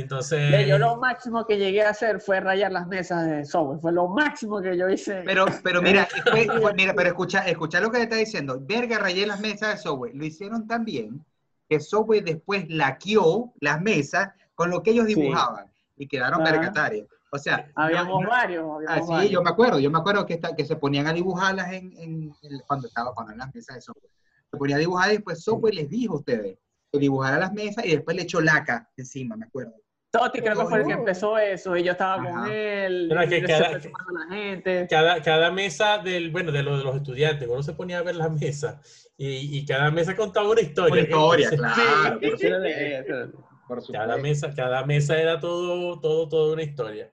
[0.00, 0.66] Entonces...
[0.66, 3.80] Yo lo máximo que llegué a hacer fue rayar las mesas de software.
[3.80, 5.22] Fue lo máximo que yo hice.
[5.24, 8.58] Pero, pero mira, fue- fue- mira, pero escucha, escucha lo que le está diciendo.
[8.60, 10.12] Verga, rayé las mesas de Subway.
[10.14, 11.24] Lo hicieron tan bien
[11.68, 15.14] que Subway después laqueó las mesas con lo que ellos Sí.
[15.14, 15.66] dibujaban
[15.96, 16.52] y quedaron Ajá.
[16.52, 17.06] vergatarias.
[17.32, 18.64] O sea, habíamos yo- varios.
[18.64, 19.32] Ah, Habíamos sí, varios.
[19.32, 22.32] yo me acuerdo, yo me acuerdo que, esta- que se ponían a dibujarlas en, en-
[22.42, 24.10] en- cuando estaba cuando en las mesas de software.
[24.50, 26.56] Se ponía a dibujar y después software les dijo a ustedes
[26.92, 29.74] que dibujara las mesas y después le echó laca encima, me acuerdo.
[30.18, 30.98] Totti creo que fue el que Oh.
[30.98, 32.52] empezó eso y yo estaba con Ajá.
[32.54, 33.06] él.
[33.08, 34.86] Pero que cada- la gente.
[34.88, 38.16] Cada, cada mesa del, bueno, de, lo, de los estudiantes, uno se ponía a ver
[38.16, 38.80] la mesa
[39.16, 40.92] y, y cada mesa contaba una historia.
[40.92, 42.18] Una historia, Entonces, claro.
[42.20, 43.32] Sí, por de- de-
[43.68, 47.10] por Cada mesa, cada mesa era todo, todo, todo una historia.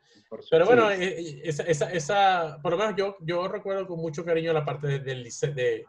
[0.49, 4.25] Pero bueno, eh, eh, esa, esa, esa, por lo menos yo, yo recuerdo con mucho
[4.25, 5.85] cariño la parte de, del lice- de,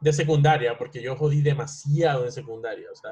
[0.00, 3.10] de secundaria, porque yo jodí demasiado en secundaria, o sea,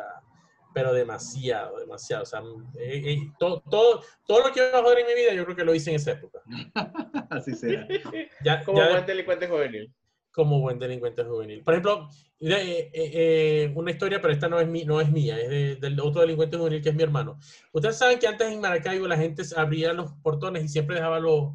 [0.74, 2.22] pero demasiado, demasiado.
[2.22, 2.40] O sea,
[2.78, 5.56] eh, eh, todo, todo, todo lo que iba a joder en mi vida, yo creo
[5.56, 6.40] que lo hice en esa época.
[7.30, 7.86] Así será.
[8.44, 9.92] Ya, Como ya buen delincuente juvenil.
[10.32, 11.62] como buen delincuente juvenil.
[11.64, 12.08] Por ejemplo,
[12.38, 15.76] de- eh, eh, una historia, pero esta no es, mi, no es mía, es de-
[15.76, 17.38] del otro delincuente juvenil que es mi hermano.
[17.72, 21.52] Ustedes saben que antes en Maracaibo la gente abría los portones y siempre dejaba los,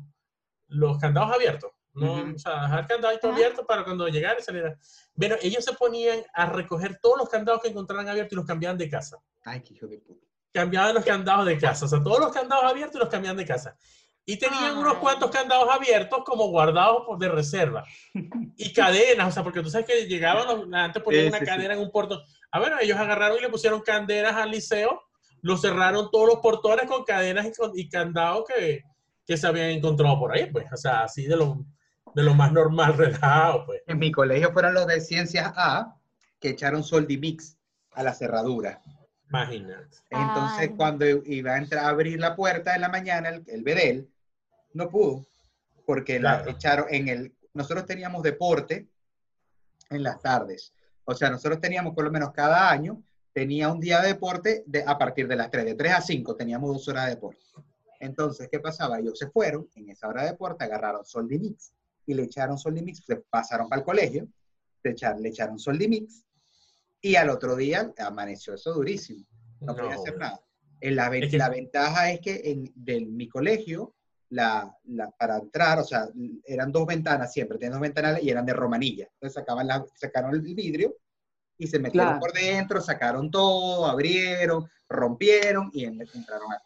[0.67, 1.71] los candados abiertos.
[1.95, 2.13] ¿No?
[2.13, 2.35] Ujú.
[2.35, 3.35] O sea, dejar el candadito Ajá.
[3.35, 4.77] abierto para cuando llegara y saliera.
[5.13, 8.77] Bueno, ellos se ponían a recoger todos los candados que encontraran abiertos y los cambiaban
[8.77, 9.17] de casa.
[9.43, 10.25] Ay, qué hijo de puta.
[10.53, 11.85] Cambiaban los candados de casa.
[11.85, 13.75] O sea, todos los candados abiertos y los cambiaban de casa.
[14.27, 14.99] Y tenían unos Ay.
[15.01, 17.83] cuantos candados abiertos como guardados por de reserva.
[18.57, 21.45] Y cadenas, o sea, porque tú sabes que llegaban, los- antes ponían Sí, una sí,
[21.45, 21.51] sí.
[21.51, 22.21] cadena en un portón.
[22.51, 25.01] Ah, bueno, ellos agarraron y le pusieron cadenas al liceo,
[25.41, 28.81] lo cerraron todos los portones con cadenas y, con- y candados que,
[29.27, 30.65] que se habían encontrado por ahí, pues.
[30.73, 31.63] O sea, así de lo,
[32.15, 33.83] de lo más normal, relajado, pues.
[33.85, 35.95] En mi colegio fueron los de Ciencias A
[36.39, 37.57] que echaron Soldimix
[37.91, 38.81] a la cerradura.
[39.29, 39.97] Imagínate.
[40.09, 40.75] Entonces, Ay.
[40.75, 44.09] cuando iba a entrar a abrir la puerta en la mañana, el, el bedel
[44.73, 45.25] no pudo,
[45.85, 47.35] porque la echaron en el.
[47.53, 48.87] Nosotros teníamos deporte
[49.89, 50.73] en las tardes.
[51.05, 53.01] O sea, nosotros teníamos por lo menos cada año,
[53.33, 56.35] tenía un día de deporte de, a partir de las 3, de 3 a 5
[56.35, 57.41] teníamos dos horas de deporte.
[57.99, 58.99] Entonces, ¿qué pasaba?
[58.99, 61.71] Ellos se fueron, en esa hora de deporte agarraron Soldimix
[62.05, 64.27] y le echaron Soldimix, se pasaron para el colegio,
[64.83, 66.25] le echaron, le echaron Soldimix
[67.01, 69.25] y al otro día amaneció eso durísimo
[69.61, 70.39] no podía hacer nada.
[70.81, 73.95] En la, ven- Es que- la ventaja es que en de mi colegio,
[74.29, 76.07] la, la- para entrar, o sea,
[76.45, 79.07] eran dos ventanas siempre, tenían dos ventanales y eran de romanilla.
[79.13, 80.95] Entonces sacaban la, sacaron el vidrio
[81.57, 82.19] y se metieron Claro.
[82.19, 86.61] por dentro, sacaron todo, abrieron, rompieron y en- entraron a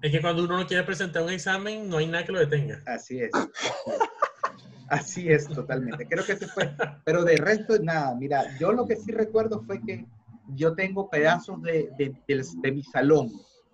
[0.00, 2.82] Es que cuando uno no quiere presentar un examen, no hay nada que lo detenga.
[2.86, 3.30] Así es.
[4.88, 6.06] Así es, totalmente.
[6.06, 6.70] Creo que se fue.
[7.04, 8.14] Pero de resto, nada.
[8.14, 10.06] Mira, yo lo que sí recuerdo fue que
[10.54, 13.30] yo tengo pedazos de, de, de mi salón.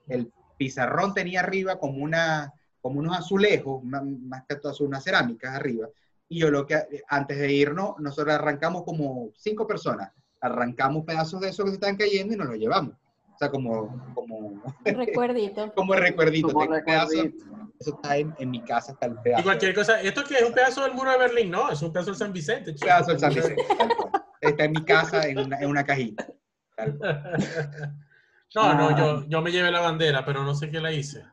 [0.08, 5.54] El pizarrón tenía arriba como, una, como unos azulejos, una- más que todo unas cerámicas
[5.54, 5.88] arriba.
[6.28, 6.76] Y yo lo que,
[7.08, 10.10] antes de irnos, nosotros arrancamos como cinco personas.
[10.40, 12.94] Arrancamos pedazos de eso que se están cayendo y nos los llevamos.
[13.34, 15.72] O sea, como, como, Recuerdito.
[15.76, 16.48] como recuerdito.
[16.48, 17.63] Como Tengo pedazos- recuerdito.
[17.78, 19.40] Eso está en, en mi casa, está el pedazo.
[19.40, 21.92] Y cualquier cosa, esto que es un pedazo del muro de Berlín, no, es un
[21.92, 22.70] pedazo del San Vicente.
[22.72, 24.24] Un pedazo del San Vicente, tal cual.
[24.40, 26.26] Está en mi casa en una, en una cajita.
[26.76, 27.36] tal cual.
[28.54, 31.24] No, no, yo, yo me llevé la bandera, pero no sé qué la hice.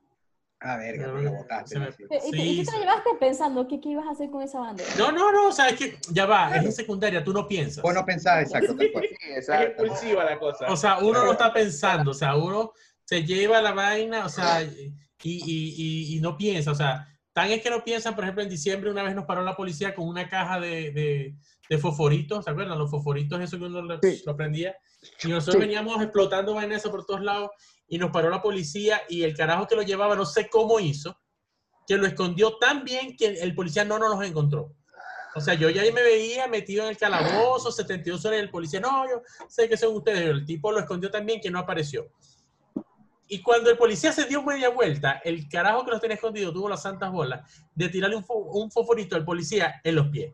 [0.60, 1.80] Ah, verga, Pero me la botaste.
[1.80, 1.92] me- ¿no?
[1.92, 2.04] Sí.
[2.34, 2.72] ¿Y, te sí.
[2.72, 3.68] la llevaste pensando?
[3.68, 4.90] ¿Qué, qué ibas a hacer con esa bandera?
[4.98, 7.84] No, no, no, o sea, es que ya va, es en secundaria, tú no piensas.
[7.84, 8.76] Vos no pensás exacto.
[8.80, 8.92] Sí,
[9.30, 9.84] Es exacto.
[9.84, 10.66] impulsiva la cosa.
[10.72, 12.74] O sea, uno no está pensando, o sea, uno
[13.04, 14.62] se lleva la vaina, o sea,
[15.24, 15.76] y, y,
[16.14, 18.92] y, y no piensa, o sea, tan es que no piensan, por ejemplo, en diciembre
[18.92, 21.36] una vez nos paró la policía con una caja de, de,
[21.70, 22.78] de fosforitos, ¿se acuerdan?
[22.78, 24.22] Los fosforitos, eso que uno lo, Sí.
[24.26, 24.76] lo prendía.
[25.24, 25.62] Y nosotros Sí.
[25.68, 27.52] veníamos explotando vainas por todos lados
[27.88, 31.18] y nos paró la policía y el carajo que lo llevaba, no sé cómo hizo,
[31.88, 34.76] que lo escondió tan bien que el policía no nos los encontró.
[35.34, 38.82] O sea, yo ya me veía metido en el calabozo, 72 horas, y el policía,
[38.82, 42.12] no, yo sé que son ustedes, el tipo lo escondió tan bien que no apareció.
[43.34, 46.68] Y cuando el policía se dio media vuelta, el carajo que los tenía escondido tuvo
[46.68, 50.34] las santas bolas de tirarle un, fo- un fosforito al policía en los pies.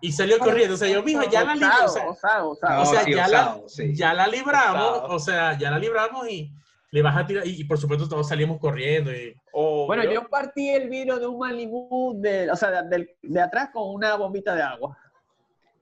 [0.00, 0.74] Y salió corriendo.
[0.74, 1.96] O sea, yo, mijo, ya la libramos.
[2.08, 2.84] O sea, o
[3.14, 3.60] ya, la,
[3.94, 6.50] ya libramos, o sea, ya la libramos y
[6.90, 7.46] le vas a tirar.
[7.46, 9.12] Y, y por supuesto, todos salimos corriendo.
[9.12, 9.86] Y, Obvio.
[9.86, 13.70] Bueno, yo partí el vidrio de un Malibu, de, o sea, de, de- de atrás
[13.72, 14.98] con una bombita de agua.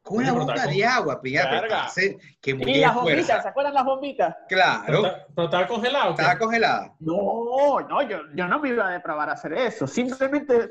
[0.03, 1.85] Con una bomba de agua, pero Carga.
[1.85, 4.35] hace que Y las bombitas, ¿se acuerdan las bombitas?
[4.49, 5.03] Claro,
[5.35, 6.11] pero estaba congelado.
[6.13, 6.95] estaba congelada.
[7.01, 9.87] No, no, yo, yo no me iba a depravar a hacer eso.
[9.87, 10.71] Simplemente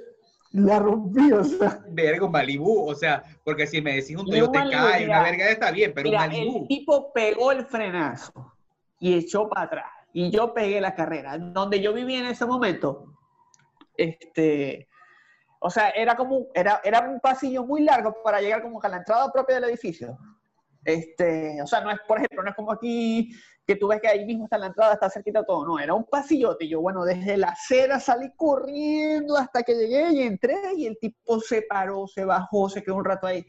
[0.51, 1.79] la rompí, o sea.
[1.89, 5.71] Verga, un Malibú, o sea, porque si me decís un Toyota Kai, una verga está
[5.71, 6.57] bien, pero Mira, un Malibú.
[6.61, 8.53] el tipo pegó el frenazo
[8.99, 9.91] y echó para atrás.
[10.11, 11.37] Y yo pegué la carrera.
[11.37, 13.13] Donde yo vivía en ese momento,
[13.95, 14.88] este,
[15.59, 18.89] o sea, era como, era, era un pasillo muy largo para llegar como que a
[18.91, 20.17] la entrada propia del edificio.
[20.85, 23.29] Este, o sea, no es, por ejemplo, no es como aquí
[23.67, 25.65] que tú ves que ahí mismo está la entrada, está cerquita todo.
[25.65, 26.65] No, era un pasillote.
[26.65, 30.97] Y yo, bueno, desde la acera salí corriendo hasta que llegué y entré y el
[30.97, 33.45] tipo se paró, se bajó, se quedó un rato ahí.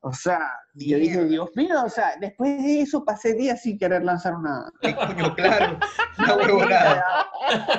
[0.00, 0.40] O sea,
[0.74, 1.24] y yo dije.
[1.24, 4.70] Dios mío, o sea, después de eso pasé días sin querer lanzar una.
[4.82, 5.34] ¿Qué coño?
[5.34, 5.78] Claro.
[6.18, 7.04] Una huevonada.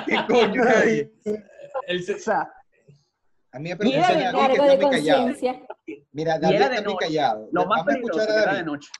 [0.06, 0.64] ¿Qué coño?
[0.64, 1.12] nadie?
[1.86, 2.52] El O se- sea,
[3.52, 5.28] A mí me era de David, que de está muy callado.
[6.12, 7.48] Mira, David está de muy callado.
[7.52, 8.66] lo más Vamos a peligroso escuchar que era de David.
[8.66, 8.90] noche.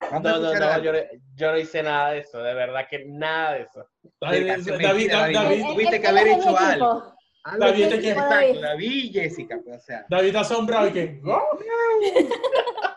[0.00, 0.84] No, no, no, David.
[0.84, 0.98] yo no,
[1.34, 3.86] yo no hice nada de eso, de verdad que nada de eso.
[4.20, 5.10] David, David, David.
[5.34, 6.98] David, Él- tuviste que haber de hecho algo.
[6.98, 7.14] equipo.
[7.58, 8.60] David, te de Exacto, David.
[8.60, 11.20] David y Jessica, pues, o sea, David asombrado y que.
[11.26, 11.58] "Oh".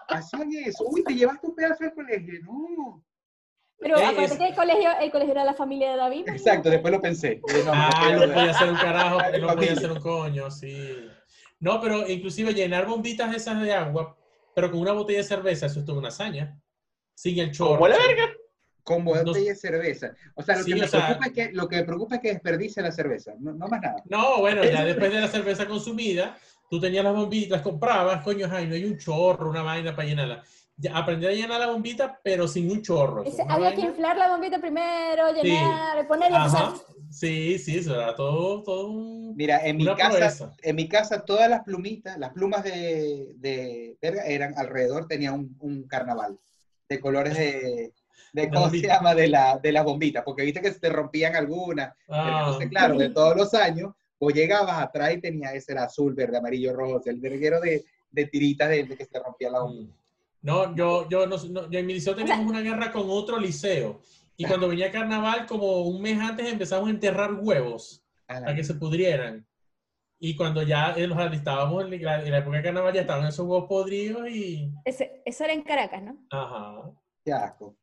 [0.09, 0.83] hacían eso.
[0.87, 2.33] Uy, te llevaste un pedazo del colegio.
[2.43, 3.03] No.
[3.81, 6.29] Pero Eh, acuérdate es- que el colegio, el colegio era la familia de David.
[6.29, 7.31] Exacto, después lo pensé.
[7.33, 11.09] Eh, no, Ah, no, podía hacer un carajo, no podía hacer un coño, sí.
[11.59, 14.15] No, pero inclusive llenar bombitas esas de agua,
[14.53, 16.57] pero con una botella de cerveza, eso es toda una hazaña.
[17.15, 17.73] Sin el chorro.
[17.75, 18.31] ¿Cómo la verga?
[18.83, 20.13] Con No- botella de cerveza.
[20.35, 22.15] O sea, lo, Sí, que me o sea- preocupa es que, lo que me preocupa
[22.15, 23.33] es que desperdice la cerveza.
[23.39, 24.01] No, no más nada.
[24.05, 26.37] No, bueno, ya después de la cerveza consumida,
[26.69, 30.07] tú tenías las bombitas, las comprabas, coño, ay, no hay un chorro, una vaina para
[30.07, 30.43] llenarla.
[30.81, 33.23] Ya, aprendí a llenar la bombita, pero sin un chorro.
[33.23, 35.47] Es había que vaina- inflar la bombita primero, Sí.
[35.47, 36.63] llenar, poner y empezar.
[36.63, 36.75] Ajá.
[37.11, 39.35] Sí, sí, eso era todo, todo un...
[39.35, 44.23] Mira, en mi casa, en mi casa todas las plumitas, las plumas de, de verga
[44.25, 46.39] eran alrededor, tenía un, un carnaval
[46.89, 47.93] de colores de,
[48.33, 48.95] de ¿cómo se bombita.
[48.95, 49.13] llama?
[49.13, 51.93] De, la, de las bombitas, porque viste que se te rompían algunas.
[52.09, 56.13] Ah, Entonces, claro, de todos los años, vos llegabas atrás y tenía ese era azul,
[56.15, 59.93] verde, amarillo, rojo, el verguero de, de tiritas de, de que se rompía la bombita.
[60.41, 64.01] No, yo, yo, no, no- yo en mi liceo teníamos una guerra con otro liceo.
[64.37, 68.73] Y cuando venía carnaval, como un mes antes empezamos a enterrar huevos para que se
[68.73, 69.45] pudrieran.
[70.19, 73.27] Y cuando ya eh, los alistábamos en la, en la época de carnaval, ya estaban
[73.27, 76.17] esos huevos podridos y Ese, eso era en Caracas, ¿no?
[76.29, 76.91] ajá,
[77.23, 77.75] qué asco.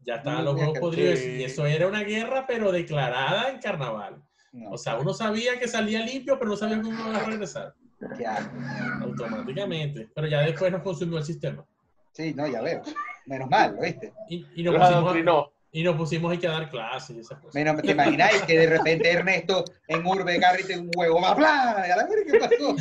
[0.00, 0.80] ya estaban los huevos sí.
[0.80, 1.20] podridos.
[1.20, 4.22] Y eso era una guerra, pero declarada en carnaval.
[4.52, 7.74] No, O sea, uno sabía que salía limpio, pero no sabía cómo iba a regresar
[8.18, 8.50] qué asco.
[9.02, 10.10] automáticamente.
[10.14, 11.64] Pero ya después nos consumió el sistema.
[12.12, 12.82] Sí, no, ya veo.
[13.26, 14.12] Menos mal, ¿lo viste?
[14.28, 17.54] Y, y nos pusimos y nos pusimos que dar clases y esas cosas.
[17.54, 21.70] Menos, ¿Te imagináis que de repente Ernesto en Urbe Garrett un huevo más bla?
[21.72, 22.76] A la verga, ¿qué pasó?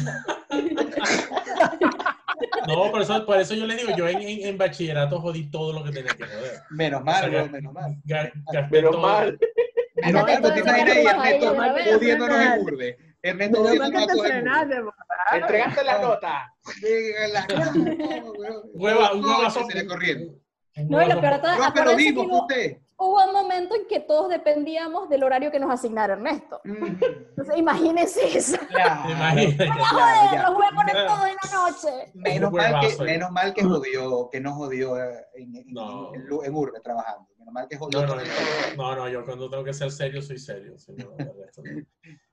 [2.68, 5.74] No, por eso, por eso yo le digo, yo en, en, en bachillerato jodí todo
[5.74, 6.62] lo que tenía que joder.
[6.72, 7.96] Menos O mal, sea, bro, menos mal.
[8.06, 8.32] Ga-
[8.72, 9.02] Menos todo.
[9.02, 9.40] mal.
[9.96, 11.56] Menos mal, ¿tú te imaginas ahí Ernesto
[11.94, 12.62] jodiéndonos en.
[12.62, 12.98] Urbe?
[13.22, 14.76] Ernesto que a te todos frenaste,
[15.34, 16.54] Entregaste la nota.
[16.82, 18.62] Llega la cara, no, weón.
[18.74, 19.66] Hueva, un No, huevazo.
[19.66, 20.34] se le corriendo.
[20.88, 22.78] No, y lo peor de todo, No, pero acuérdense que hubo, usted.
[22.98, 26.62] hubo un momento en que todos dependíamos del horario que nos asignara Ernesto.
[26.64, 28.58] Mm, Entonces, imagínense eso.
[28.70, 29.56] claro, ¿Te imaginas?
[29.58, 30.44] claro, Joder, ya.
[30.44, 32.12] los voy a poner todo en la noche.
[32.14, 36.14] Menos mal, que, menos mal que jodió, que no jodió eh, en, en, No.
[36.16, 37.28] en, en Urbe trabajando.
[37.38, 38.06] Menos mal que jodió.
[38.06, 38.32] No, no, yo,
[38.78, 40.78] no, no, yo cuando tengo que ser serio, soy serio.
[40.78, 40.94] si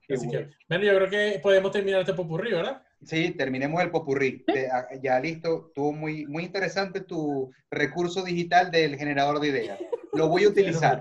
[0.09, 0.49] Así bueno.
[0.49, 2.83] que, bueno, yo creo que podemos terminar este popurrí, ¿verdad?
[3.05, 4.45] Sí, terminemos el popurrí.
[4.45, 9.78] Te- a- ya listo, estuvo muy, muy interesante tu recurso digital del generador de ideas.
[10.12, 11.01] Lo voy a utilizar,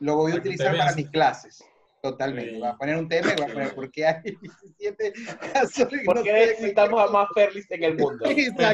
[0.00, 1.62] lo voy a utilizar para mis clases.
[2.02, 2.52] Totalmente.
[2.52, 2.58] Sí.
[2.60, 5.12] Voy a poner un tema y voy a poner por qué hay 17
[5.52, 8.24] casos ¿Por qué necesitamos a más Ferlis en el mundo?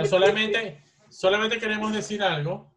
[0.07, 2.71] Solamente, solamente queremos decir algo.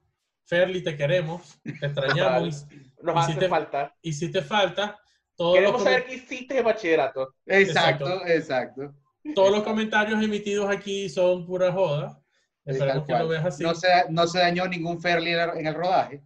[0.45, 2.67] Ferli, te queremos, te extrañamos.
[3.01, 3.95] Nos Y hace falta.
[4.01, 4.99] Y si te falta,
[5.35, 7.35] todos los, Queremos saber qué hiciste de bachillerato.
[7.45, 8.93] Exacto, exacto.
[9.33, 12.19] todos los comentarios emitidos aquí son pura joda.
[12.65, 13.63] Esperemos que lo veas así.
[13.63, 16.23] No se, no se dañó ningún Fairly en el- rodaje.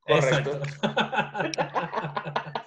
[0.00, 0.60] Correcto.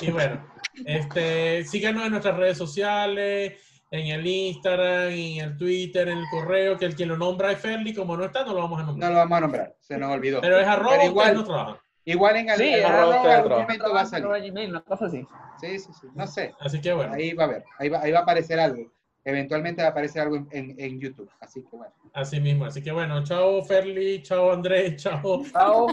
[0.00, 0.44] Y bueno,
[0.84, 3.54] este, síganos en nuestras redes sociales,
[3.90, 7.60] en el Instagram, en el Twitter, en el correo, que el quien lo nombra es
[7.60, 9.12] Ferli, como no está, no lo vamos a No nombrar.
[9.12, 10.40] lo vamos a nombrar, se nos olvidó.
[10.40, 11.76] Pero es arroba, Pero igual no trabajan.
[12.04, 13.60] Igual en, Sí, algún otro.
[13.60, 14.26] momento va a salir.
[14.50, 15.24] Gmail, una cosa así.
[15.60, 16.08] Sí, sí, sí.
[16.14, 16.52] No sé.
[16.60, 17.64] Así que bueno, Ahí va a ver.
[17.78, 18.90] Ahí va, ahí va a aparecer algo.
[19.24, 21.30] Eventualmente va a aparecer algo en, en- en YouTube.
[21.40, 21.92] Así que bueno.
[22.12, 22.64] así mismo.
[22.64, 25.86] Así que bueno, chao Ferli, chao Andrés, chao Chao.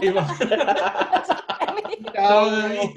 [2.12, 2.90] Chao Chao, David.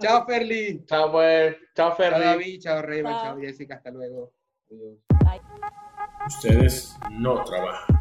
[0.00, 0.84] chao Ferli.
[0.84, 1.56] Chao, pues.
[1.74, 2.20] Chao, Chao Ferlis.
[2.24, 3.24] David, chao Reyman, Chao.
[3.24, 3.74] chao Jessica.
[3.76, 4.32] Hasta luego.
[4.70, 4.98] Adiós.
[6.28, 7.96] Ustedes no trabajan.